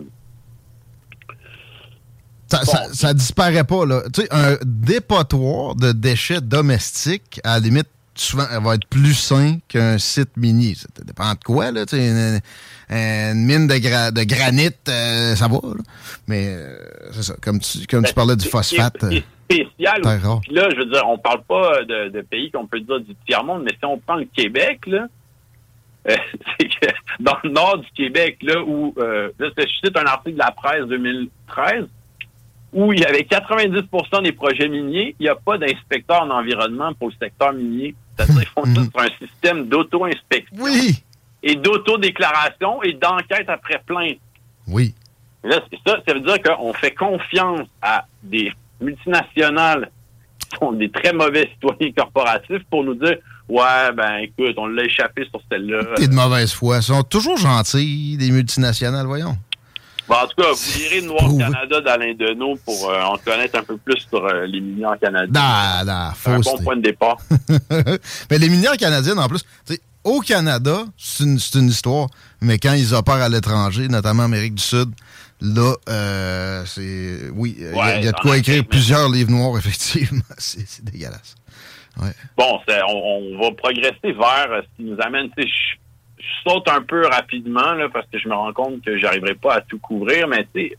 [2.49, 4.03] ça, disparaît pas, là.
[4.13, 9.15] Tu sais, un dépotoir de déchets domestiques, à la limite, souvent, elle va être plus
[9.15, 10.75] sain qu'un site mini.
[10.75, 11.85] Ça dépend de quoi, là.
[11.93, 12.41] Une,
[13.45, 15.83] mine de, de granit, euh, ça va, là.
[16.27, 16.77] Mais, euh,
[17.13, 17.35] c'est ça.
[17.43, 19.05] Comme tu, comme tu ben, parlais du phosphate
[19.45, 20.01] spécial.
[20.43, 23.63] Puis là, je veux dire, on parle pas de, pays qu'on peut dire du tiers-monde,
[23.65, 25.07] mais si on prend le Québec, là,
[26.09, 26.17] euh,
[26.59, 30.35] c'est que dans le nord du Québec, là, où, euh, là, je cite un article
[30.35, 31.87] de la presse 2013,
[32.73, 36.93] où il y avait 90% des projets miniers, il n'y a pas d'inspecteur en environnement
[36.95, 37.95] pour le secteur minier.
[38.17, 40.57] C'est-à-dire qu'ils font tout sur un système d'auto-inspection.
[40.59, 41.03] Oui.
[41.43, 44.19] Et d'auto-déclaration et d'enquête après plainte.
[44.67, 44.95] Oui.
[45.43, 48.51] Là, ça, ça veut dire qu'on fait confiance à des
[48.81, 49.91] multinationales
[50.39, 53.17] qui sont des très mauvais citoyens corporatifs pour nous dire
[53.47, 55.97] Ouais, ben écoute, on l'a échappé sur celle-là.
[55.97, 56.79] T'es de mauvaise foi.
[56.79, 59.37] Ils sont toujours gentils, des multinationales, voyons.
[60.09, 63.77] En tout cas, vous lirez Noir Canada d'Alain Deneau pour euh, en connaître un peu
[63.77, 65.35] plus sur euh, les minières canadiennes.
[66.17, 67.19] C'est un bon point de départ.
[68.31, 69.45] mais les minières canadiennes, en plus,
[70.05, 72.09] au Canada, c'est une, une, histoire,
[72.41, 74.91] mais quand ils opèrent à l'étranger, notamment en Amérique du Sud,
[75.41, 77.31] Là, euh, c'est.
[77.35, 77.65] Oui, il
[78.05, 80.23] y, a de quoi écrire plusieurs livres noirs, effectivement.
[80.39, 81.35] c'est dégueulasse.
[82.37, 85.29] Bon, on, va progresser vers ce qui nous amène.
[85.37, 85.45] Je,
[86.25, 89.55] je saute un peu rapidement là, parce que je me rends compte que j'arriverai pas
[89.55, 90.47] à tout couvrir, mais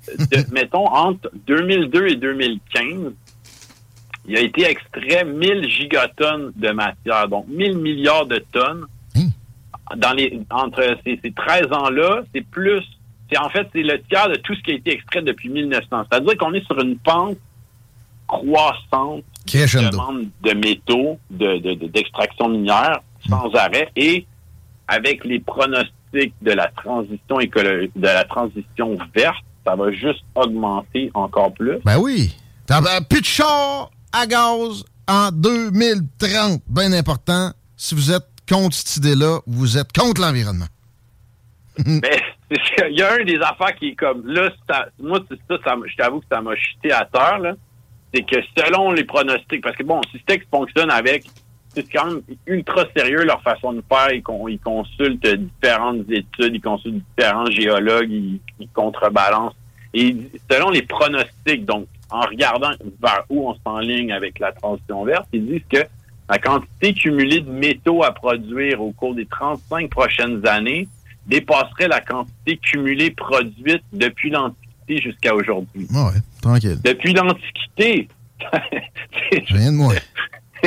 [0.51, 3.13] mettons, entre 2002 et 2015,
[4.27, 8.85] il a été extrait 1000 gigatonnes de matière, donc 1000 milliards de tonnes.
[9.15, 9.27] Hein?
[9.97, 12.81] Dans les, entre ces, ces 13 ans-là, c'est plus
[13.29, 15.87] c'est en fait c'est le tiers de tout ce qui a été extrait depuis 1900.
[16.09, 17.37] C'est-à-dire qu'on est sur une pente
[18.27, 23.55] croissante de demande de métaux, d'extraction de, minière sans mm.
[23.55, 24.25] arrêt et
[24.87, 31.11] avec les pronostics de la transition écologique, de la transition verte, ça va juste augmenter
[31.13, 31.79] encore plus.
[31.83, 32.35] Ben oui.
[33.09, 36.61] Plus de char à gaz en 2030.
[36.67, 37.51] Bien important.
[37.75, 40.67] Si vous êtes contre cette idée-là, vous êtes contre l'environnement.
[41.85, 44.49] Mais il y a un des affaires qui est comme là,
[44.99, 47.53] moi c'est ça, ça je t'avoue que ça m'a chuté à terre là.
[48.13, 51.25] C'est que selon les pronostics, parce que bon, Systex fonctionne avec
[51.75, 54.11] c'est quand même ultra sérieux leur façon de faire.
[54.11, 59.55] Ils, ils consultent différentes études, ils consultent différents géologues, ils, ils contrebalancent.
[59.93, 60.15] Et
[60.51, 62.71] selon les pronostics, donc en regardant
[63.01, 65.85] vers où on s'enligne avec la transition verte, ils disent que
[66.29, 70.87] la quantité cumulée de métaux à produire au cours des 35 prochaines années
[71.27, 75.87] dépasserait la quantité cumulée produite depuis l'Antiquité jusqu'à aujourd'hui.
[75.93, 76.77] Ah ouais, tranquille.
[76.83, 78.07] Depuis l'Antiquité?
[79.31, 79.95] Rien de moins.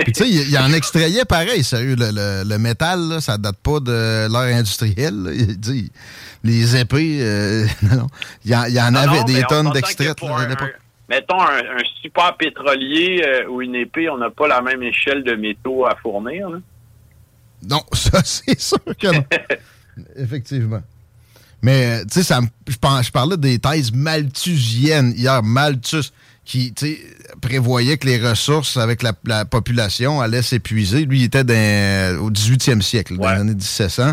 [0.04, 1.96] Tu sais, il y, en extrayait pareil, sérieux.
[1.98, 5.30] Le, le, métal, là, ça date pas de l'ère industrielle.
[5.34, 5.90] Il dit,
[6.44, 8.06] les épées, euh, non,
[8.44, 10.16] il y, en, avait des tonnes d'extraits
[11.08, 11.62] mettons un,
[12.02, 15.96] super pétrolier euh, ou une épée, on n'a pas la même échelle de métaux à
[15.96, 16.48] fournir.
[17.68, 19.24] Non, ça c'est sûr que non.
[20.16, 20.82] Effectivement.
[21.60, 22.34] Mais, tu sais,
[22.68, 22.72] je,
[23.02, 25.42] je parlais des thèses malthusiennes hier.
[25.42, 26.12] Malthus,
[26.48, 26.72] qui
[27.42, 31.04] prévoyait que les ressources avec la, population allaient s'épuiser.
[31.04, 31.40] Lui, il était
[32.18, 34.12] au 18e siècle, dans les années 1700.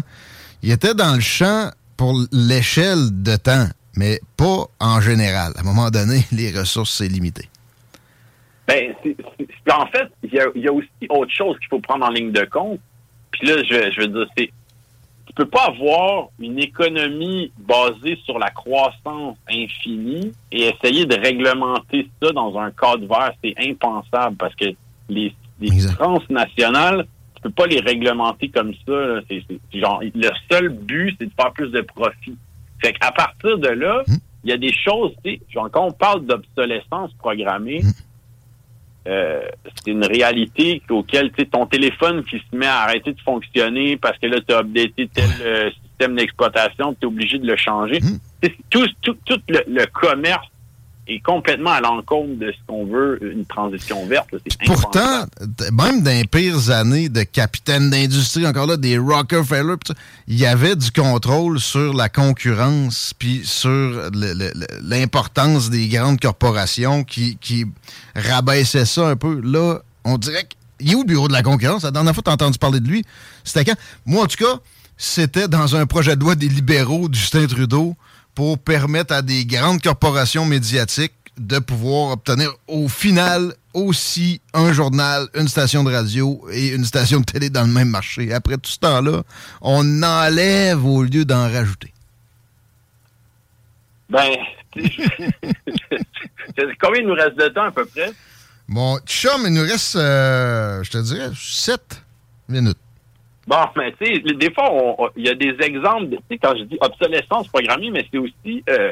[0.62, 3.68] Il était dans le champ pour l'échelle de temps
[3.98, 5.54] mais pas en général.
[5.56, 7.48] À un moment donné, les ressources, c'est limité.
[8.68, 8.94] Ben,
[9.72, 12.80] en fait, il y, a, aussi autre chose qu'il faut prendre en ligne de compte.
[13.32, 14.28] Puis là, je, je veux dire,
[15.36, 22.32] peux pas avoir une économie basée sur la croissance infinie et essayer de réglementer ça
[22.32, 24.66] dans un cadre vert, c'est impensable parce que
[25.10, 27.06] les, les transnationales,
[27.36, 29.22] tu peux pas les réglementer comme ça.
[29.30, 29.44] C'est,
[29.78, 32.38] genre, le seul but, c'est de faire plus de profit.
[32.82, 34.16] Fait qu'à partir de là, hmm.
[34.44, 37.92] il y a des choses, tu sais, quand on parle d'obsolescence programmée, hmm.
[39.08, 39.42] Euh,
[39.76, 44.28] c'est une réalité auquel, ton téléphone qui se met à arrêter de fonctionner parce que
[44.28, 48.00] là, tu as updaté tel euh, système d'exploitation, tu es obligé de le changer.
[48.70, 50.48] Tout, tout, tout le commerce
[51.08, 54.28] est complètement à l'encontre de ce qu'on veut, une transition verte.
[54.66, 55.26] Pourtant,
[55.72, 59.76] même dans les pires années de capitaine d'industrie, encore là, des Rockefeller,
[60.28, 64.10] il y avait du contrôle sur la concurrence, puis sur
[64.82, 67.66] l'importance des grandes corporations qui, qui
[68.16, 69.42] rabaissaient ça un peu.
[69.44, 70.48] Là, on dirait
[70.80, 71.84] qu'il est où le bureau de la concurrence?
[71.84, 73.04] La dernière fois que tu as entendu parler de lui,
[73.44, 73.78] c'était quand?
[74.06, 74.60] Moi, en tout cas,
[74.98, 77.96] c'était dans un projet de loi des libéraux Justin Trudeau
[78.36, 85.28] pour permettre à des grandes corporations médiatiques de pouvoir obtenir au final aussi un journal,
[85.34, 88.32] une station de radio et une station de télé dans le même marché.
[88.32, 89.24] Après tout ce temps-là,
[89.62, 91.94] on enlève au lieu d'en rajouter.
[94.10, 94.30] Ben,
[96.80, 98.14] combien il nous reste de temps à peu près?
[98.68, 102.02] Bon, chum, il nous reste, euh, je te dirais, 7
[102.50, 102.78] minutes.
[103.48, 106.64] Bon, mais tu sais, des fois, il y a des exemples, tu sais, quand je
[106.64, 108.92] dis obsolescence programmée, mais c'est aussi euh,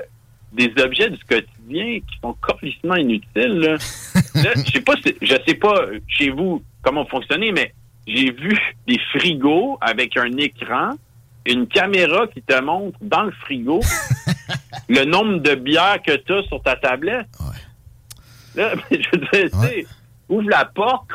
[0.51, 3.59] des objets du quotidien qui sont complètement inutiles.
[3.59, 3.75] Là.
[4.35, 7.73] je sais pas, je sais pas chez vous comment fonctionner, mais
[8.05, 8.55] j'ai vu
[8.87, 10.91] des frigos avec un écran,
[11.45, 13.79] une caméra qui te montre dans le frigo
[14.89, 17.27] le nombre de bières que tu as sur ta tablette.
[17.39, 18.61] Ouais.
[18.61, 19.85] Là, je veux dire, tu sais,
[20.29, 21.09] ouvre la porte.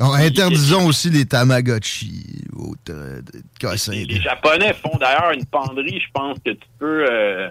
[0.00, 2.44] Interdisons aussi les Tamagotchi.
[3.88, 7.48] les, Japonais font d'ailleurs une penderie, je pense que tu peux euh,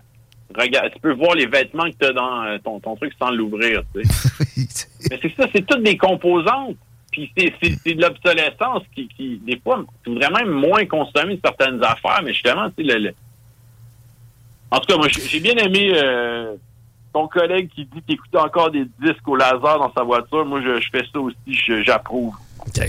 [0.55, 3.83] tu peux voir les vêtements que tu as dans euh, ton, truc sans l'ouvrir.
[3.95, 6.77] Mais c'est ça, c'est toutes des composantes.
[7.11, 12.21] Puis c'est de l'obsolescence qui, qui, des fois, tu voudrais même moins consommer certaines affaires,
[12.23, 13.11] mais justement, tu sais, le,
[14.69, 16.55] en tout cas, moi, j'ai bien aimé euh,
[17.13, 20.61] ton collègue qui dit qu'il écoute encore des disques au laser dans sa voiture, moi,
[20.61, 22.33] je, fais ça aussi, j'approuve.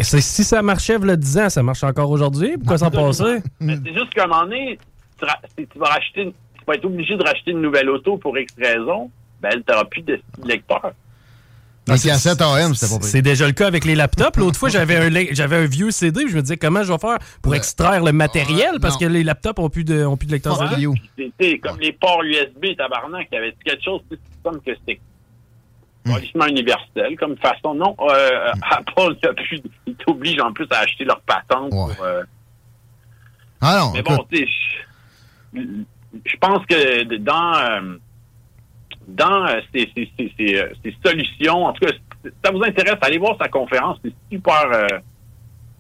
[0.03, 2.57] Si ça marchait, le 10 ans, ça marche encore aujourd'hui?
[2.59, 3.43] Pourquoi s'en passer?
[3.61, 4.79] C'est juste qu'à un moment donné,
[5.19, 9.11] tu, vas racheter, tu vas être obligé de racheter une nouvelle auto pour X raison,
[9.41, 10.93] ben, tu n'auras plus de lecteur.
[11.97, 14.37] C'est déjà le cas avec les laptops.
[14.39, 16.27] L'autre fois, j'avais un, j'avais un vieux CD.
[16.29, 18.79] Je me disais, comment je vais faire pour extraire le matériel?
[18.81, 20.89] Parce que les laptops ont plus de, ont plus de lecteur CD.
[21.17, 23.29] C'était comme les ports USB, tabarnak.
[23.33, 24.01] Il y avait quelque chose
[24.43, 25.01] comme que c'était
[26.05, 27.75] complètement universel comme façon.
[27.75, 29.17] Non, euh, Apple,
[29.87, 31.71] il t'oblige en plus à acheter leur patente.
[31.71, 32.23] Pour, euh,
[33.61, 33.93] ah non.
[33.93, 34.49] Mais bon, tu sais,
[35.55, 37.55] je pense que dans.
[37.55, 37.97] Euh,
[39.09, 41.65] dans euh, ces, euh, ces, solutions.
[41.65, 43.99] En tout cas, si ça vous intéresse, allez voir sa conférence.
[44.05, 44.87] C'est super, euh,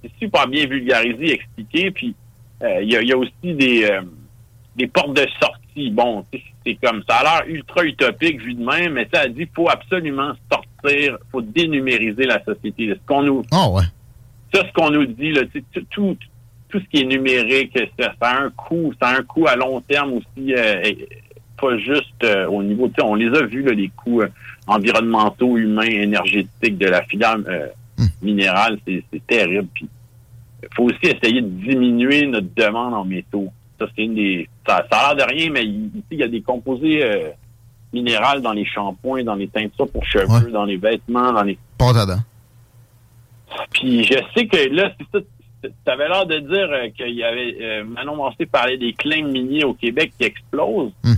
[0.03, 1.91] c'est super bien vulgarisé, expliqué.
[1.91, 2.15] Puis
[2.61, 3.89] il y, a, aussi des,
[4.75, 5.91] des portes de sortie.
[5.93, 6.25] Bon,
[6.67, 7.19] c'est comme ça.
[7.19, 11.19] a l'air ultra utopique vu de même, mais ça a dit qu'il faut absolument sortir,
[11.31, 12.89] faut dénumériser la société.
[12.89, 13.45] Ce qu'on nous.
[13.53, 13.85] Oh ouais.
[14.53, 15.43] ça, ce qu'on nous dit, là,
[15.91, 16.17] tout,
[16.69, 19.81] tout, ce qui est numérique, ça, a un coût, ça a un coût à long
[19.83, 20.83] terme aussi, euh,
[21.61, 24.29] pas juste euh, au niveau, on les a vus, là, les coûts euh,
[24.67, 28.07] environnementaux, humains, énergétiques de la filière hmm.
[28.23, 29.69] minérale, c'est terrible.
[29.75, 29.89] Puis,
[30.63, 33.49] il faut aussi essayer de diminuer notre demande en métaux.
[33.79, 34.49] Ça, c'est une des.
[34.67, 37.33] Ça, a l'air de rien, mais ici, il y a des composés
[37.93, 41.59] minérales dans les shampoings, dans les teintures pour cheveux, dans les vêtements, dans les.
[43.73, 45.25] Puis je sais que là, c'est ça.
[45.63, 47.57] Tu avais l'air de dire euh, qu'il y avait.
[47.61, 50.93] Euh, Manon Mancé parlait des claims miniers au Québec qui explosent.
[51.03, 51.15] Hmm.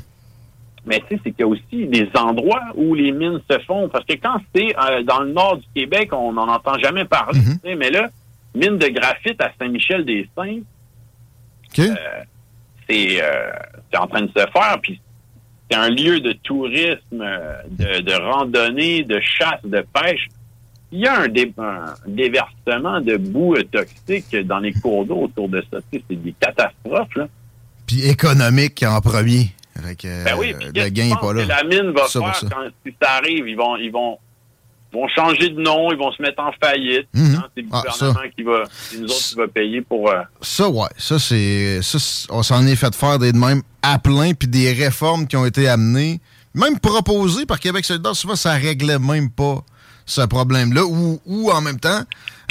[0.86, 3.88] Mais tu sais, c'est qu'il y a aussi des endroits où les mines se font.
[3.88, 7.40] Parce que quand c'est euh, dans le nord du Québec, on n'en entend jamais parler.
[7.40, 7.76] Mm-hmm.
[7.76, 8.08] Mais là,
[8.54, 10.62] mine de graphite à Saint-Michel-des-Saints,
[12.88, 13.22] c'est
[13.96, 14.78] en train de se faire.
[14.82, 15.00] Puis
[15.70, 17.24] c'est un lieu de tourisme,
[17.70, 20.28] de, de randonnée, de chasse, de pêche
[20.92, 21.28] il y a un,
[22.06, 25.78] déversement de boue toxique dans les cours d'eau autour de ça.
[25.92, 27.14] c'est des catastrophes.
[27.14, 27.28] Là.
[27.86, 29.50] Puis économique en premier.
[29.82, 31.42] Avec, ben oui, euh, le gain pas là.
[31.42, 34.18] Que la mine va faire quand si ça arrive, ils vont, ils vont,
[34.92, 37.08] vont changer de nom, ils vont se mettre en faillite.
[37.14, 37.34] Mhm.
[37.36, 38.62] Hein, c'est le ah, gouvernement qui va,
[38.98, 40.10] nous autres qui va payer pour.
[40.10, 41.80] Euh, ça, ouais, ça c'est,
[42.30, 45.46] on s'en est fait faire des de même à plein, puis des réformes qui ont
[45.46, 46.20] été amenées,
[46.54, 49.64] même proposées par Québec solidaire, souvent ça réglait même pas
[50.10, 52.02] ce problème-là, ou, en même temps,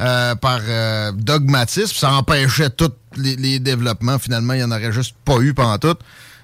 [0.01, 4.17] euh, par euh, dogmatisme, ça empêchait tous les, développements.
[4.17, 5.97] Finalement, il n'y en aurait juste pas eu pendant tout.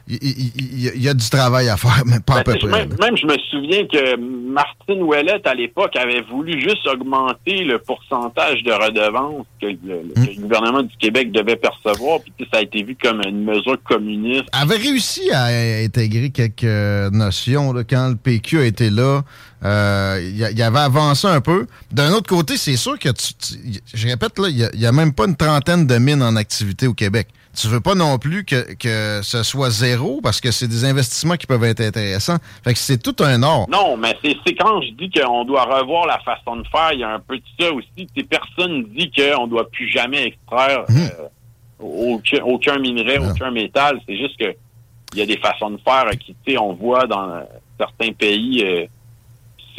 [0.08, 2.86] Il, y a du travail à faire, mais pas à ben, peu près.
[2.86, 8.62] Même, je me souviens que Martine Ouellette, à l'époque, avait voulu juste augmenter le pourcentage
[8.62, 10.42] de redevances que le, hmm.
[10.42, 14.46] gouvernement du Québec devait percevoir, puis ça a été vu comme une mesure communiste.
[14.52, 15.46] avait réussi à
[15.84, 19.24] intégrer quelques notions là, quand le PQ a été là.
[19.64, 21.66] Euh, il y, avait avancé un peu.
[21.92, 23.10] D'un autre côté, c'est sûr que,
[23.94, 26.94] je répète, là, il n'y a, même pas une trentaine de mines en activité au
[26.94, 27.28] Québec.
[27.56, 31.36] Tu veux pas non plus que, que ce soit zéro parce que c'est des investissements
[31.36, 32.38] qui peuvent être intéressants.
[32.64, 33.68] Fait que c'est tout un or.
[33.70, 37.04] Non, mais c'est quand je dis qu'on doit revoir la façon de faire, il y
[37.04, 38.08] a un peu de ça aussi.
[38.16, 40.96] Ces personnes disent qu'on doit plus jamais extraire hum.
[41.80, 44.00] euh, aucun, minerai, aucun métal.
[44.08, 44.56] C'est juste que
[45.14, 47.42] il y a des façons de faire qui, tu sais, on voit dans
[47.80, 48.64] certains pays.
[48.66, 48.86] Euh,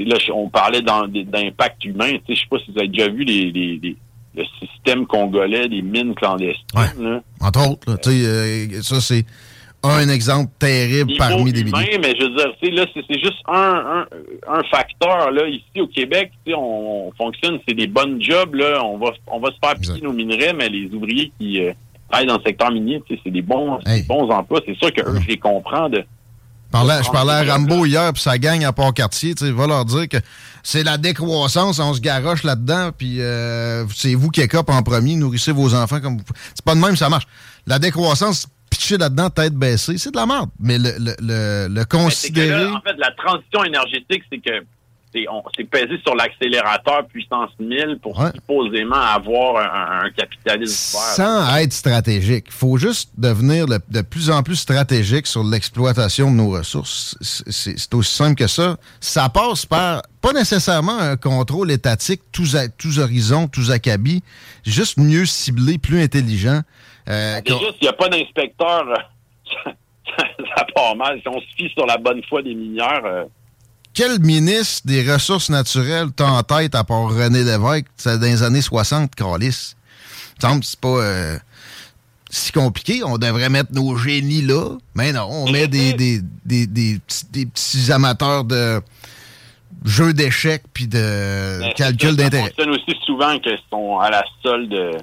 [0.04, 2.16] là, on parlait d'impact humain.
[2.28, 3.96] Je sais pas si vous avez déjà vu les,
[4.36, 7.22] le système congolais des mines clandestines.
[7.40, 9.24] Entre autres, euh, ça c'est
[9.82, 11.98] un exemple terrible parmi des milliers.
[11.98, 14.06] Mais je veux dire, là, c'est juste un,
[14.48, 15.30] un, facteur.
[15.30, 18.54] Là, ici au Québec, on, fonctionne, c'est des bonnes jobs.
[18.54, 21.72] Là, on va on va se faire piquer nos minerais, mais les ouvriers qui euh,
[22.08, 24.60] travaillent dans le secteur minier, c'est des bons, bons emplois.
[24.66, 26.04] C'est sûr que eux, je les comprends de
[26.84, 29.34] je parlais à Rambo hier, puis ça gagne à Port-Cartier.
[29.34, 30.18] Tu va leur dire que
[30.62, 35.16] c'est la décroissance, on se garoche là-dedans, puis euh, c'est vous qui écope en premier,
[35.16, 36.24] nourrissez vos enfants comme vous
[36.54, 37.26] C'est pas de même, ça marche.
[37.66, 40.50] La décroissance, pitcher là-dedans, tête baissée, c'est de la merde.
[40.58, 42.66] Mais le, le, le, considérer...
[42.66, 44.64] en fait, la transition énergétique, c'est que
[45.12, 52.46] c'est pesé sur l'accélérateur puissance 1000 pour supposément avoir un, capitalisme Sans être stratégique.
[52.48, 57.16] Il faut juste devenir de plus en plus stratégique sur l'exploitation de nos ressources.
[57.20, 58.76] C'est aussi simple que ça.
[59.00, 64.22] Ça passe par, pas nécessairement un contrôle étatique, tous, tous horizons, tous acabis,
[64.64, 66.60] juste mieux ciblé, plus intelligent.
[67.08, 68.84] Euh, il n'y a pas d'inspecteur.
[69.64, 71.20] ça, part mal.
[71.20, 73.04] Si on se fie sur la bonne foi des mineurs...
[73.04, 73.24] Euh,
[73.96, 77.86] quel ministre des Ressources naturelles t'a en tête à part René Lévesque?
[78.04, 79.74] Dans les années 60, Calis?
[80.38, 81.38] semble c'est pas euh,
[82.28, 83.02] si compliqué.
[83.02, 84.76] On devrait mettre nos génies là.
[84.94, 88.82] Mais non, on met des, des, des, petits, amateurs de
[89.86, 92.52] jeux d'échecs puis de calcul d'intérêt.
[92.54, 95.02] Ça aussi souvent qu'ils sont à la solde.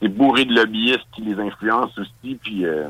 [0.00, 2.36] C'est bourré de lobbyistes qui les influencent aussi.
[2.40, 2.64] Puis.
[2.64, 2.88] Euh,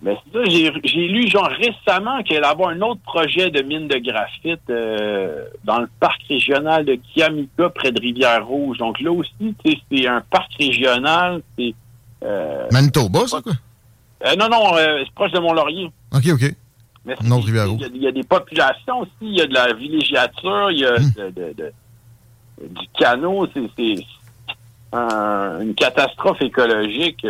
[0.00, 4.60] mais ça, j'ai lu genre récemment allait avoir un autre projet de mine de graphite
[4.70, 8.78] euh, dans le parc régional de Kiamika près de Rivière-Rouge.
[8.78, 11.42] Donc là aussi, c'est un parc régional.
[11.58, 11.74] C'est
[12.22, 13.52] euh, Manitoba, ça quoi?
[14.24, 15.90] Euh, non, non, euh, c'est proche de Mont-Laurier.
[16.12, 16.54] OK, OK.
[17.04, 20.84] Mais il, y, a des populations aussi, il y a de la villégiature, il y
[20.84, 21.12] a hum.
[21.16, 21.72] de, de,
[22.60, 23.48] du canot.
[23.54, 23.94] C'est
[24.92, 27.26] une catastrophe écologique.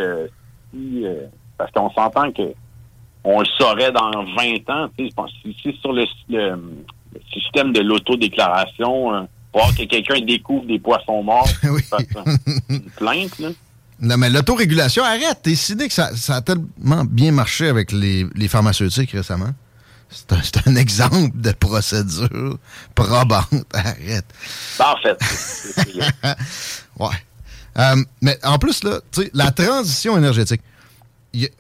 [0.72, 1.04] si,
[1.58, 2.54] parce qu'on s'entend que
[3.24, 4.88] on le saurait dans 20 ans.
[4.96, 6.04] Tu sais, sur le,
[7.32, 9.22] système de l'autodéclaration, euh,
[9.52, 11.82] voir que quelqu'un découvre des poissons morts, oui.
[12.70, 13.48] une plainte, là.
[14.00, 15.40] Non, mais l'autorégulation, arrête.
[15.42, 19.50] T'es décidé que ça, a tellement bien marché avec les, pharmaceutiques récemment.
[20.08, 22.58] c'est un, exemple de procédure
[22.94, 23.48] probante.
[23.74, 24.24] Arrête.
[24.78, 25.16] Parfait.
[27.00, 27.08] ouais.
[27.78, 29.00] Euh, mais en plus, là,
[29.34, 30.62] la transition énergétique.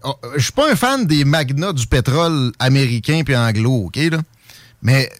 [0.02, 4.18] Oh, je suis pas un fan des magnats du pétrole américain puis anglo, OK, là?
[4.82, 5.10] Mais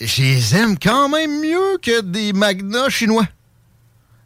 [0.00, 3.26] je les aime quand même mieux que des magnats chinois.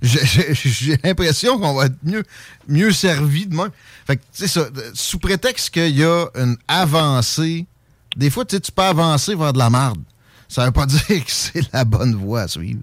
[0.02, 2.24] J'ai l'impression qu'on va être mieux,
[2.68, 3.70] mieux servi de même.
[4.04, 7.66] Fait que, tu sais, ça, sous prétexte qu'il y a une avancée,
[8.16, 10.00] des fois, tu peux avancer vers de la marde.
[10.48, 12.80] Ça veut pas dire que c'est la bonne voie à suivre.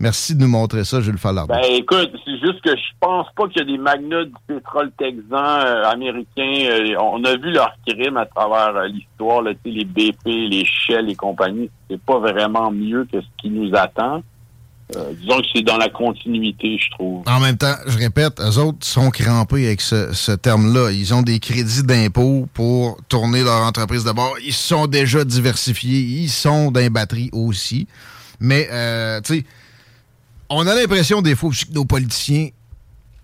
[0.00, 1.46] Merci de nous montrer ça, Jules Fallard.
[1.46, 4.90] Ben écoute, c'est juste que je pense pas qu'il y a des magnats du pétrole
[4.98, 6.54] texan euh, américain.
[6.70, 11.14] Euh, on a vu leurs crimes à travers euh, l'histoire, les BP, les Shell et
[11.14, 11.68] compagnie.
[11.90, 14.22] C'est pas vraiment mieux que ce qui nous attend.
[14.88, 17.22] disons que c'est dans la continuité, je trouve.
[17.26, 20.92] En même temps, je répète, eux autres sont crampés avec ce, ce terme-là.
[20.92, 24.34] Ils ont des crédits d'impôt pour tourner leur entreprise de bord.
[24.46, 26.00] Ils sont déjà diversifiés.
[26.00, 27.86] Ils sont dans les batteries aussi.
[28.40, 28.64] Mais,
[29.22, 29.44] tu sais,
[30.50, 32.48] on a l'impression des fois que nos politiciens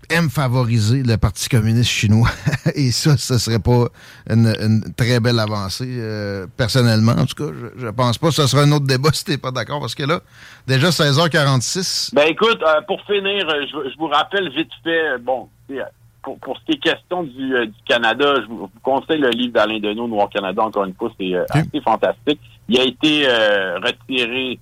[0.09, 2.29] aiment favoriser le Parti communiste chinois.
[2.75, 3.87] Et ça, ce serait pas
[4.29, 7.11] une, très belle avancée, euh, personnellement.
[7.11, 8.31] En tout cas, je, je, pense pas.
[8.31, 9.79] Ce sera un autre débat si t'es pas d'accord.
[9.79, 10.21] Parce que là,
[10.65, 12.15] déjà 16h46.
[12.15, 15.49] Ben écoute, euh, pour finir, euh, je, vous rappelle vite fait, bon,
[16.23, 17.53] pour, ce qui est question du,
[17.85, 21.81] Canada, je vous, conseille le livre d'Alain Deneau, Noir Canada, encore une fois, c'est assez
[21.83, 22.39] fantastique.
[22.69, 23.27] Il a été
[23.81, 24.59] retiré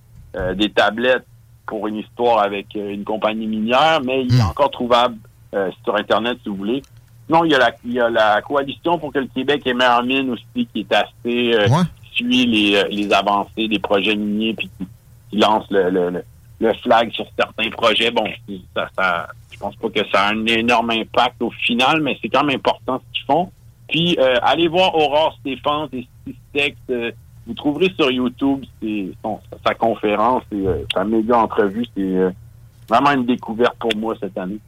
[0.56, 1.26] des tablettes
[1.66, 4.50] pour une histoire avec euh, une compagnie minière, mais il est hmm.
[4.50, 5.18] encore trouvable
[5.54, 6.82] euh, sur Internet si vous voulez.
[7.26, 9.90] Sinon, il y, a la, il y a la coalition pour que le Québec émette
[9.90, 11.68] en mine aussi, qui est assez euh,
[12.14, 16.24] suit les, les avancées des projets miniers, puis qui, lance le, le,
[16.60, 18.12] le, flag sur certains projets.
[18.12, 18.26] Bon,
[18.76, 22.30] ça, ça, je pense pas que ça a un énorme impact au final, mais c'est
[22.30, 23.52] quand même important ce qu'ils font.
[23.90, 26.78] Puis, allez voir Aurore Stéphane et Systex,
[27.48, 28.66] vous trouverez sur YouTube
[29.66, 31.86] sa conférence et euh, sa méga entrevue.
[31.96, 32.32] C'est euh,
[32.90, 34.60] vraiment une découverte pour moi cette année.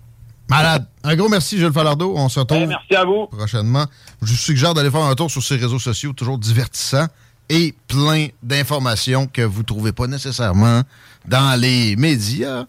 [0.50, 0.86] Malade.
[1.04, 2.14] Un gros merci, Jules Falardeau.
[2.16, 2.60] On se retrouve.
[2.62, 3.28] Eh, merci à vous.
[3.28, 3.86] Prochainement.
[4.22, 7.08] Je vous suggère d'aller faire un tour sur ces réseaux sociaux, toujours divertissants
[7.50, 10.82] et plein d'informations que vous ne trouvez pas nécessairement
[11.26, 12.66] dans les médias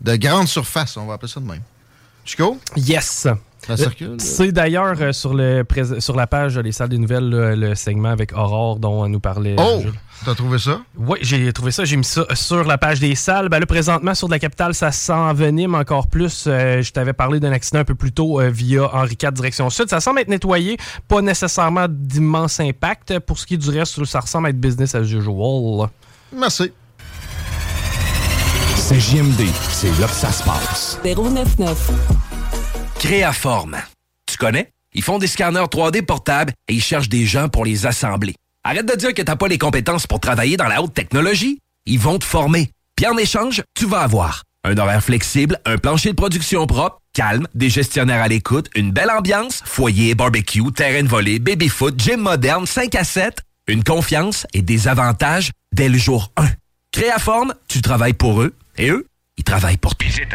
[0.00, 0.96] de grande surface.
[0.96, 1.62] On va appeler ça de même.
[2.24, 2.58] Chico?
[2.76, 3.26] Yes.
[4.18, 5.64] C'est d'ailleurs euh, sur, le,
[5.98, 9.56] sur la page Les Salles des Nouvelles, le, segment avec Aurore dont nous parlait.
[9.58, 9.82] Oh!
[10.24, 10.80] T'as trouvé ça?
[10.96, 11.84] Oui, j'ai trouvé ça.
[11.84, 13.48] J'ai mis ça sur la page des salles.
[13.48, 16.44] Ben là, présentement, sur de la capitale, ça s'envenime encore plus.
[16.46, 19.68] Euh, je t'avais parlé d'un accident un peu plus tôt euh, via Henri IV, direction
[19.68, 19.90] sud.
[19.90, 20.78] Ça semble être nettoyé.
[21.08, 23.18] Pas nécessairement d'immense impact.
[23.20, 25.88] Pour ce qui est du reste, ça ressemble à être business as usual.
[26.34, 26.72] Merci.
[28.76, 29.42] C'est JMD.
[29.70, 30.98] C'est là que ça se passe.
[31.04, 32.23] 099.
[33.04, 33.76] Créaforme.
[34.24, 34.70] Tu connais?
[34.94, 38.34] Ils font des scanners 3D portables et ils cherchent des gens pour les assembler.
[38.64, 41.58] Arrête de dire que t'as pas les compétences pour travailler dans la haute technologie.
[41.84, 42.70] Ils vont te former.
[42.96, 47.46] Puis en échange, tu vas avoir un horaire flexible, un plancher de production propre, calme,
[47.54, 52.64] des gestionnaires à l'écoute, une belle ambiance, foyer, barbecue, terrain de volée, baby-foot, gym moderne,
[52.64, 53.36] 5 à 7,
[53.66, 56.46] une confiance et des avantages dès le jour 1.
[56.90, 59.06] Créaforme, tu travailles pour eux et eux,
[59.36, 60.08] ils travaillent pour toi.
[60.08, 60.34] Visite.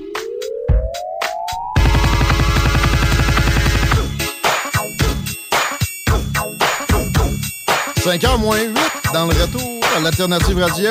[8.03, 8.73] 5h moins 8
[9.13, 10.89] dans le retour à l'Alternative Radio.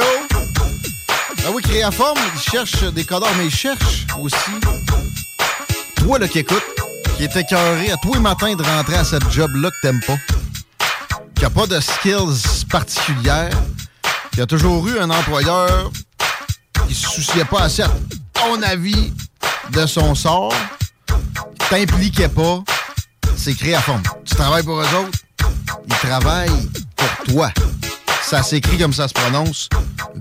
[1.44, 4.36] Ah oui, Créaforme, il cherche des codeurs, mais il cherche aussi
[5.96, 6.62] toi là, qui écoute,
[7.16, 10.18] qui est écœuré à tous les matins de rentrer à cette job-là que t'aimes pas,
[11.34, 13.58] qui a pas de skills particulières,
[14.32, 15.90] qui a toujours eu un employeur
[16.86, 17.90] qui se souciait pas assez, à
[18.34, 19.12] ton avis,
[19.72, 20.54] de son sort,
[21.68, 22.60] t'impliquait pas,
[23.36, 24.02] c'est Créaforme.
[24.24, 25.18] Tu travailles pour eux autres,
[25.88, 26.70] ils travaillent
[27.00, 27.52] pour toi.
[28.22, 29.68] Ça s'écrit comme ça se prononce.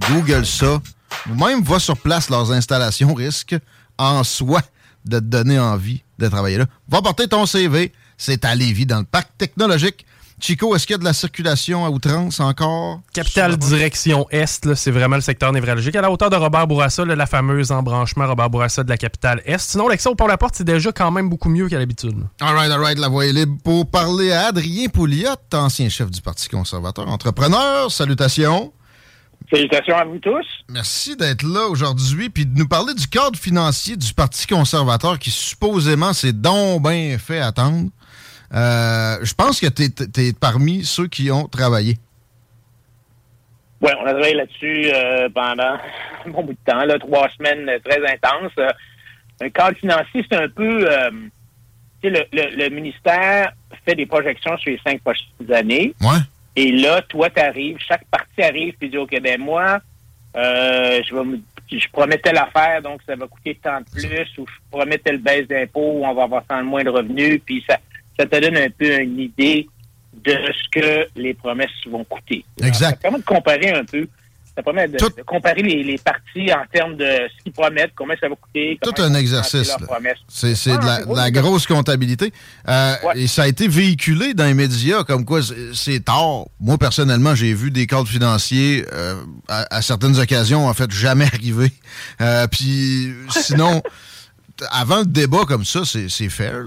[0.10, 0.82] Google ça.
[1.30, 3.58] Ou même va sur place, leurs installations risquent
[3.98, 4.62] en soi
[5.06, 6.66] de te donner envie de travailler là.
[6.88, 7.92] Va porter ton CV.
[8.18, 10.06] C'est à Lévis, dans le parc technologique.
[10.40, 13.02] Chico, est-ce qu'il y a de la circulation à outrance encore?
[13.14, 15.96] Capitale direction Est, c'est vraiment le secteur névralgique.
[15.96, 19.60] À la hauteur de Robert Bourassa, la fameuse embranchement Robert Bourassa de la capitale Est.
[19.60, 22.18] Sinon, l'accès au port-la-porte, c'est déjà quand même beaucoup mieux qu'à l'habitude.
[22.40, 26.10] All right, all right, la voie est libre pour parler à Adrien Pouliot, ancien chef
[26.10, 27.92] du Parti conservateur, entrepreneur.
[27.92, 28.72] Salutations.
[29.52, 30.46] Salutations à vous tous.
[30.70, 35.32] Merci d'être là aujourd'hui puis de nous parler du cadre financier du Parti conservateur qui
[35.32, 37.90] supposément s'est donc bien fait attendre.
[38.54, 41.98] Euh, je pense que tu es, parmi ceux qui ont travaillé.
[43.82, 45.78] Oui, on a travaillé là-dessus euh, pendant
[46.26, 48.52] un bon bout de temps, là, trois semaines très intenses.
[48.58, 48.70] Euh,
[49.42, 50.88] un cadre financier, c'est un peu...
[52.02, 53.52] Le, le, ministère
[53.86, 55.94] fait des projections sur les cinq prochaines années.
[56.00, 56.20] Ouais.
[56.56, 59.80] Et là, toi, tu arrives, chaque partie arrive, puis dit, OK, ben moi,
[60.34, 61.40] je vais me
[61.72, 65.20] je promets telle affaire, donc ça va coûter tant de plus, ou je promets telle
[65.20, 67.78] baisse d'impôt, on va avoir tant de moins de revenus, puis ça,
[68.20, 69.68] ça te donne un peu une idée
[70.14, 72.44] de ce que les promesses vont coûter.
[72.62, 72.90] Exact.
[72.90, 74.06] ça permet de comparer un peu.
[74.56, 78.28] Ça permet de, comparer les, les, parties en termes de ce qu'ils promettent, combien ça
[78.28, 78.78] va coûter.
[78.82, 79.74] Tout un exercice.
[80.28, 82.34] C'est ah, de la, grosse comptabilité.
[82.68, 85.40] Euh, et ça a été véhiculé dans les médias comme quoi
[85.74, 86.48] c'est tard.
[86.60, 89.16] Moi, personnellement, j'ai vu des cadres financiers euh,
[89.48, 91.72] à, certaines occasions, en fait, jamais arriver.
[92.20, 93.82] Euh, puis sinon...
[94.72, 96.64] avant le débat comme ça, c'est fair.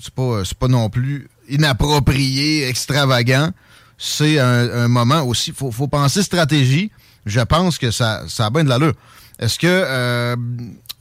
[0.00, 3.50] C'est pas, pas non plus inapproprié, extravagant.
[3.96, 5.52] C'est un, moment aussi.
[5.52, 6.90] Faut, faut, penser stratégie.
[7.26, 8.94] Je pense que ça, ça a bien de l'allure.
[9.38, 10.36] Est-ce que euh,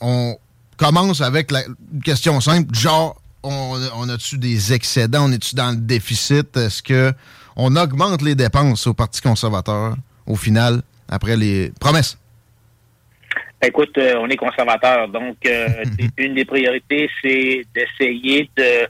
[0.01, 0.37] on
[0.77, 1.63] commence avec la
[2.03, 6.55] question simple, genre on, on a-tu des excédents, on est-tu dans le déficit?
[6.57, 7.13] Est-ce que
[7.55, 9.95] on augmente les dépenses au Parti conservateur
[10.25, 12.17] au final après les promesses?
[13.63, 15.67] Écoute, euh, on est conservateur, donc euh,
[16.17, 18.87] une des priorités, c'est d'essayer de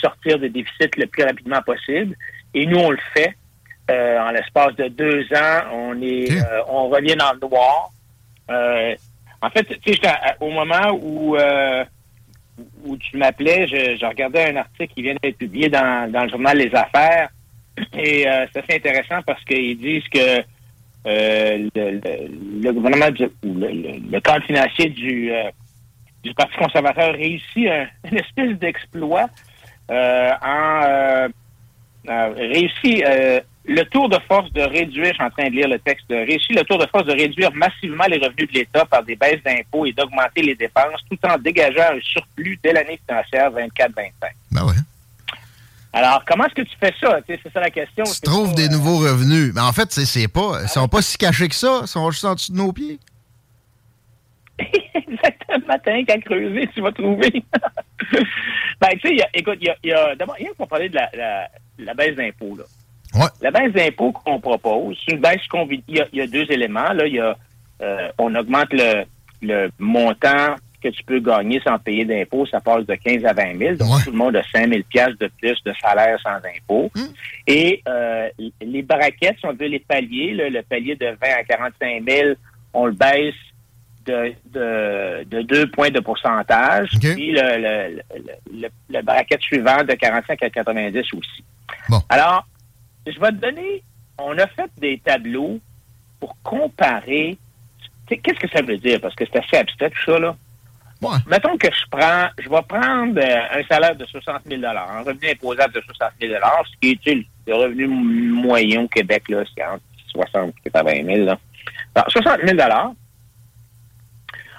[0.00, 2.16] sortir des déficits le plus rapidement possible.
[2.54, 3.34] Et nous, on le fait.
[3.88, 6.28] Euh, en l'espace de deux ans, on est,
[6.68, 7.90] on revient dans le noir.
[9.42, 10.10] en fait, tu sais,
[10.40, 11.36] au moment où
[12.84, 16.30] où tu m'appelais, je, je, regardais un article qui vient d'être publié dans, dans le
[16.30, 17.28] journal Les Affaires.
[17.96, 20.42] Et c'est assez intéressant parce qu'ils disent que
[21.06, 25.50] euh, le, gouvernement, le, le, cadre financier du, euh,
[26.24, 29.28] du Parti conservateur réussit un, espèce d'exploit
[29.90, 31.28] euh, en
[32.36, 33.04] réussit
[33.68, 36.56] le tour de force de réduire, je suis en train de lire le texte, réussit
[36.56, 39.86] le tour de force de réduire massivement les revenus de l'État par des baisses d'impôts
[39.86, 44.12] et d'augmenter les dépenses tout en dégageant un surplus dès l'année financière 24-25.
[44.52, 44.74] Ben ouais.
[45.92, 47.18] Alors, comment est-ce que tu fais ça?
[47.26, 48.04] C'est ça la question.
[48.04, 49.52] Tu trouves des nouveaux revenus.
[49.54, 50.60] Mais en fait, c'est pas.
[50.62, 51.80] Ils sont pas si cachés que ça.
[51.82, 52.98] Ils sont juste en dessous de nos pieds.
[54.94, 57.30] Exactement, matin qu'à creuser, tu vas trouver.
[58.80, 61.48] ben, tu sais, écoute, il y a, d'abord, il faut parler de la,
[61.78, 62.64] la, baisse d'impôts, là.
[63.14, 63.28] Ouais.
[63.40, 66.26] La baisse d'impôts qu'on propose, c'est une baisse qu'on il y, a, il y a
[66.26, 67.06] deux éléments, là.
[67.06, 67.36] Il y a,
[67.82, 69.04] euh, on augmente le,
[69.42, 73.58] le montant que tu peux gagner sans payer d'impôts, ça passe de 15 à 20
[73.58, 73.74] 000.
[73.76, 74.80] Donc, tout le monde a 5 000
[75.20, 76.90] de plus de salaire sans impôts.
[76.96, 77.08] Hum.
[77.46, 78.28] Et euh,
[78.60, 82.34] les braquettes, si on veut les paliers, le palier de 20 à 45 000,
[82.72, 83.34] on le baisse
[84.04, 84.32] de,
[85.24, 86.90] de, 2 points de pourcentage.
[87.00, 88.02] Puis le,
[88.52, 91.44] le, le, braquette suivant de 45 à 90 aussi.
[92.08, 92.46] Alors,
[93.06, 93.82] je vais te donner,
[94.18, 95.58] on a fait des tableaux
[96.20, 97.36] pour comparer
[98.08, 99.00] Qu'est-ce que ça veut dire?
[99.00, 100.36] Parce que c'est assez abstrait tout ça, là.
[101.26, 105.30] Mettons que je prends, je vais prendre euh, un salaire de 60 000 un revenu
[105.30, 109.82] imposable de 60 000 ce qui est le revenu moyen au Québec, là, c'est entre
[110.08, 111.26] 60 et 80 000.
[111.26, 111.38] Là.
[111.94, 112.58] Alors, 60 000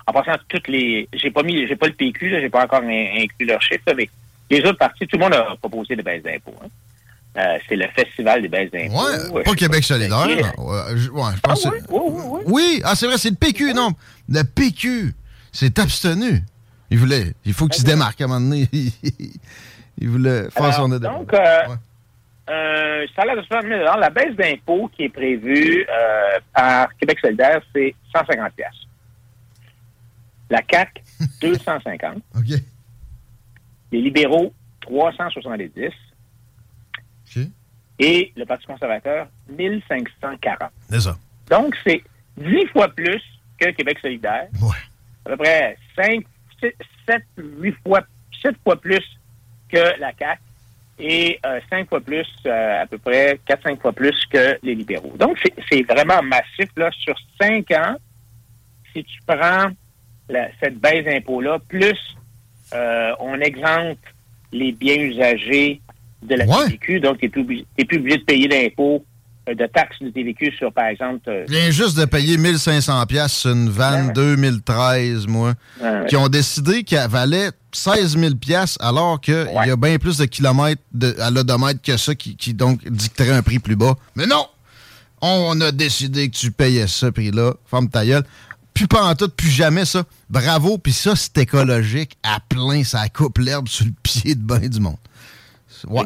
[0.08, 1.10] en passant toutes les...
[1.14, 4.10] J'ai pas mis, j'ai pas le PQ, là, j'ai pas encore inclus leur chiffre, mais
[4.50, 6.56] les autres parties, tout le monde a proposé des baisses d'impôts.
[6.64, 6.68] Hein.
[7.38, 9.34] Euh, c'est le festival des baisses d'impôts.
[9.34, 10.26] Ouais, pas Québec solidaire.
[10.58, 13.36] Ouais, je, ouais, je pense ah, oui, oui, oui, oui, ah, c'est vrai, c'est le
[13.36, 13.92] PQ, non.
[14.30, 15.14] Le PQ
[15.58, 16.44] c'est abstenu.
[16.92, 18.70] Il voulait, il faut qu'il se démarque à un moment donné.
[19.98, 21.64] il voulait faire son Donc, euh,
[22.48, 27.60] euh, salaire de 60 000 la baisse d'impôt qui est prévue euh, par Québec solidaire,
[27.74, 28.52] c'est 150
[30.52, 31.02] La CAC,
[31.42, 32.18] 250.
[32.38, 32.62] OK.
[33.92, 35.88] Les libéraux, 370.
[35.88, 37.44] OK.
[37.98, 40.70] Et le Parti conservateur, 1540.
[40.88, 41.18] C'est ça.
[41.50, 42.04] Donc, c'est
[42.38, 43.24] 10 fois plus
[43.60, 44.50] que Québec solidaire.
[44.62, 44.87] Ouais
[45.28, 46.24] à peu près 5,
[47.08, 48.02] 7, 8 fois,
[48.42, 49.04] 7 fois plus
[49.70, 50.42] que la CAQ
[51.00, 55.14] et euh, 5 fois plus, euh, à peu près 4-5 fois plus que les libéraux.
[55.18, 55.38] Donc,
[55.70, 56.70] c'est vraiment massif.
[56.76, 57.96] Là, sur 5 ans,
[58.94, 59.70] si tu prends
[60.62, 62.18] cette baisse d'impôt-là, plus
[62.74, 64.00] euh, on exempte
[64.52, 65.82] les biens usagés
[66.24, 69.06] de la TVQ, donc tu n'es plus, plus, obligé de payer d'impôts,
[69.56, 71.22] de taxes de TVQ sur, par exemple...
[71.28, 75.54] Euh, Je viens juste de payer 1500 pièces sur une vanne 2013, moi,
[76.08, 80.26] qui ont décidé qu'elle valait 16 000 pièces alors qu'il y a bien plus de
[80.26, 83.96] kilomètres de, à l'odomètre que ça qui, qui donc dicterait un prix plus bas.
[84.16, 84.46] Mais non!
[85.22, 87.54] On a décidé que tu payais ce prix-là.
[87.66, 88.24] Femme ta gueule.
[88.74, 90.04] Plus pas en tout, plus jamais ça.
[90.30, 90.78] Bravo.
[90.78, 92.84] Puis ça, c'est écologique à plein.
[92.84, 94.98] Ça coupe l'herbe sur le pied de bain du monde.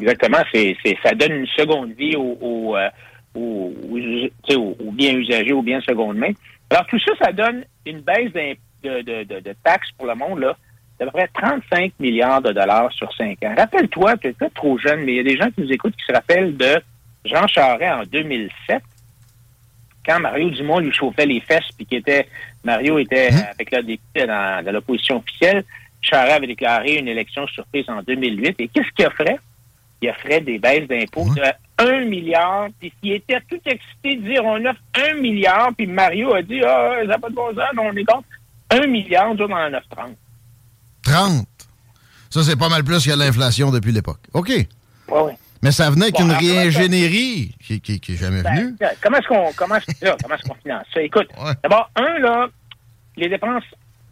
[0.01, 0.37] Exactement.
[0.53, 2.87] C'est, ça donne une seconde vie au, au, euh,
[3.35, 3.73] au,
[4.93, 6.31] bien usagé, au bien seconde main.
[6.69, 10.39] Alors, tout ça, ça donne une baisse de, de, de, de, taxes pour le monde,
[10.39, 10.57] là,
[10.99, 13.55] d'à peu près 35 milliards de dollars sur 5 ans.
[13.57, 16.05] Rappelle-toi, tu es trop jeune, mais il y a des gens qui nous écoutent qui
[16.05, 16.81] se rappellent de
[17.25, 18.81] Jean Charest en 2007,
[20.05, 22.27] quand Mario Dumont lui chauffait les fesses, puis était
[22.63, 23.43] Mario était hein?
[23.51, 25.63] avec le député dans, l'opposition officielle,
[26.01, 28.55] Charest avait déclaré une élection surprise en 2008.
[28.59, 29.37] Et qu'est-ce qu'il offrait?
[30.01, 31.41] Il offrait des baisses d'impôts de
[31.81, 32.67] 1 milliard.
[32.79, 35.69] Puis il était tout excité de dire on offre 1 milliard.
[35.75, 38.27] Puis Mario a dit Ah, ça n'a pas de bon sens, on est contre.
[38.69, 40.15] 1 milliard, nous, on en offre 30.
[41.03, 41.47] 30?
[42.29, 44.21] Ça, c'est pas mal plus que l'inflation depuis l'époque.
[44.33, 44.49] OK.
[44.49, 44.65] Oui,
[45.09, 45.33] oui.
[45.63, 48.75] Mais ça venait avec une réingénierie qui, qui, jamais ben, venue.
[49.01, 51.01] Comment est-ce qu'on comment est qu'on finance ça?
[51.01, 51.27] Écoute,
[51.61, 52.47] d'abord, un, là,
[53.15, 53.63] les dépenses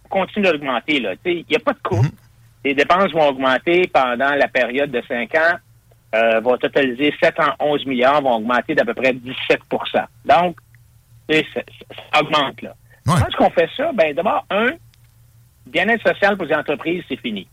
[0.10, 1.02] continuent d'augmenter.
[1.26, 2.04] Il n'y a pas de coût.
[2.04, 2.12] Mhm.
[2.66, 5.56] Les dépenses vont augmenter pendant la période de 5 ans,
[6.16, 9.60] euh, vont totaliser 711 milliards, vont augmenter d'à peu près 17%
[10.26, 10.58] Donc,
[11.30, 12.62] ça, augmente.
[12.62, 12.76] Là.
[13.06, 13.92] Comment est-ce qu'on fait ça?
[13.94, 14.72] Ben, d'abord, un,
[15.68, 17.48] bien-être social pour les entreprises, c'est fini.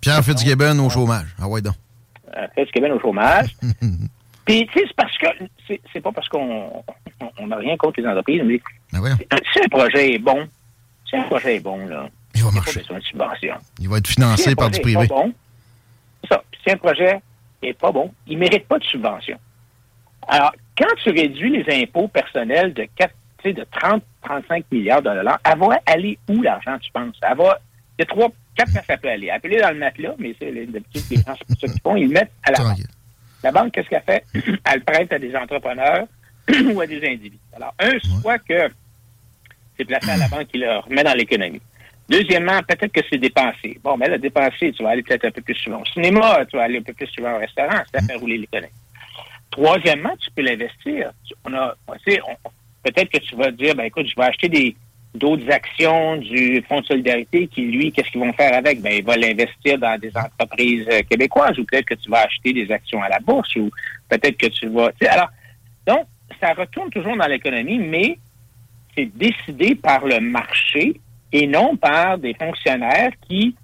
[0.00, 1.34] Pierre Fitzgibbon au chômage.
[1.38, 1.74] Ah ouais donc
[2.36, 3.56] euh, au chômage.
[4.44, 5.26] Puis, tu sais, c'est parce que,
[5.92, 6.82] c'est pas parce qu'on
[7.46, 8.60] n'a rien contre les entreprises, mais
[8.92, 9.16] ben
[9.52, 10.48] si un projet est bon,
[11.08, 12.80] si un projet est bon, là, il va marcher.
[12.80, 13.54] besoin de subvention.
[13.78, 15.06] Il va être financé par du privé.
[15.06, 15.32] Bon,
[16.28, 16.42] ça.
[16.64, 17.20] Si un projet
[17.62, 19.38] est pas bon, il ne mérite pas de subvention.
[20.28, 23.14] Alors, quand tu réduis les impôts personnels de 4,
[23.44, 27.16] de 30, 35 milliards de dollars, elle va aller où l'argent, tu penses?
[27.22, 27.58] Elle va,
[27.98, 29.30] il y a trois, quatre ça peut aller.
[29.30, 32.14] Appeler dans le matelas, mais c'est d'habitude les gens, c'est ça qu'ils font, ils le
[32.14, 32.78] mettent à la banque.
[33.42, 34.24] La banque, qu'est-ce qu'elle fait?
[34.64, 36.06] Elle prête à des entrepreneurs
[36.74, 37.38] ou à des individus.
[37.54, 38.70] Alors, un, soit que
[39.76, 41.62] c'est placé à la banque qui le remet dans l'économie.
[42.10, 43.78] Deuxièmement, peut-être que c'est dépensé.
[43.84, 46.56] Bon, mais là, dépensé, tu vas aller peut-être un peu plus souvent au cinéma, tu
[46.56, 48.72] vas aller un peu plus souvent au restaurant, ça fait rouler l'économie.
[49.52, 51.12] Troisièmement, tu peux l'investir.
[51.44, 51.76] On a,
[52.82, 54.76] peut-être que tu vas dire, ben écoute, je vais acheter des,
[55.14, 58.80] d'autres actions du Fonds de solidarité qui, lui, qu'est-ce qu'ils vont faire avec?
[58.80, 62.52] Ben, il va l'investir dans des entreprises euh, québécoises ou peut-être que tu vas acheter
[62.52, 63.70] des actions à la bourse ou
[64.08, 64.90] peut-être que tu vas...
[65.08, 65.30] Alors,
[65.86, 66.06] donc,
[66.40, 68.18] ça retourne toujours dans l'économie, mais
[68.96, 71.00] c'est décidé par le marché
[71.32, 73.54] et non par des fonctionnaires qui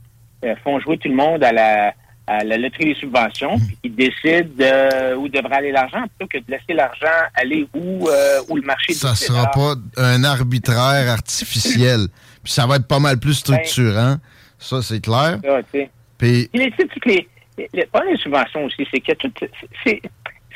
[0.45, 1.95] euh, font jouer tout le monde à la
[2.27, 6.39] à la loterie des subventions, puis qui décide euh, où devrait aller l'argent, plutôt que
[6.39, 11.09] de laisser l'argent aller où, euh, où le marché Ça ne sera pas un arbitraire
[11.09, 12.09] artificiel.
[12.43, 14.17] puis ça va être pas mal plus ben, structurant.
[14.59, 15.39] ça, c'est clair.
[16.19, 16.51] Puis...
[16.53, 19.33] Les, pas les subventions aussi, c'est que tout...
[19.85, 20.03] C'est,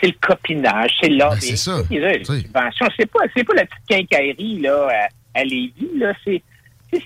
[0.01, 1.31] c'est le copinage, c'est là.
[1.31, 1.83] Ben, c'est ça.
[1.89, 6.13] Les subventions, c'est pas, c'est pas la petite quincaillerie là, à, à Lévis, là.
[6.25, 6.43] C'est,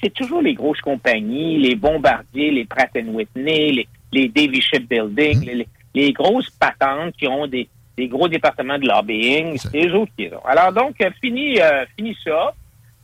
[0.00, 5.64] c'est toujours les grosses compagnies, les bombardiers, les Pratt Whitney, les, les Davy Shipbuilding, hmm.
[5.94, 10.44] les, grosses patentes qui ont des, gros départements de lobbying, c'est eux autres qui ont.
[10.46, 12.54] Alors donc, euh, fini, euh, fini ça.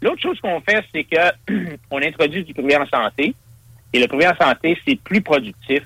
[0.02, 3.34] L'autre chose qu'on fait, c'est que on introduit du privé en santé.
[3.92, 5.82] Et le privé en santé, c'est plus productif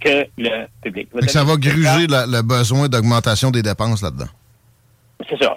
[0.00, 1.08] que le public.
[1.28, 4.30] Ça va gruger le besoin d'augmentation des dépenses là-dedans.
[5.28, 5.56] C'est ça.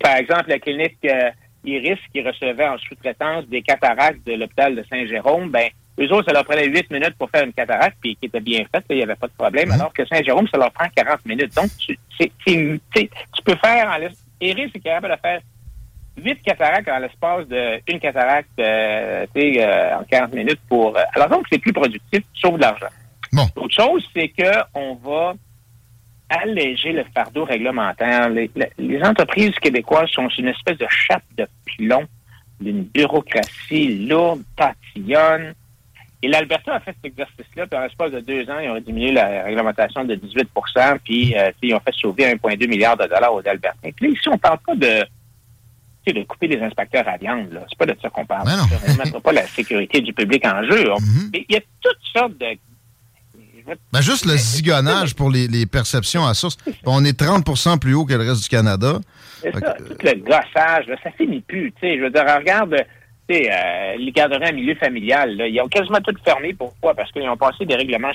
[0.00, 1.30] par exemple, la clinique euh,
[1.64, 5.68] Iris qui recevait en sous-traitance des cataractes de l'hôpital de Saint-Jérôme, ben
[6.00, 8.64] eux autres, ça leur prenait 8 minutes pour faire une cataracte, puis qui était bien
[8.74, 11.54] faite, il n'y avait pas de problème, alors que Saint-Jérôme, ça leur prend 40 minutes.
[11.54, 13.98] Donc, tu, tu peux faire, en
[14.40, 15.40] Iris est capable de faire
[16.16, 20.96] 8 cataractes en l'espace d'une cataracte euh, euh, en 40 minutes pour...
[20.96, 22.88] Euh, alors donc, c'est plus productif, sauf de l'argent.
[23.32, 23.46] Bon.
[23.56, 25.34] L'autre chose, c'est qu'on va
[26.40, 28.28] alléger le fardeau réglementaire.
[28.28, 32.04] Les, les, entreprises québécoises sont une espèce de chape de plomb
[32.60, 35.54] d'une bureaucratie lourde, tatillonne,
[36.22, 39.10] et l'Alberta a fait cet exercice-là, puis en l'espace de deux ans, ils ont diminué
[39.10, 40.48] la réglementation de 18
[41.02, 43.90] puis euh, ils ont fait sauver 1,2 milliard de dollars aux Albertains.
[43.96, 45.04] Puis là, ici, on ne parle pas de,
[46.12, 47.60] de couper les inspecteurs à viande.
[47.68, 48.48] C'est pas de ça qu'on parle.
[48.48, 50.84] On ne mettra pas la sécurité du public en jeu.
[50.92, 51.44] Mm-hmm.
[51.48, 52.46] Il y a toutes sortes de
[53.92, 56.56] ben juste le zigonnage pour les, les, perceptions à source.
[56.86, 59.00] On est 30% plus haut que le reste du Canada.
[59.40, 61.72] C'est ça, tout le gossage, là, ça finit plus.
[61.82, 62.76] Je veux dire, regarde
[63.30, 66.52] euh, les garderies en milieu familial, là, ils ont quasiment tout fermé.
[66.54, 66.94] Pourquoi?
[66.94, 68.12] Parce qu'ils ont passé des règlements.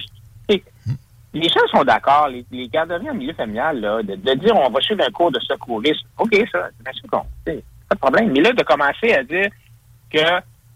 [0.50, 5.04] les gens sont d'accord, les, garderies en milieu familial, là, de, dire on va suivre
[5.08, 8.32] un cours de secourisme, OK, ça, bien sûr pas de problème.
[8.32, 9.50] Mais là, de commencer à dire
[10.12, 10.20] que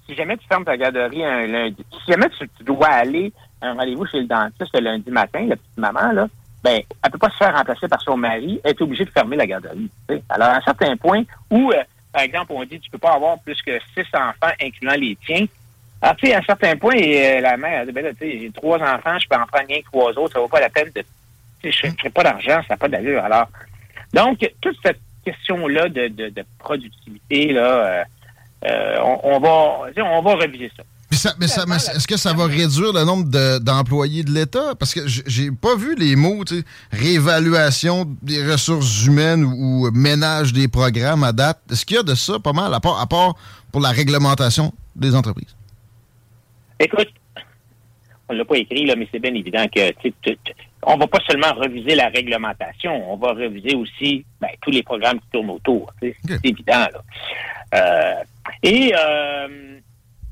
[0.08, 4.06] si jamais tu fermes ta garderie un lundi, si jamais tu, dois aller un rendez-vous
[4.06, 6.28] chez le dentiste le lundi matin, la petite maman, là,
[6.64, 9.36] ben, elle peut pas se faire remplacer par son mari, elle est obligée de fermer
[9.36, 9.90] la garderie.
[10.30, 11.84] Alors, à un certain point où, euh,
[12.14, 15.46] par exemple, on dit tu peux pas avoir plus que six enfants, incluant les tiens,
[16.02, 18.20] alors, tu sais, à un certain point, euh, la mère a dit, ben là, tu
[18.20, 20.60] sais, j'ai trois enfants, je peux en prendre rien que trois autres, ça vaut pas
[20.60, 21.04] la peine de...
[21.62, 23.24] Tu sais, je n'ai pas d'argent, ça n'a pas d'allure.
[23.24, 23.48] Alors,
[24.12, 28.04] donc, toute cette question-là de, de, productivité, là,
[28.66, 30.84] euh, on, va, on va réviser ça.
[31.12, 33.26] Mais, ça, mais, ça, est-ce que ça va réduire le nombre
[33.60, 34.76] d'employés de, l'État?
[34.80, 39.92] Parce que j'ai pas vu les mots, tu sais, réévaluation des ressources humaines ou, ou,
[39.92, 41.60] ménage des programmes à date.
[41.70, 43.36] Est-ce qu'il y a de ça pas mal, à part, à part
[43.74, 45.54] pour la réglementation des entreprises?
[46.80, 47.10] Écoute,
[48.30, 49.92] on ne l'a pas écrit, là, mais c'est bien évident que
[50.84, 55.20] on va pas seulement reviser la réglementation, on va reviser aussi ben, tous les programmes
[55.20, 55.94] qui tournent autour.
[56.02, 56.88] C'est évident.
[56.92, 57.02] Là.
[57.76, 58.24] Euh,
[58.64, 59.80] et euh,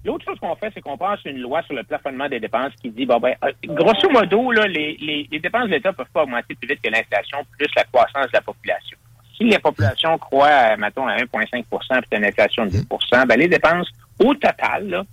[0.06, 2.90] l'autre chose qu'on fait, c'est qu'on passe une loi sur le plafonnement des dépenses qui
[2.90, 4.98] dit, bon ben, euh, grosso modo, là, les,
[5.32, 8.28] les, dépenses de l'État ne peuvent pas augmenter plus vite que l'inflation, plus la croissance
[8.28, 8.98] de la population.
[9.36, 13.90] Si la population croît, mettons, à 1,5% puis une inflation de 10% ben, les dépenses
[14.20, 15.04] au total, là,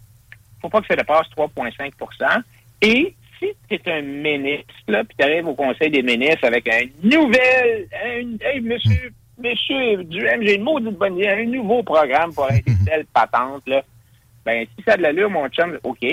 [0.60, 2.42] faut pas que ça dépasse 3,5%
[2.82, 6.68] Et si tu es un ministre, là, puis tu arrives au Conseil des ministres avec
[6.68, 12.32] un nouvel, un, hey, monsieur, monsieur Duhem, j'ai une maudite bonne idée, un nouveau programme
[12.34, 13.82] pour aider telle patente, là,
[14.47, 16.06] ben, si ça a de l'allure, mon chum, OK,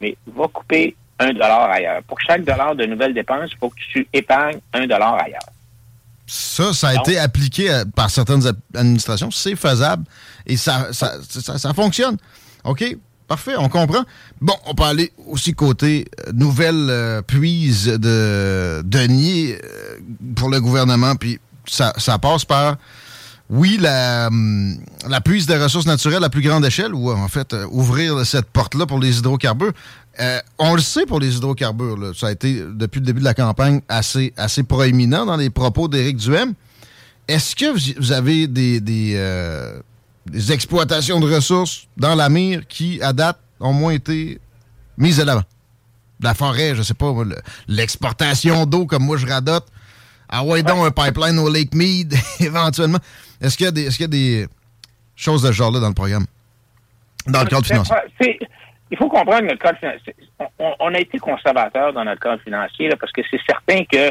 [0.00, 2.02] mais va couper un dollar ailleurs.
[2.04, 5.40] Pour chaque dollar de nouvelles dépenses, il faut que tu épargnes un dollar ailleurs.
[6.26, 8.42] Ça, ça a été appliqué euh, par certaines
[8.74, 9.30] administrations.
[9.30, 10.04] C'est faisable
[10.46, 11.18] et ça, ça,
[11.58, 12.18] ça fonctionne.
[12.64, 12.84] OK?
[13.28, 14.04] Parfait, on comprend.
[14.40, 19.98] Bon, on peut aller aussi côté euh, nouvelle euh, puise de denier euh,
[20.34, 22.78] pour le gouvernement, puis ça, passe par,
[23.50, 27.54] oui, la, hum, la puise des ressources naturelles à plus grande échelle, ou en fait,
[27.70, 29.72] ouvrir cette porte-là pour les hydrocarbures.
[30.58, 33.80] on le sait pour les hydrocarbures, ça a été, depuis le début de la campagne,
[33.88, 36.54] assez, assez proéminent dans les propos d'Éric Duhem.
[37.26, 43.38] Est-ce que vous avez des, des exploitations de ressources dans la mire qui, à date,
[43.60, 44.40] ont moins été
[44.96, 45.44] mises à l'avant?
[46.20, 47.14] La forêt, je sais pas,
[47.68, 49.66] l'exportation d'eau comme moi je radote.
[50.28, 52.98] Ah ouais, donc un pipeline au Lake Mead, éventuellement.
[53.40, 54.46] Est-ce qu'il y, a des, est y a des
[55.16, 56.26] choses de ce genre-là dans le programme?
[57.26, 57.96] Dans le cadre financier?
[58.90, 60.14] Il faut comprendre que le cadre financier,
[60.58, 64.10] on, a été conservateur dans notre cadre financier parce que c'est certain que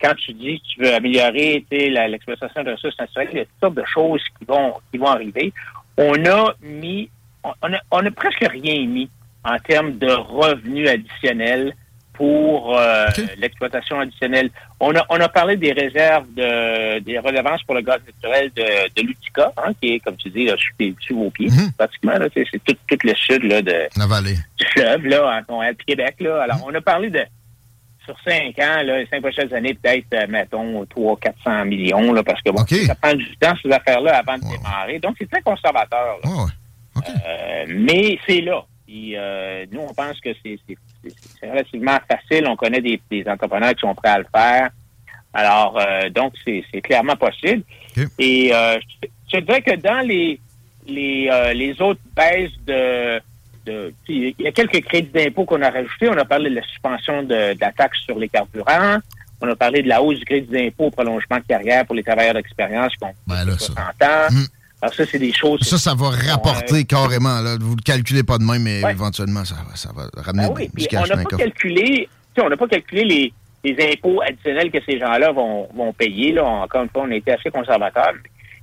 [0.00, 3.60] quand tu dis que tu veux améliorer l'exploitation de ressources naturelles, il y a toutes
[3.60, 5.52] sortes de choses qui vont, qui vont arriver.
[5.96, 7.08] On a mis,
[7.44, 9.08] on a, on a presque rien mis
[9.44, 11.74] en termes de revenus additionnels
[12.16, 13.06] pour euh,
[13.38, 14.50] l'exploitation additionnelle.
[14.80, 18.62] On a, on a parlé des réserves de des redevances pour le gaz naturel de,
[18.94, 21.72] de l'Utica, hein, qui est, comme tu dis, là, sur, vos pieds, mhm.
[21.76, 22.14] pratiquement.
[22.34, 24.36] C'est tout, tout, le sud là, de, la vallée.
[24.58, 26.16] du fleuve, là, en Québec.
[26.20, 26.42] Là.
[26.42, 26.64] Alors, mhm.
[26.68, 27.20] on a parlé de
[28.06, 32.22] sur cinq ans, là, les cinq prochaines années, peut-être, euh, mettons, 300, 400 millions, là,
[32.22, 34.98] parce que bon, ça prend du temps, ces affaires-là, avant de démarrer.
[35.00, 36.18] Donc, c'est très conservateur.
[36.24, 38.64] Euh, mais c'est là.
[39.16, 42.46] Euh, nous, on pense que c'est relativement facile.
[42.46, 44.70] On connaît des, entrepreneurs qui sont prêts à le faire.
[45.32, 45.78] Alors,
[46.14, 47.62] donc, c'est clairement possible.
[48.18, 50.40] Et je, dirais que dans les,
[50.86, 53.20] les, les autres baisses de
[54.08, 56.08] il y a quelques crédits d'impôt qu'on a rajoutés.
[56.08, 58.98] On a parlé de la suspension de, la taxe sur les carburants.
[59.40, 62.02] On a parlé de la hausse du crédit d'impôt au prolongement de carrière pour les
[62.02, 64.26] travailleurs d'expérience qui ont ben 60 ans.
[64.30, 64.46] Hum.
[64.86, 65.62] Alors ça, c'est des choses...
[65.62, 67.40] Ça, ça va rapporter carrément.
[67.40, 67.56] Là.
[67.60, 70.86] Vous ne le calculez pas de même, mais éventuellement, ça, ça, va ramener ben du
[70.86, 72.08] cash On n'a pas calculé,
[72.38, 73.32] on pas calculé les,
[73.64, 76.30] les, impôts additionnels que ces gens-là vont, vont payer.
[76.30, 76.44] Là.
[76.44, 78.12] Encore une fois, on a été assez conservateurs.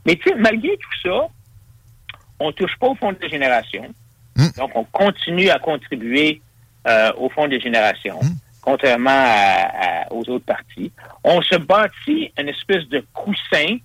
[0.06, 1.28] Mais malgré tout ça,
[2.40, 3.94] on ne touche pas au fonds de génération.
[4.38, 4.48] Hmm.
[4.58, 6.42] Donc, on continue à contribuer
[6.88, 8.36] euh, au Fonds des générations, hmm.
[8.62, 9.28] contrairement
[10.12, 10.90] aux autres partis.
[11.22, 13.78] On se bâtit une espèce de coussin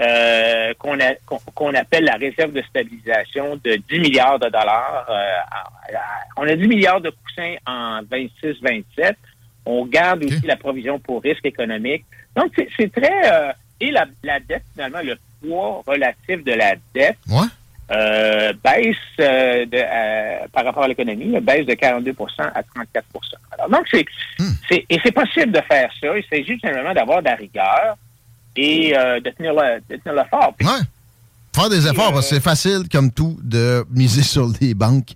[0.00, 5.06] euh, qu'on appelle la réserve de stabilisation de 10 milliards de dollars.
[5.08, 5.96] Euh,
[6.36, 9.14] on a 10 milliards de coussins en 26-27.
[9.66, 12.04] On garde aussi la provision pour risque économique.
[12.36, 13.54] Donc, c'est très...
[13.80, 17.16] et la, la, dette, finalement, le poids relatif de la dette
[17.90, 23.04] euh, baisse euh, de, euh, par rapport à l'économie, baisse de 42% à 34
[23.52, 24.44] Alors, donc, hmm.
[24.68, 26.08] c'est, et c'est possible de faire ça.
[26.16, 27.96] Il s'agit simplement d'avoir de la rigueur
[28.56, 30.54] et de, tenir le, de tenir le fort.
[31.54, 35.14] Faire des efforts, parce que c'est facile, comme tout, de miser sur les banques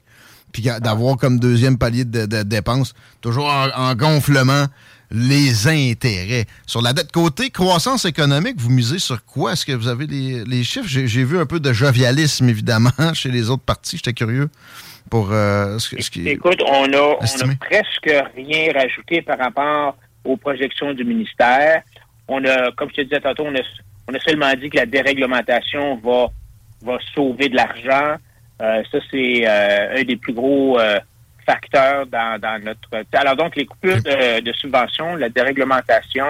[0.52, 4.64] puis d'avoir comme deuxième palier de, dépenses, toujours en, gonflement,
[5.10, 6.46] les intérêts.
[6.66, 9.52] Sur la dette côté, croissance économique, vous misez sur quoi?
[9.52, 10.88] Est-ce que vous avez les, chiffres?
[10.88, 13.96] J'ai vu un peu de jovialisme, évidemment, chez les autres partis.
[13.96, 14.48] J'étais curieux
[15.10, 17.16] pour euh, ce, qui Écoute, on a,
[17.60, 21.82] presque rien rajouté par rapport aux projections du ministère.
[22.28, 23.54] On a, comme je te disais tantôt, on
[24.14, 26.28] a, seulement dit que la déréglementation va,
[26.82, 28.16] va sauver de l'argent.
[28.60, 30.78] Euh, ça, c'est euh, un des plus gros
[31.46, 32.88] facteurs dans, notre...
[33.12, 36.26] Alors donc, les coupures de, subventions, la déréglementation.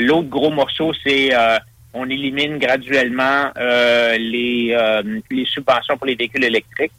[0.00, 1.30] L'autre gros morceau, c'est
[1.94, 4.76] on élimine graduellement les,
[5.30, 6.92] les subventions pour les véhicules électriques.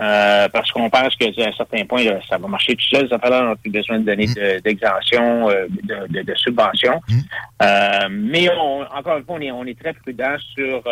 [0.00, 3.08] Euh, parce qu'on pense qu'à un certain point, ça va marcher tout seul.
[3.08, 4.60] Ça fait là, on n'a plus besoin de donner mmh.
[4.62, 5.66] d'exemption, euh,
[6.08, 7.00] de, de, subvention.
[7.08, 7.18] Mmh.
[7.62, 10.84] Euh, mais on, encore une fois, on est, on est très prudent sur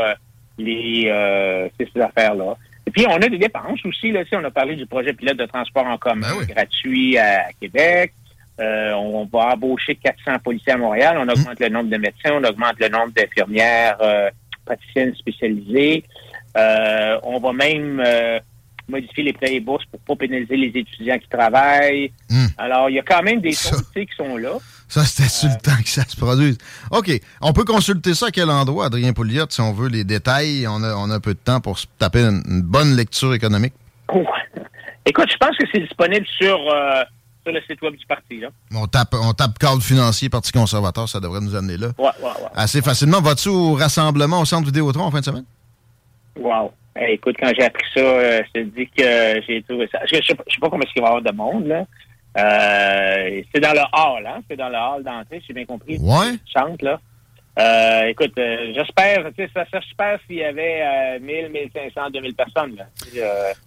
[0.58, 2.56] les ces affaires-là.
[2.88, 4.10] Et puis, on a des dépenses aussi.
[4.10, 8.12] Là, on a parlé du projet pilote de transport en commun ben gratuit à, Québec.
[8.58, 11.16] on, va embaucher 400 policiers à Montréal.
[11.20, 12.32] On augmente le nombre de médecins.
[12.32, 13.98] On augmente le nombre d'infirmières
[14.64, 16.02] praticiennes spécialisées.
[16.56, 18.02] on va même
[18.88, 22.12] modifier les prêts et bourses pour pas pénaliser les étudiants qui travaillent.
[22.30, 22.46] Hmm.
[22.58, 24.58] Alors, il y a quand même des choses qui sont là.
[24.88, 26.58] Ça, c'était sur le temps que ça se produise.
[26.90, 27.10] OK.
[27.40, 30.66] On peut consulter ça à quel endroit, Adrien Pouliot, si on veut les détails.
[30.68, 33.74] On a, on a un peu de temps pour se taper une, bonne lecture économique.
[35.04, 37.02] Écoute, je pense que c'est disponible sur, euh,
[37.44, 38.40] sur le site web du parti.
[38.40, 38.48] Là.
[38.74, 41.88] On tape, on tape cadre financier, Parti conservateur, ça devrait nous amener là.
[41.98, 42.50] Ouais, ouais, ouais.
[42.54, 43.20] Assez facilement.
[43.20, 45.44] Vas-tu au rassemblement au centre Vidéotron en fin de semaine?
[46.36, 46.72] Wow
[47.04, 50.00] écoute, quand j'ai appris ça, euh, je te dis que j'ai trouvé ça.
[50.10, 51.84] Je ne sais, pas comment est-ce qu'il va y avoir de monde, là.
[52.38, 54.40] Euh, c'est dans le hall, hein?
[54.48, 55.98] C'est dans le hall d'entrée, j'ai bien compris.
[55.98, 56.34] Ouais.
[56.52, 57.00] Chante, là.
[57.58, 62.76] Euh, écoute, j'espère, tu sais, ça, ça j'espère s'il y avait 1000, 1500, 2000 personnes,
[62.76, 62.86] là.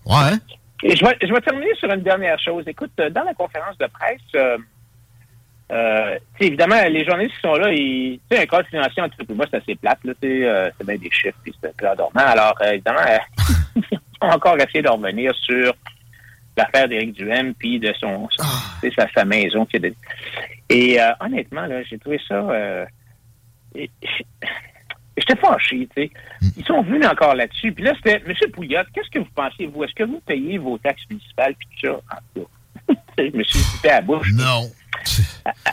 [0.06, 0.38] ouais.
[0.84, 2.64] Et je vais, je vais terminer sur une dernière chose.
[2.68, 4.60] Écoute, dans la conférence de presse,
[5.72, 9.76] euh, évidemment, les journalistes qui sont là, ils, un code financier entre moi, c'est assez
[9.76, 10.00] plate.
[10.04, 12.22] Là, euh, c'est bien des chiffres, puis c'est peu endormant.
[12.22, 13.02] Alors, euh, évidemment,
[13.76, 15.74] ils ont encore essayé de revenir sur
[16.58, 18.46] l'affaire d'Éric Duhem, puis de son, ah.
[18.96, 19.68] sa, sa, maison.
[20.70, 22.86] Et euh, honnêtement, là, j'ai trouvé ça...
[23.76, 26.12] J'étais fâché, tu sais.
[26.42, 26.48] Hmm.
[26.58, 27.74] Ils sont venus encore là-dessus.
[27.74, 28.34] Puis là, c'était, M.
[28.54, 29.84] Pouliot, qu'est-ce que vous pensez, vous?
[29.84, 32.16] Est-ce que vous payez vos taxes municipales, puis tout ça?
[32.16, 32.48] En tout
[33.18, 34.32] je me suis à la bouche.
[34.34, 34.70] Non.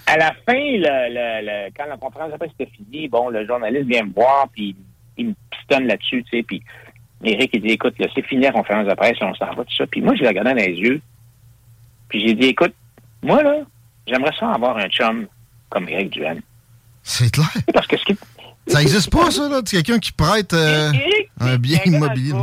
[0.07, 4.13] À, la fin, le, quand la conférence après c'était fini, bon, le journaliste vient me
[4.13, 4.77] voir, puis
[5.17, 6.63] il me pistonne là-dessus, tu sais, puis
[7.25, 9.87] Eric, il dit, écoute, c'est fini la conférence de presse, on s'en va, tout ça.
[9.87, 11.01] Puis moi, je l'ai regardé dans les yeux,
[12.09, 12.75] puis j'ai dit, écoute,
[13.23, 13.63] moi, là,
[14.07, 15.27] j'aimerais ça avoir un chum
[15.69, 16.37] comme Eric Duhan.
[17.03, 17.49] C'est clair.
[17.73, 18.17] Parce que ce qui...
[18.67, 20.91] Ça n'existe pas, ça, là, quelqu'un qui prête euh,
[21.41, 22.35] un bien immobilier.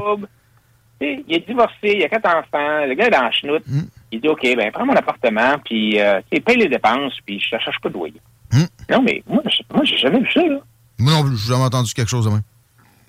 [1.02, 3.64] Il est divorcé, il a quatre enfants, le gars est dans la chenoute.
[3.68, 3.82] Hmm.
[4.14, 7.62] Il dit, OK, ben prends mon appartement, puis euh, paye les dépenses, puis je ne
[7.62, 8.22] cherche pas de loyer.
[8.52, 8.66] Hmm.
[8.92, 9.42] Non, mais moi,
[9.74, 10.60] moi j'ai jamais vu ça, là.
[11.00, 12.44] Moi non plus, j'ai jamais entendu quelque chose de même.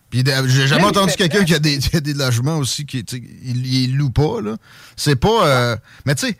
[0.09, 4.41] Puis j'ai jamais entendu quelqu'un qui a des, logements aussi, qui il, il loue pas,
[4.41, 4.57] là.
[4.97, 5.47] C'est pas...
[5.47, 5.77] Euh,
[6.07, 6.39] mais tu sais,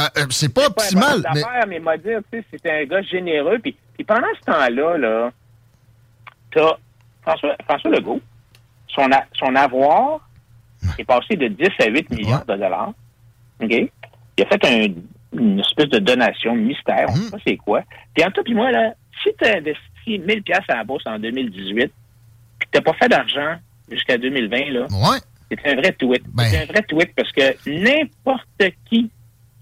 [0.00, 1.22] euh, euh, c'est pas optimal.
[1.22, 1.42] Pas mais...
[1.66, 3.58] mais m'a dit, tu sais, c'était un gars généreux.
[3.58, 5.32] Puis, puis pendant ce temps-là, là,
[6.52, 6.76] t'as
[7.22, 8.20] François, François Legault,
[8.88, 10.20] son, son avoir
[10.98, 12.92] est passé de 10 à 8 milliards de dollars.
[13.60, 13.90] OK?
[14.36, 14.92] Il a fait
[15.32, 17.82] une espèce de donation mystère, on ne sait pas c'est quoi.
[18.14, 21.06] Puis en tout puis moi, là, si tu as investi 1000 pièces à la bourse
[21.06, 21.74] en 2018,
[22.58, 23.56] puis tu n'as pas fait d'argent
[23.90, 24.86] jusqu'à 2020, là,
[25.50, 26.22] c'est un vrai tweet.
[26.32, 26.44] Ben.
[26.44, 29.10] C'est un vrai tweet parce que n'importe qui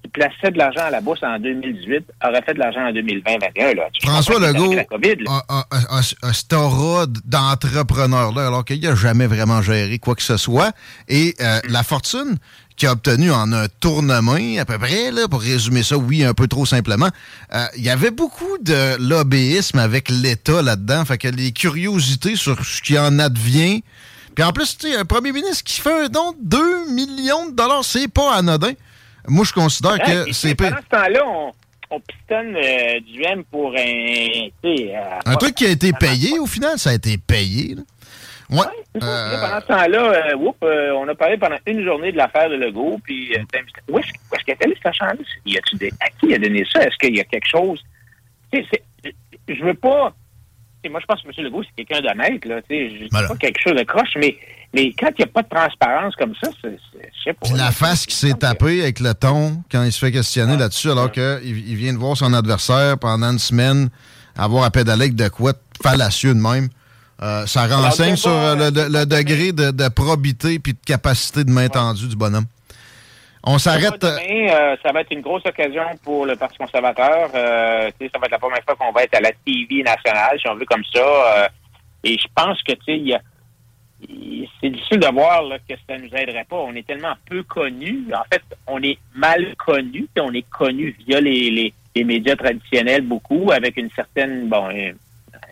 [0.03, 4.03] qui plaçait de l'argent à la bourse en 2018 aurait fait de l'argent en 2020-2021.
[4.03, 10.37] François Legault a, cet aura d'entrepreneur-là, alors qu'il n'a jamais vraiment géré quoi que ce
[10.37, 10.73] soit.
[11.09, 12.37] Et euh, la fortune
[12.77, 16.35] qu'il a obtenue en un tournement, à peu près, là, pour résumer ça, oui, un
[16.35, 17.09] peu trop simplement,
[17.55, 21.05] euh, il y avait beaucoup de lobbyisme avec l'État là-dedans.
[21.05, 23.83] Fait que les curiosités sur ce qui en advient...
[24.35, 27.51] Puis en plus, tu sais, un premier ministre qui fait un don de 2 millions
[27.51, 28.73] de dollars, c'est pas anodin.
[29.29, 30.55] Moi, je considère que c'est...
[30.55, 31.53] Pendant ce temps-là, on,
[31.91, 34.49] on pistonne euh, du M pour un...
[34.65, 37.75] Euh, un truc qui a été payé, au final, ça a été payé.
[37.75, 37.83] Là.
[38.53, 39.03] Ouais.
[39.03, 39.41] Euh...
[39.41, 43.35] Pendant ce temps-là, euh, on a parlé pendant une journée de l'affaire de Legault, puis
[43.89, 45.25] où est-ce est qu'elle est cette?
[45.47, 45.93] Y a-tu des...
[46.01, 46.83] À qui a donné ça?
[46.83, 47.83] Est-ce qu'il y a quelque chose...
[48.53, 50.15] Je veux pas
[50.91, 51.45] moi, je pense que M.
[51.45, 52.45] Legault, c'est quelqu'un d'honnête.
[52.45, 54.37] Là, je ne pas quelque chose de croche, mais,
[54.75, 56.71] mais quand il n'y a pas de transparence comme ça, je
[57.25, 57.57] sais pas.
[57.57, 61.13] la face qui s'est tapée avec le ton quand il se fait questionner là-dessus, alors
[61.13, 63.91] qu'il il vient de voir son adversaire pendant une semaine
[64.37, 65.53] avoir à pédaler de quoi
[65.83, 66.69] fallacieux de même.
[67.23, 72.09] Euh, ça renseigne sur euh, le, degré de, probité puis de capacité de main tendue
[72.09, 72.47] du bonhomme.
[73.45, 74.01] On s'arrête.
[74.01, 77.31] Demain, euh, ça va être une grosse occasion pour le Parti conservateur.
[77.35, 80.49] Euh, ça va être la première fois qu'on va être à la TV nationale, si
[80.49, 81.49] on veut comme ça.
[82.03, 83.13] Et je pense que tu
[84.61, 86.57] c'est difficile de voir là, que ça nous aiderait pas.
[86.57, 88.05] On est tellement peu connus.
[88.13, 90.09] En fait, on est mal connus.
[90.13, 94.69] puis On est connus via les, les, les médias traditionnels beaucoup, avec une certaine bon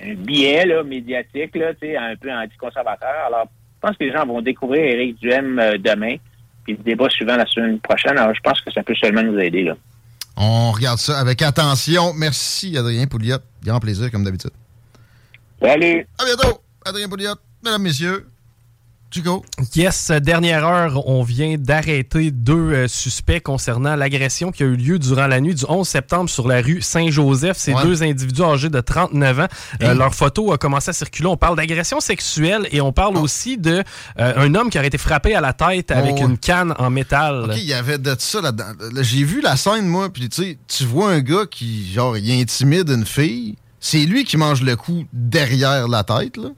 [0.04, 3.26] un, un biais là, médiatique, là, un peu anticonservateur.
[3.26, 6.16] Alors, je pense que les gens vont découvrir Éric Duhem euh, demain,
[6.64, 8.18] puis le débat suivant la semaine prochaine.
[8.18, 9.64] Alors, je pense que ça peut seulement nous aider.
[9.64, 9.74] Là.
[10.36, 12.12] On regarde ça avec attention.
[12.14, 13.38] Merci, Adrien Pouliot.
[13.64, 14.52] Grand plaisir, comme d'habitude.
[15.62, 16.06] Salut.
[16.18, 17.34] À bientôt, Adrien Pouliot.
[17.62, 18.26] Mesdames, messieurs,
[19.12, 19.44] Chico.
[19.74, 24.98] Yes, dernière heure, on vient d'arrêter deux euh, suspects concernant l'agression qui a eu lieu
[25.00, 27.56] durant la nuit du 11 septembre sur la rue Saint-Joseph.
[27.56, 27.82] Ces Ouais.
[27.82, 29.46] deux individus âgés de 39 ans,
[29.82, 31.26] euh, leur photo a commencé à circuler.
[31.26, 33.82] On parle d'agression sexuelle et on parle aussi de
[34.20, 36.28] euh, un homme qui aurait été frappé à la tête avec Oh.
[36.28, 37.52] une canne en métal.
[37.56, 38.64] Il y avait de ça là-dedans.
[38.92, 42.16] Là, J'ai vu la scène, moi, puis tu sais, tu vois un gars qui, genre,
[42.16, 43.56] il intimide une fille.
[43.80, 46.50] C'est lui qui mange le coup derrière la tête, là.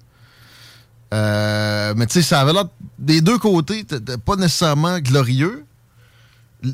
[1.13, 2.65] Euh, mais tu sais, ça avait l'air
[2.99, 3.85] des deux côtés,
[4.25, 5.65] pas nécessairement glorieux.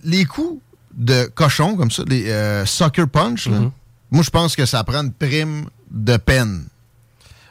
[0.04, 0.60] Les coups
[0.94, 3.70] de cochon, comme ça, les euh, sucker punch, là, Mhm.
[4.10, 6.64] moi, je pense que ça prend une prime de peine.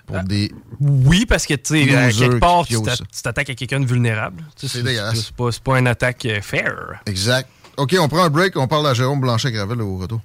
[0.06, 0.54] Pour des.
[0.80, 2.78] Oui, parce que, tu sais, Losers quelque part, tu
[3.22, 4.42] t'attaques à quelqu'un de vulnérable.
[4.56, 5.18] C'est dégueulasse.
[5.26, 7.02] C'est pas, c'est pas une attaque euh, fair.
[7.06, 7.50] Exact.
[7.76, 10.22] OK, on prend un break, on parle à Jérôme Blanchet-Gravel au retour.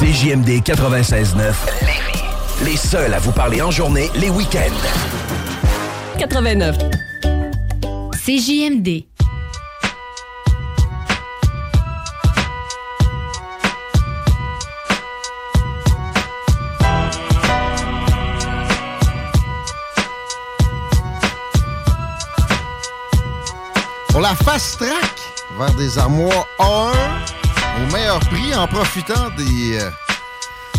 [0.00, 1.54] CJMD 96.9.
[2.64, 5.25] Les seuls à vous parler en journée, les week-ends.
[6.18, 6.76] 89.
[8.12, 9.04] CJMD.
[24.08, 24.90] Pour la fast track
[25.58, 26.92] vers des armoires A1
[27.76, 29.90] au meilleur prix en profitant des, euh,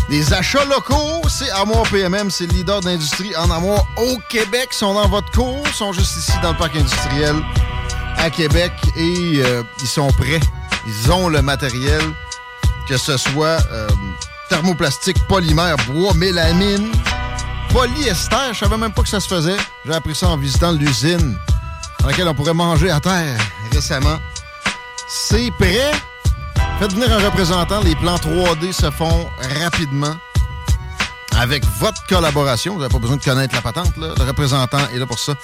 [0.08, 4.68] des achats locaux, c'est Armoire PMM, c'est le leader d'industrie en armoire au Québec.
[4.72, 7.36] Ils sont dans votre cours, ils sont juste ici dans le parc industriel
[8.16, 10.40] à Québec et euh, ils sont prêts.
[10.86, 12.00] Ils ont le matériel,
[12.88, 13.88] que ce soit euh,
[14.48, 16.90] thermoplastique, polymère, bois, mélamine,
[17.70, 18.52] polyester.
[18.52, 19.56] Je savais même pas que ça se faisait.
[19.84, 21.36] J'ai appris ça en visitant l'usine
[22.00, 23.38] dans laquelle on pourrait manger à terre
[23.72, 24.18] récemment.
[25.08, 25.92] C'est prêt.
[26.78, 27.80] Faites venir un représentant.
[27.82, 29.26] Les plans 3D se font
[29.60, 30.14] rapidement.
[31.36, 33.96] Avec votre collaboration, vous n'avez pas besoin de connaître la patente.
[33.96, 35.34] Le représentant est là pour ça.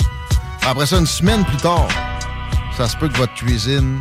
[0.65, 1.89] Après ça, une semaine plus tard,
[2.77, 4.01] ça se peut que votre cuisine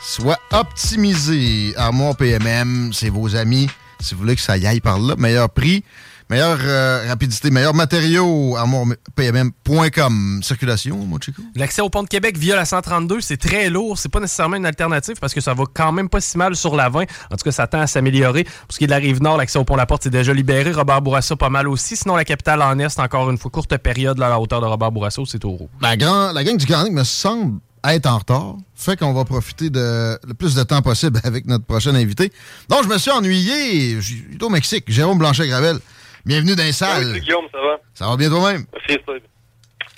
[0.00, 1.74] soit optimisée.
[1.76, 3.68] Armoire PMM, c'est vos amis.
[4.00, 5.84] Si vous voulez que ça y aille par là, meilleur prix,
[6.30, 8.56] meilleure euh, rapidité, meilleurs matériaux.
[8.56, 10.40] ArmoirePMM.com.
[10.42, 11.42] Circulation, mon chico.
[11.56, 13.98] L'accès au pont de Québec via la 132, c'est très lourd.
[13.98, 16.76] C'est pas nécessairement une alternative parce que ça va quand même pas si mal sur
[16.76, 17.02] la 20.
[17.02, 17.04] En
[17.36, 18.44] tout cas, ça tend à s'améliorer.
[18.44, 20.32] Pour ce qui est de la rive nord, l'accès au pont La Porte est déjà
[20.32, 20.70] libéré.
[20.70, 21.96] Robert Bourassa pas mal aussi.
[21.96, 24.66] Sinon, la capitale en est, encore une fois, courte période là, à la hauteur de
[24.66, 25.68] Robert Bourassa, c'est au rouge.
[25.80, 28.56] La, grand, la gang du Grand me semble être en retard.
[28.76, 32.32] Fait qu'on va profiter de le plus de temps possible avec notre prochain invité.
[32.68, 33.96] Donc, je me suis ennuyé.
[33.96, 34.84] Je suis au Mexique.
[34.88, 35.78] Jérôme Blanchet-Gravel.
[36.24, 37.04] Bienvenue dans les salles.
[37.04, 37.80] Salut Guillaume, ça va?
[37.94, 38.64] Ça va bien toi-même?
[38.72, 39.02] Merci.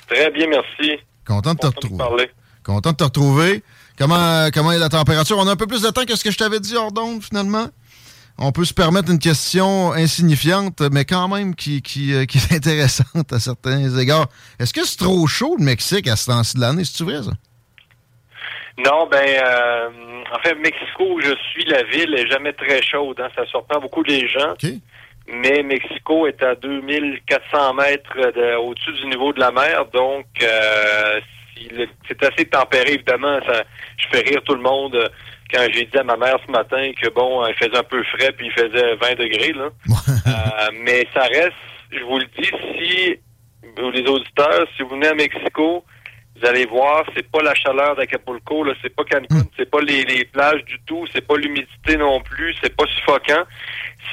[0.09, 0.99] Très bien, merci.
[1.27, 2.31] Content de te retrouver.
[2.65, 3.63] Content de te retrouver.
[3.99, 5.39] Comment, comment est la température?
[5.39, 7.23] On a un peu plus de temps que ce que je t'avais dit hors d'onde,
[7.23, 7.67] finalement.
[8.39, 12.53] On peut se permettre une question insignifiante, mais quand même qui, qui, euh, qui est
[12.55, 14.27] intéressante à certains égards.
[14.59, 16.85] Est-ce que c'est trop chaud, le Mexique, à ce temps-ci de l'année?
[16.85, 17.33] C'est-tu vrai, ça?
[18.79, 19.89] Non, ben, euh,
[20.35, 23.21] en fait, Mexico, où je suis, la ville est jamais très chaude.
[23.21, 23.29] Hein.
[23.37, 24.55] Ça surprend beaucoup les gens.
[25.29, 29.85] Mais Mexico est à 2400 mètres de- au-dessus du niveau de la mer.
[29.93, 31.21] Donc, euh,
[31.57, 33.39] si le- c'est assez tempéré, évidemment.
[33.47, 33.63] Ça,
[33.99, 35.09] je fais rire tout le monde euh,
[35.53, 38.33] quand j'ai dit à ma mère ce matin que, bon, il faisait un peu frais
[38.33, 39.53] puis il faisait 20 degrés.
[39.53, 39.69] Là.
[40.27, 41.53] Euh, mais ça reste,
[41.93, 43.17] je vous le dis, si,
[43.77, 45.85] vous, les auditeurs, si vous venez à Mexico,
[46.37, 50.03] vous allez voir, c'est pas la chaleur d'Acapulco, là, c'est pas Cancun, c'est pas les,
[50.05, 53.45] les plages du tout, c'est pas l'humidité non plus, c'est pas suffocant.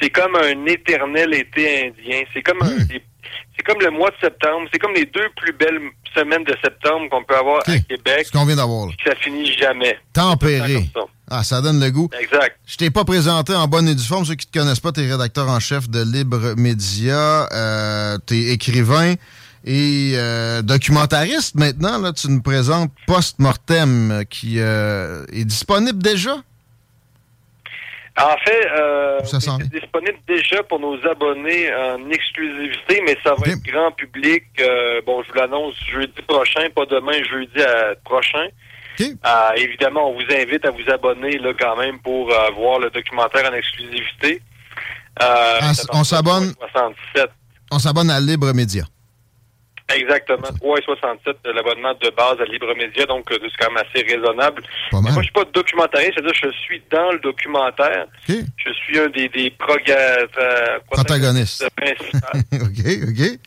[0.00, 2.22] C'est comme un éternel été indien.
[2.32, 4.68] C'est comme un- c'est comme le mois de septembre.
[4.72, 5.80] C'est comme les deux plus belles
[6.16, 8.26] semaines de septembre qu'on peut avoir à Québec.
[8.26, 8.92] Ce qu'on vient d'avoir, là.
[9.04, 9.98] Ça finit jamais.
[10.12, 10.90] Tempéré.
[11.30, 12.08] Ah, ça donne le goût.
[12.20, 12.56] Exact.
[12.66, 14.24] Je t'ai pas présenté en bonne et due forme.
[14.24, 19.14] Ceux qui te connaissent pas, t'es rédacteur en chef de Libre Média, euh, t'es écrivain
[19.64, 21.98] et euh, documentariste maintenant.
[21.98, 26.36] Là, tu nous présentes Post-Mortem euh, qui euh, est disponible déjà.
[28.22, 33.62] En fait, euh, c'est disponible déjà pour nos abonnés en exclusivité, mais ça va être
[33.62, 34.44] grand public.
[34.60, 38.46] Euh, bon, je vous l'annonce jeudi prochain, pas demain, jeudi à- prochain.
[39.24, 42.90] Euh, évidemment, on vous invite à vous abonner là quand même pour euh, voir le
[42.90, 44.42] documentaire en exclusivité.
[45.18, 46.52] Ah, on s'abonne.
[46.72, 47.30] 67.
[47.72, 48.84] On s'abonne à Libre Média.
[49.94, 54.04] Exactement, 3,67 de l'abonnement de base à Libre Média, donc euh, c'est quand même assez
[54.06, 54.62] raisonnable.
[54.92, 58.06] Moi, je suis pas documentariste, c'est-à-dire je suis dans le documentaire.
[58.56, 61.66] Je suis un des, des euh, Protagonistes.
[61.76, 62.28] principaux.
[62.52, 63.38] OK, OK.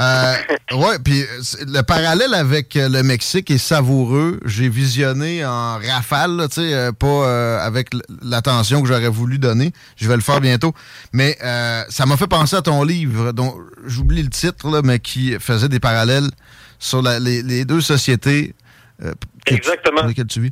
[0.00, 0.34] Euh,
[0.76, 1.26] ouais, puis euh,
[1.66, 4.40] le parallèle avec euh, le Mexique est savoureux.
[4.46, 7.88] J'ai visionné en rafale, là, tu sais, euh, pas euh, avec
[8.22, 9.72] l'attention que j'aurais voulu donner.
[9.96, 10.72] Je vais le faire bientôt.
[11.12, 13.54] Mais euh, ça m'a fait penser à ton livre, dont
[13.84, 16.30] j'oublie le titre, là, mais qui faisait des parallèles
[16.78, 18.54] sur la- les, les deux sociétés
[19.00, 19.12] que
[19.46, 20.00] tu- Exactement.
[20.02, 20.50] dans lesquelles tu vis.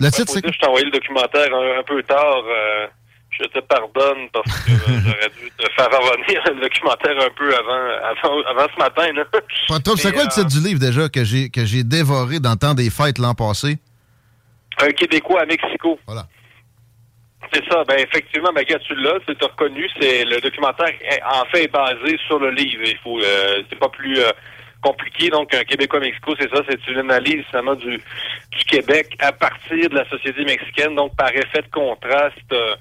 [0.00, 2.42] Le titre, c'est Je t'ai envoyé le documentaire un, un peu tard.
[3.42, 7.30] Euh, je te pardonne parce que euh, j'aurais dû te faire revenir le documentaire un
[7.36, 9.12] peu avant, avant, avant ce matin.
[9.12, 9.24] Là.
[9.68, 9.98] Pas de trouble.
[10.00, 12.56] C'est quoi le euh, titre du livre déjà que j'ai que j'ai dévoré dans le
[12.58, 13.78] temps des fêtes l'an passé?
[14.80, 15.98] Un Québécois à Mexico.
[16.06, 16.24] Voilà.
[17.52, 17.84] C'est ça.
[17.84, 19.88] Ben effectivement, ben, tu l'as, c'est reconnu.
[20.00, 22.82] C'est le documentaire est- en fait est basé sur le livre.
[22.86, 24.30] Il faut, euh, c'est pas plus euh,
[24.80, 25.28] compliqué.
[25.28, 26.62] Donc un Québécois à Mexico, c'est ça.
[26.68, 30.94] C'est une analyse justement du, du Québec à partir de la société mexicaine.
[30.94, 32.38] Donc par effet de contraste.
[32.52, 32.74] euh, euh,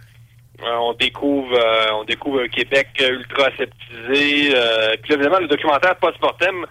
[0.63, 4.55] on découvre euh, on découvre un Québec ultra aseptisé.
[4.55, 6.65] Euh, puis là, évidemment, le documentaire post-mortem,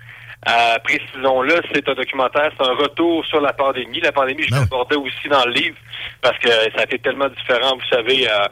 [0.48, 4.00] euh, précisons-le, c'est un documentaire, c'est un retour sur la pandémie.
[4.00, 5.76] La pandémie, je l'abordais aussi dans le livre
[6.22, 8.46] parce que ça a été tellement différent, vous savez, euh,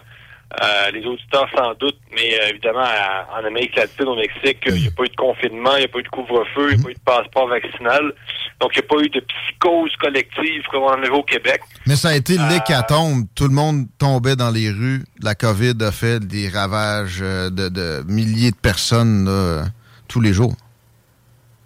[0.62, 4.74] euh, les auditeurs sans doute, mais euh, évidemment, à- en Amérique latine, au Mexique, il
[4.80, 6.80] n'y a pas eu de confinement, il n'y a pas eu de couvre-feu, il n'y
[6.80, 8.12] a pas eu de passeport vaccinal.
[8.60, 11.60] Donc, il n'y a pas eu de psychose collective comme on en avait au Québec.
[11.86, 13.26] Mais ça a été Euh, l'hécatombe.
[13.34, 15.04] Tout le monde tombait dans les rues.
[15.22, 19.64] La COVID a fait des ravages de, de milliers de personnes là,
[20.08, 20.54] tous les jours.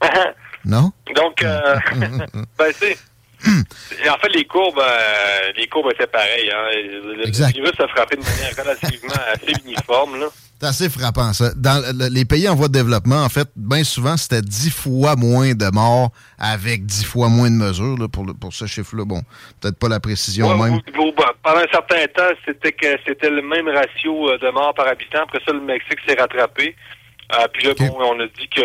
[0.64, 0.92] Non?
[1.16, 1.34] Donc,
[2.58, 2.96] ben, c'est.
[4.04, 6.50] Et En fait, les courbes, euh, les courbes étaient pareilles.
[6.50, 6.68] Hein.
[7.16, 7.54] Le, Exact.
[7.54, 10.20] virus a frappé de manière relativement assez uniforme.
[10.20, 10.26] Là.
[10.60, 11.52] C'est assez frappant, ça.
[11.56, 15.16] Dans le- les pays en voie de développement, en fait, bien souvent, c'était dix fois
[15.16, 19.04] moins de morts avec dix fois moins de mesures là, pour, le- pour ce chiffre-là.
[19.04, 19.22] Bon,
[19.60, 20.80] peut-être pas la précision Ouais, même.
[21.42, 25.24] pendant un certain temps, c'était que c'était le même ratio euh, de morts par habitant.
[25.24, 26.76] Après ça, le Mexique s'est rattrapé.
[27.34, 28.60] Euh, puis là, bon, on a dit que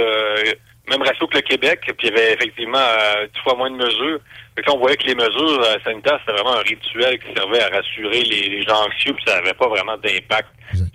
[0.89, 3.75] même ratio que le Québec, puis il y avait effectivement euh, dix fois moins de
[3.77, 4.19] mesures.
[4.55, 7.33] Fait que là, on voyait que les mesures euh, sanitaires, c'était vraiment un rituel qui
[7.35, 10.49] servait à rassurer les, les gens anxieux, puis ça n'avait pas vraiment d'impact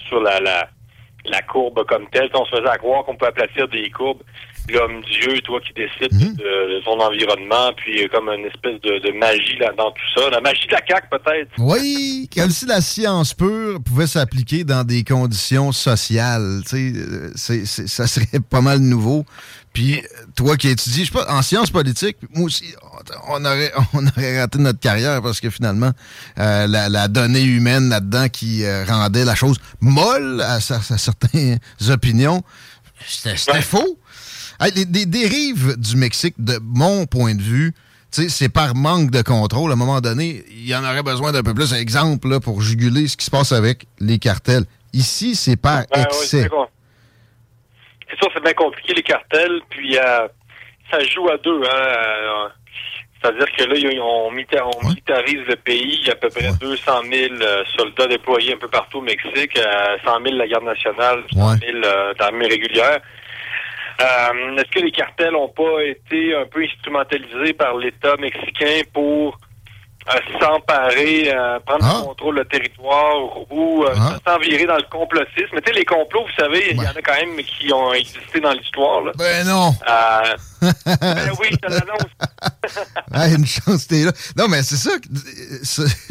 [0.09, 0.69] sur la, la,
[1.25, 2.29] la courbe comme telle.
[2.35, 4.23] On se faisait à croire qu'on peut aplatir des courbes.
[4.73, 6.37] L'homme Dieu, toi qui décide Mhm.
[6.37, 10.03] de, de son environnement, puis euh, comme une espèce de, de magie là dans tout
[10.21, 10.31] ça.
[10.31, 11.51] La magie de la CAQ, peut-être.
[11.59, 16.61] Oui, comme si la science pure pouvait s'appliquer dans des conditions sociales.
[16.73, 19.25] Euh, c'est- c'est- ça serait pas mal nouveau.
[19.73, 20.03] Puis,
[20.35, 22.65] toi qui étudies, je sais pas, en sciences politiques, moi aussi,
[23.29, 25.93] on aurait, on aurait raté notre carrière parce que finalement,
[26.39, 30.99] euh, la, la donnée humaine là-dedans qui euh, rendait la chose molle à, cer- à
[30.99, 31.59] certaines
[31.89, 32.43] opinions,
[33.07, 33.99] c'était faux.
[34.61, 37.75] Hey, les, les dérives du Mexique, de mon point de vue,
[38.13, 39.71] tu sais, c'est par manque de contrôle.
[39.71, 41.73] À un moment donné, il y en aurait besoin d'un peu plus.
[41.73, 44.67] Exemple là, pour juguler ce qui se passe avec les cartels.
[44.93, 46.43] Ici, c'est par Ben excès.
[48.13, 50.29] C'est sûr, c'est bien compliqué, les cartels, puis euh,
[50.91, 51.63] ça joue à deux.
[51.63, 52.49] Hein, euh,
[53.23, 55.99] C'est-à-dire que là, on, milita- on militarise le pays.
[56.03, 59.03] Il y a à peu près 200 000 euh, soldats déployés un peu partout au
[59.03, 63.01] Mexique, euh, 100 000 la garde nationale, 100 000 euh, l'armée régulière.
[64.01, 69.37] Euh, Est-ce que les cartels n'ont pas été un peu instrumentalisés par l'État mexicain pour
[69.37, 69.42] euh,
[70.41, 73.17] s'emparer, euh, prendre le contrôle du territoire
[73.51, 73.95] ou euh,
[74.27, 75.51] s'envirer dans le complotisme?
[75.53, 77.93] Mais tu sais, les complots, vous savez, il y en a quand même qui ont
[77.93, 79.03] existé dans l'histoire.
[79.17, 79.73] Ben non!
[79.89, 82.11] Euh, ben oui, je te l'annonce.
[83.15, 84.13] Ah, une chance, t'es là.
[84.39, 84.93] Non, mais c'est ça,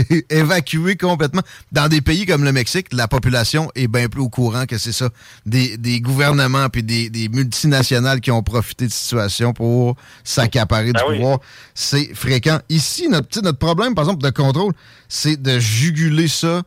[0.29, 1.41] évacuer complètement.
[1.71, 4.91] Dans des pays comme le Mexique, la population est bien plus au courant que c'est
[4.91, 5.09] ça.
[5.47, 10.93] Des, des gouvernements puis des, des multinationales qui ont profité de situation pour s'accaparer du
[10.93, 11.15] Ben oui.
[11.17, 11.39] pouvoir.
[11.73, 12.59] C'est fréquent.
[12.69, 14.73] Ici, notre, notre problème, par exemple, de contrôle,
[15.09, 16.61] c'est de juguler ça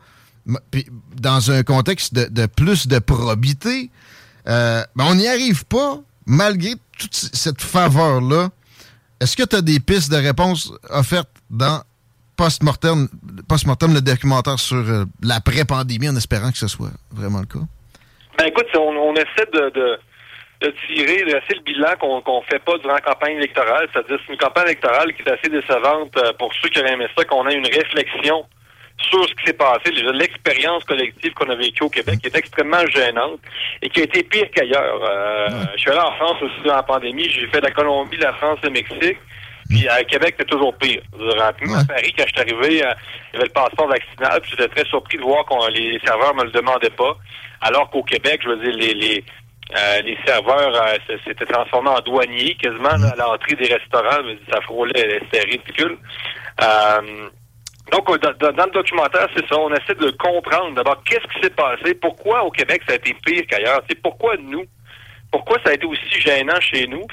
[0.71, 0.85] puis
[1.19, 3.89] dans un contexte de, de plus de probité.
[4.47, 8.49] Euh, ben, on n'y arrive pas, malgré toute cette faveur-là.
[9.21, 11.81] Est-ce que tu as des pistes de réponse offertes dans
[12.37, 13.07] Post-Mortem,
[13.47, 17.65] Post-Mortem, le documentaire sur euh, l'après-pandémie, en espérant que ce soit vraiment le cas?
[18.37, 22.95] Ben écoute, on, essaie de, de, tirer essayer le bilan qu'on qu'on fait pas durant
[22.95, 23.87] la campagne électorale.
[23.93, 27.07] C'est-à-dire c'est une campagne électorale qui est assez décevante euh, pour ceux qui auraient aimé
[27.17, 28.45] ça, qu'on ait une réflexion
[28.97, 32.85] sur ce qui s'est passé, l'expérience collective qu'on a vécue au Québec qui est extrêmement
[32.87, 33.39] gênante
[33.81, 35.01] et qui a été pire qu'ailleurs.
[35.03, 38.33] Euh, Je suis allé en France aussi dans la pandémie, j'ai fait la Colombie, la
[38.33, 39.17] France, le Mexique.
[39.67, 41.01] Puis à Québec, c'est toujours pire.
[41.41, 42.93] À Paris, quand je suis arrivé, euh,
[43.33, 46.35] il y avait le passeport vaccinal, puis j'étais très surpris de voir que les serveurs
[46.35, 47.17] me le demandaient pas.
[47.61, 49.23] Alors qu'au Québec, je veux dire, les, les,
[49.75, 54.21] euh, les serveurs euh, s'étaient transformés en douaniers quasiment à l'entrée des restaurants.
[54.51, 55.97] Ça frôlait, c'était ridicule.
[56.61, 57.29] Euh,
[57.91, 59.57] donc, dans, dans, le documentaire, c'est ça.
[59.57, 63.15] On essaie de comprendre d'abord qu'est-ce qui s'est passé, pourquoi au Québec ça a été
[63.25, 64.65] pire qu'ailleurs, c'est pourquoi nous,
[65.31, 67.05] pourquoi ça a été aussi gênant chez nous.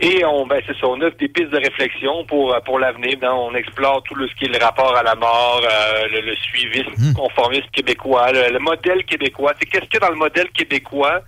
[0.00, 3.18] Et on, ben c'est ça, on offre des pistes de réflexion pour pour l'avenir.
[3.22, 6.36] On explore tout le, ce qui est le rapport à la mort, euh, le, le,
[6.36, 9.54] suivisme, le conformisme québécois, le, modèle québécois.
[9.58, 11.20] C'est qu'est-ce qu'il y a dans le modèle québécois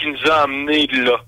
[0.00, 1.20] qui nous a amenés là?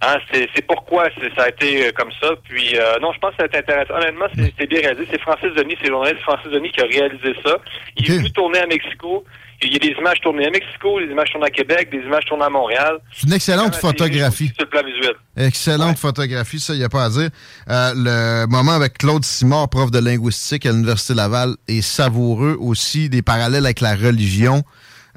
[0.00, 2.28] Hein, c'est pourquoi ça a été euh, comme ça.
[2.44, 3.94] Puis euh, non, je pense que c'est intéressant.
[3.94, 5.08] Honnêtement, c'est bien réalisé.
[5.10, 7.58] C'est Francis Denis, c'est le journaliste Francis Denis qui a réalisé ça.
[7.96, 9.24] Il est venu tourner à Mexico.
[9.60, 12.24] Il y a des images tournées à Mexico, des images tournées à Québec, des images
[12.26, 12.98] tournées à Montréal.
[13.12, 14.52] C'est une excellente photographie.
[14.54, 15.14] Sur le plan visuel.
[15.36, 17.30] Excellente photographie, ça, il n'y a pas à dire.
[17.68, 23.08] Euh, le moment avec Claude Simard, prof de linguistique à l'Université Laval, est savoureux aussi.
[23.08, 24.62] Des parallèles avec la religion.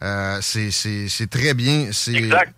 [0.01, 1.89] Euh, c'est très bien.
[1.89, 2.55] Exact.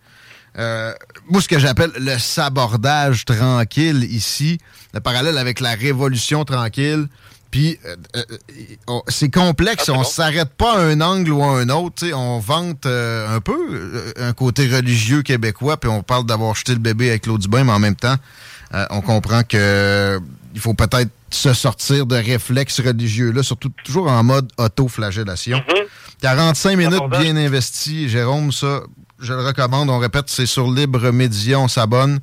[0.57, 0.93] Euh,
[1.29, 4.59] moi, ce que j'appelle le sabordage tranquille ici,
[4.93, 7.07] le parallèle avec la révolution tranquille.
[7.49, 9.85] Puis, euh, euh, c'est complexe.
[9.87, 12.03] Ah, on s'arrête pas à un angle ou à un autre.
[12.13, 17.09] On vante un peu un côté religieux québécois, puis on parle d'avoir jeté le bébé
[17.09, 18.15] avec l'eau du bain, mais en même temps,
[18.89, 20.19] on comprend que
[20.55, 25.61] il faut peut-être se sortir de réflexes religieux-là, surtout toujours en mode auto-flagellation.
[26.21, 26.77] 45 mm-hmm.
[26.77, 28.81] minutes bien investies, Jérôme, ça,
[29.23, 29.89] je le recommande.
[29.89, 32.19] On répète, c'est sur Libre Média, on s'abonne.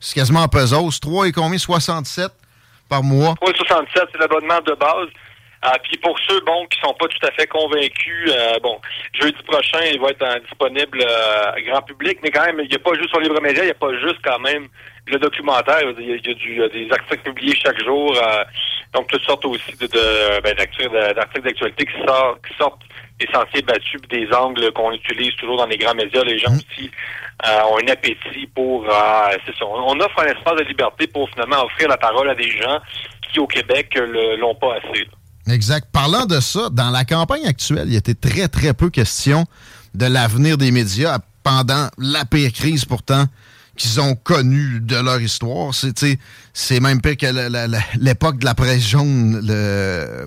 [0.00, 1.00] C'est quasiment en pesos.
[1.00, 1.58] 3 et combien?
[1.58, 2.30] 67
[2.88, 3.34] par mois?
[3.40, 5.08] 3,67, c'est l'abonnement de base.
[5.66, 8.78] Ah, puis pour ceux bon qui sont pas tout à fait convaincus, euh, bon,
[9.14, 12.74] jeudi prochain, il va être euh, disponible euh, grand public, mais quand même, il n'y
[12.74, 14.68] a pas juste sur Libre Média, il n'y a pas juste quand même
[15.06, 15.80] le documentaire.
[15.98, 18.14] Il y a, du, des articles publiés chaque jour,
[18.92, 22.82] donc toutes sortes aussi de, ben, d'articles d'actualité qui qui sortent
[23.20, 26.24] des sentiers battus, des angles qu'on utilise toujours dans les grands médias.
[26.24, 26.56] Les gens mmh.
[26.56, 26.90] aussi
[27.44, 28.86] ont un appétit pour...
[29.46, 32.50] c'est ça, on offre un espace de liberté pour finalement offrir la parole à des
[32.50, 32.78] gens
[33.32, 33.96] qui, au Québec,
[34.38, 35.06] l'ont pas assez.
[35.48, 35.88] Exact.
[35.92, 39.44] Parlant de ça, dans la campagne actuelle, il était très, très peu question
[39.94, 43.26] de l'avenir des médias pendant la pire crise pourtant
[43.76, 45.72] qu'ils ont connue de leur histoire.
[45.74, 50.26] C'est même pire que l'époque de la presse jaune, le,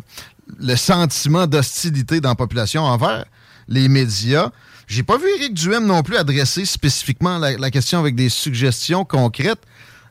[0.60, 3.26] le sentiment d'hostilité dans la population envers
[3.68, 4.52] les médias.
[4.88, 9.61] J'ai pas vu Éric Duhem non plus adresser spécifiquement la, question avec des suggestions concrètes.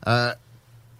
[0.06, 0.32] Euh,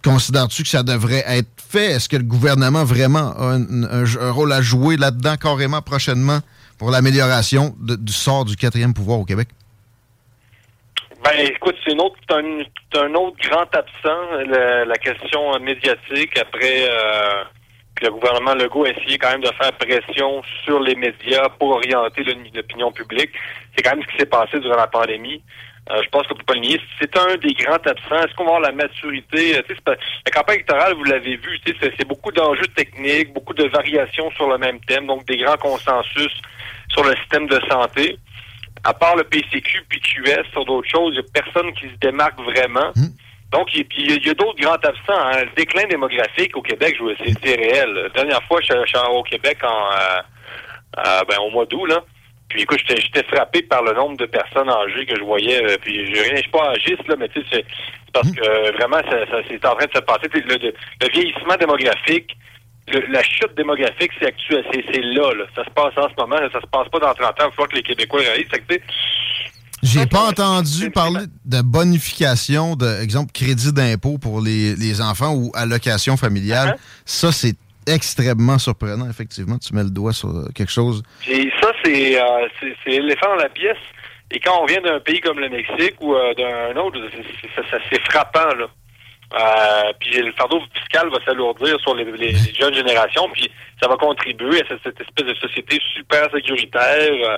[0.03, 1.87] Considères-tu que ça devrait être fait?
[1.87, 6.39] Est-ce que le gouvernement vraiment a un, rôle à jouer là-dedans carrément prochainement
[6.77, 9.49] pour l'amélioration du sort du quatrième pouvoir au Québec?
[11.23, 16.37] Ben, écoute, c'est un autre, un, autre grand absent, la, question médiatique.
[16.39, 17.43] Après, euh,
[18.01, 22.23] le gouvernement Legault a essayé quand même de faire pression sur les médias pour orienter
[22.53, 23.31] l'opinion publique.
[23.75, 25.41] C'est quand même ce qui s'est passé durant la pandémie.
[25.89, 28.19] Euh, je pense que pour pas le nier, c'est un des grands absents.
[28.19, 29.57] Est-ce qu'on va avoir la maturité?
[29.57, 34.49] Euh, la campagne électorale, vous l'avez vu, c'est beaucoup d'enjeux techniques, beaucoup de variations sur
[34.49, 36.41] le même thème, donc des grands consensus
[36.89, 38.17] sur le système de santé.
[38.83, 41.95] À part le PCQ puis QS sur d'autres choses, il n'y a personne qui se
[42.01, 42.91] démarque vraiment.
[42.95, 43.07] Mmh.
[43.51, 44.93] Donc, il y a, d'autres grands absents.
[45.09, 45.45] Hein.
[45.45, 46.97] Le déclin démographique au Québec,
[47.43, 47.93] c'est réel.
[47.93, 49.89] La dernière fois, je, suis au Québec en,
[50.99, 52.03] euh, ben, au mois d'août, là.
[52.49, 55.63] Puis écoute, j'étais frappé par le nombre de personnes âgées que je voyais.
[55.63, 57.65] Euh, puis je je suis pas âgiste, là, mais tu sais, c'est
[58.13, 60.27] parce que euh, vraiment, ça, c'est en train de se passer.
[60.33, 62.35] Le, vieillissement démographique,
[62.87, 65.45] la chute démographique, c'est actuel, c'est là, là.
[65.55, 67.49] Ça se passe en ce moment, ça se passe pas dans 30 ans.
[67.51, 68.47] Il faut que les Québécois réalisent.
[69.83, 75.51] J'ai pas entendu parler de bonification, de exemple crédit d'impôt pour les, les, enfants ou
[75.53, 76.69] allocation familiale.
[76.69, 77.01] Uh-huh.
[77.05, 77.55] Ça, c'est
[77.85, 79.57] extrêmement surprenant, effectivement.
[79.57, 81.03] Tu mets le doigt sur quelque chose.
[81.27, 82.47] Et ça, c'est euh,
[82.85, 83.77] l'éléphant dans la pièce.
[84.31, 86.99] Et quand on vient d'un pays comme le Mexique ou euh, d'un autre,
[87.89, 88.67] c'est frappant, là.
[89.33, 92.05] Euh, puis le fardeau fiscal va s'alourdir sur les,
[92.57, 93.51] jeunes générations, puis
[93.81, 97.37] ça va contribuer à cette, espèce de société super sécuritaire, euh,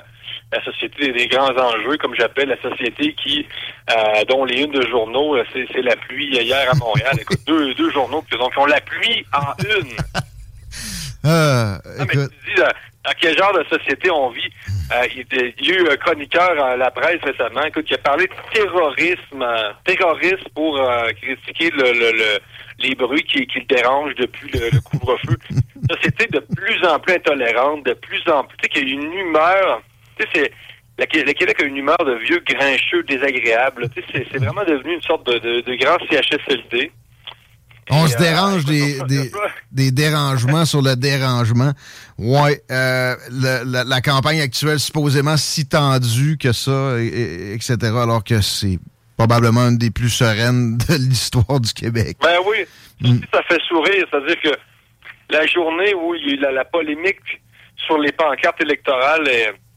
[0.52, 3.44] la société des grands enjeux, comme j'appelle la société qui,
[3.90, 7.16] euh, dont les unes de journaux, c'est la pluie hier à Montréal.
[7.20, 9.96] Écoute, deux, deux journaux, donc ont la pluie en une.
[11.26, 12.62] Euh, non, mais tu dis,
[13.04, 14.50] dans quel genre de société on vit?
[14.92, 18.26] Euh, il, y a eu un chroniqueur à la presse récemment écoute, qui a parlé
[18.26, 22.38] de terrorisme, euh, terrorisme pour euh, critiquer le, le,
[22.80, 25.36] les bruits qui, qui le dérangent depuis le, couvre-feu.
[25.90, 28.94] société de plus en plus intolérante, de plus en plus, tu sais, qu'il y a
[28.94, 29.82] une humeur,
[30.18, 30.52] tu sais, c'est,
[30.98, 33.88] le Québec a une humeur de vieux grincheux désagréable.
[33.94, 36.92] Tu sais, c'est, vraiment devenu une sorte de, de, de grand CHSLD.
[37.90, 39.30] On se dérange des, des,
[39.72, 41.72] des, dérangements sur le dérangement.
[42.18, 47.76] Ouais, euh, la, la, campagne actuelle supposément si tendue que ça, et, etc.
[47.82, 48.78] Alors que c'est
[49.16, 52.16] probablement une des plus sereines de l'histoire du Québec.
[52.22, 52.64] Ben oui,
[53.00, 53.20] mm.
[53.32, 54.06] ça fait sourire.
[54.10, 54.56] C'est-à-dire que
[55.30, 57.40] la journée où il y a eu la, polémique
[57.76, 59.28] sur les pancartes électorales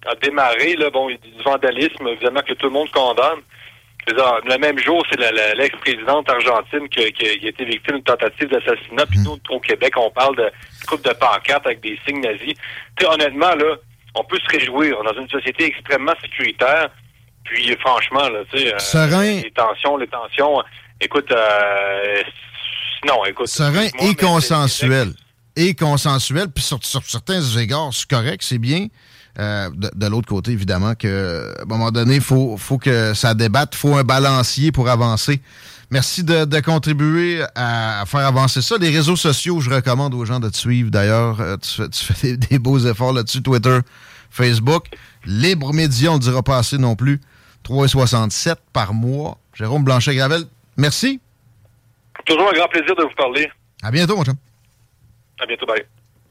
[0.05, 3.39] a démarré, là, bon, du vandalisme, évidemment, que tout le monde condamne.
[4.07, 5.19] Le même jour, c'est
[5.55, 9.05] l'ex-présidente argentine qui, qui, a été victime d'une tentative d'assassinat.
[9.05, 10.51] Puis nous, au Québec, on parle de
[10.87, 12.55] coupe de pancartes avec des signes nazis.
[13.05, 13.75] honnêtement, là,
[14.15, 15.01] on peut se réjouir.
[15.03, 16.89] dans une société extrêmement sécuritaire.
[17.45, 20.63] Puis franchement, là, tu sais, euh, les tensions, les tensions.
[20.99, 22.23] Écoute, euh,
[23.07, 23.47] non, écoute.
[23.47, 25.09] Serein et consensuel.
[25.55, 26.47] Et consensuel.
[26.53, 28.87] Puis sur, sur certains égards, c'est correct, c'est bien.
[29.39, 33.33] Euh, de, l'autre côté, évidemment, que à un moment donné, il faut, faut que ça
[33.33, 35.41] débatte, il faut un balancier pour avancer.
[35.89, 38.77] Merci de, contribuer à, faire avancer ça.
[38.79, 40.89] Les réseaux sociaux, je recommande aux gens de te suivre.
[40.89, 43.79] D'ailleurs, euh, tu, fais des, beaux efforts là-dessus, Twitter,
[44.29, 44.85] Facebook.
[45.25, 47.21] Libre Média, on ne dira pas assez non plus.
[47.63, 49.37] 3,67 par mois.
[49.53, 50.45] Jérôme Blanchet-Gravel,
[50.77, 51.19] merci.
[52.25, 53.49] Toujours un grand plaisir de vous parler.
[53.83, 54.35] À bientôt, mon chum.
[55.39, 55.85] À bientôt, bye.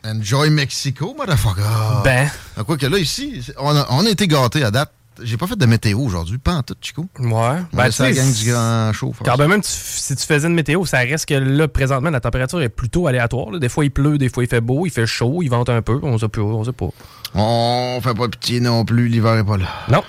[0.05, 1.63] Enjoy Mexico, motherfucker.
[2.05, 2.29] Ben.
[2.67, 4.93] Quoi que là, ici, on a, on a été gâtés à date.
[5.23, 7.07] J'ai pas fait de météo aujourd'hui, pas en tout, Chico.
[7.21, 7.59] Ouais.
[7.73, 9.15] Ben, c'est la gang du grand chaud.
[9.23, 12.61] Car ben même si tu faisais une météo, ça reste que là, présentement, la température
[12.63, 13.59] est plutôt aléatoire.
[13.61, 15.83] Des fois, il pleut, des fois, il fait beau, il fait chaud, il vente un
[15.83, 16.41] peu, on sait pas.
[16.41, 16.89] On sait pas.
[17.35, 19.69] On fait pas pitié non plus, l'hiver est pas là.
[19.89, 20.03] Non.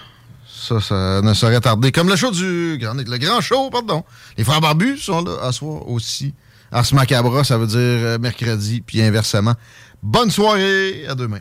[0.48, 1.92] Ça, ça ne saurait tarder.
[1.92, 4.06] Comme le show du grand, le grand show, pardon.
[4.38, 6.34] Les frères barbus sont là à soir aussi.
[6.74, 9.54] Ars Macabra, ça veut dire euh, mercredi, puis inversement.
[10.02, 11.40] Bonne soirée, à demain.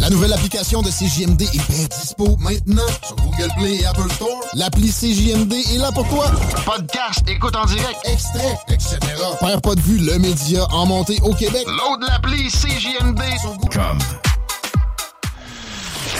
[0.00, 4.40] La nouvelle application de CJMD est bien dispo maintenant sur Google Play et Apple Store.
[4.54, 6.30] L'appli CJMD est là pour toi.
[6.64, 8.98] Podcast, écoute en direct, extrait, etc.
[9.40, 11.66] Père pas de vue, le média en montée au Québec.
[11.66, 13.72] Load l'appli CJMD sur Google.
[13.72, 13.98] Comme.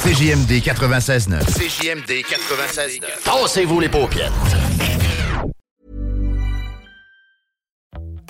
[0.05, 1.45] CJMD 96.9.
[1.45, 3.01] CJMD 96.9.
[3.25, 4.33] Tassez-vous les paupières.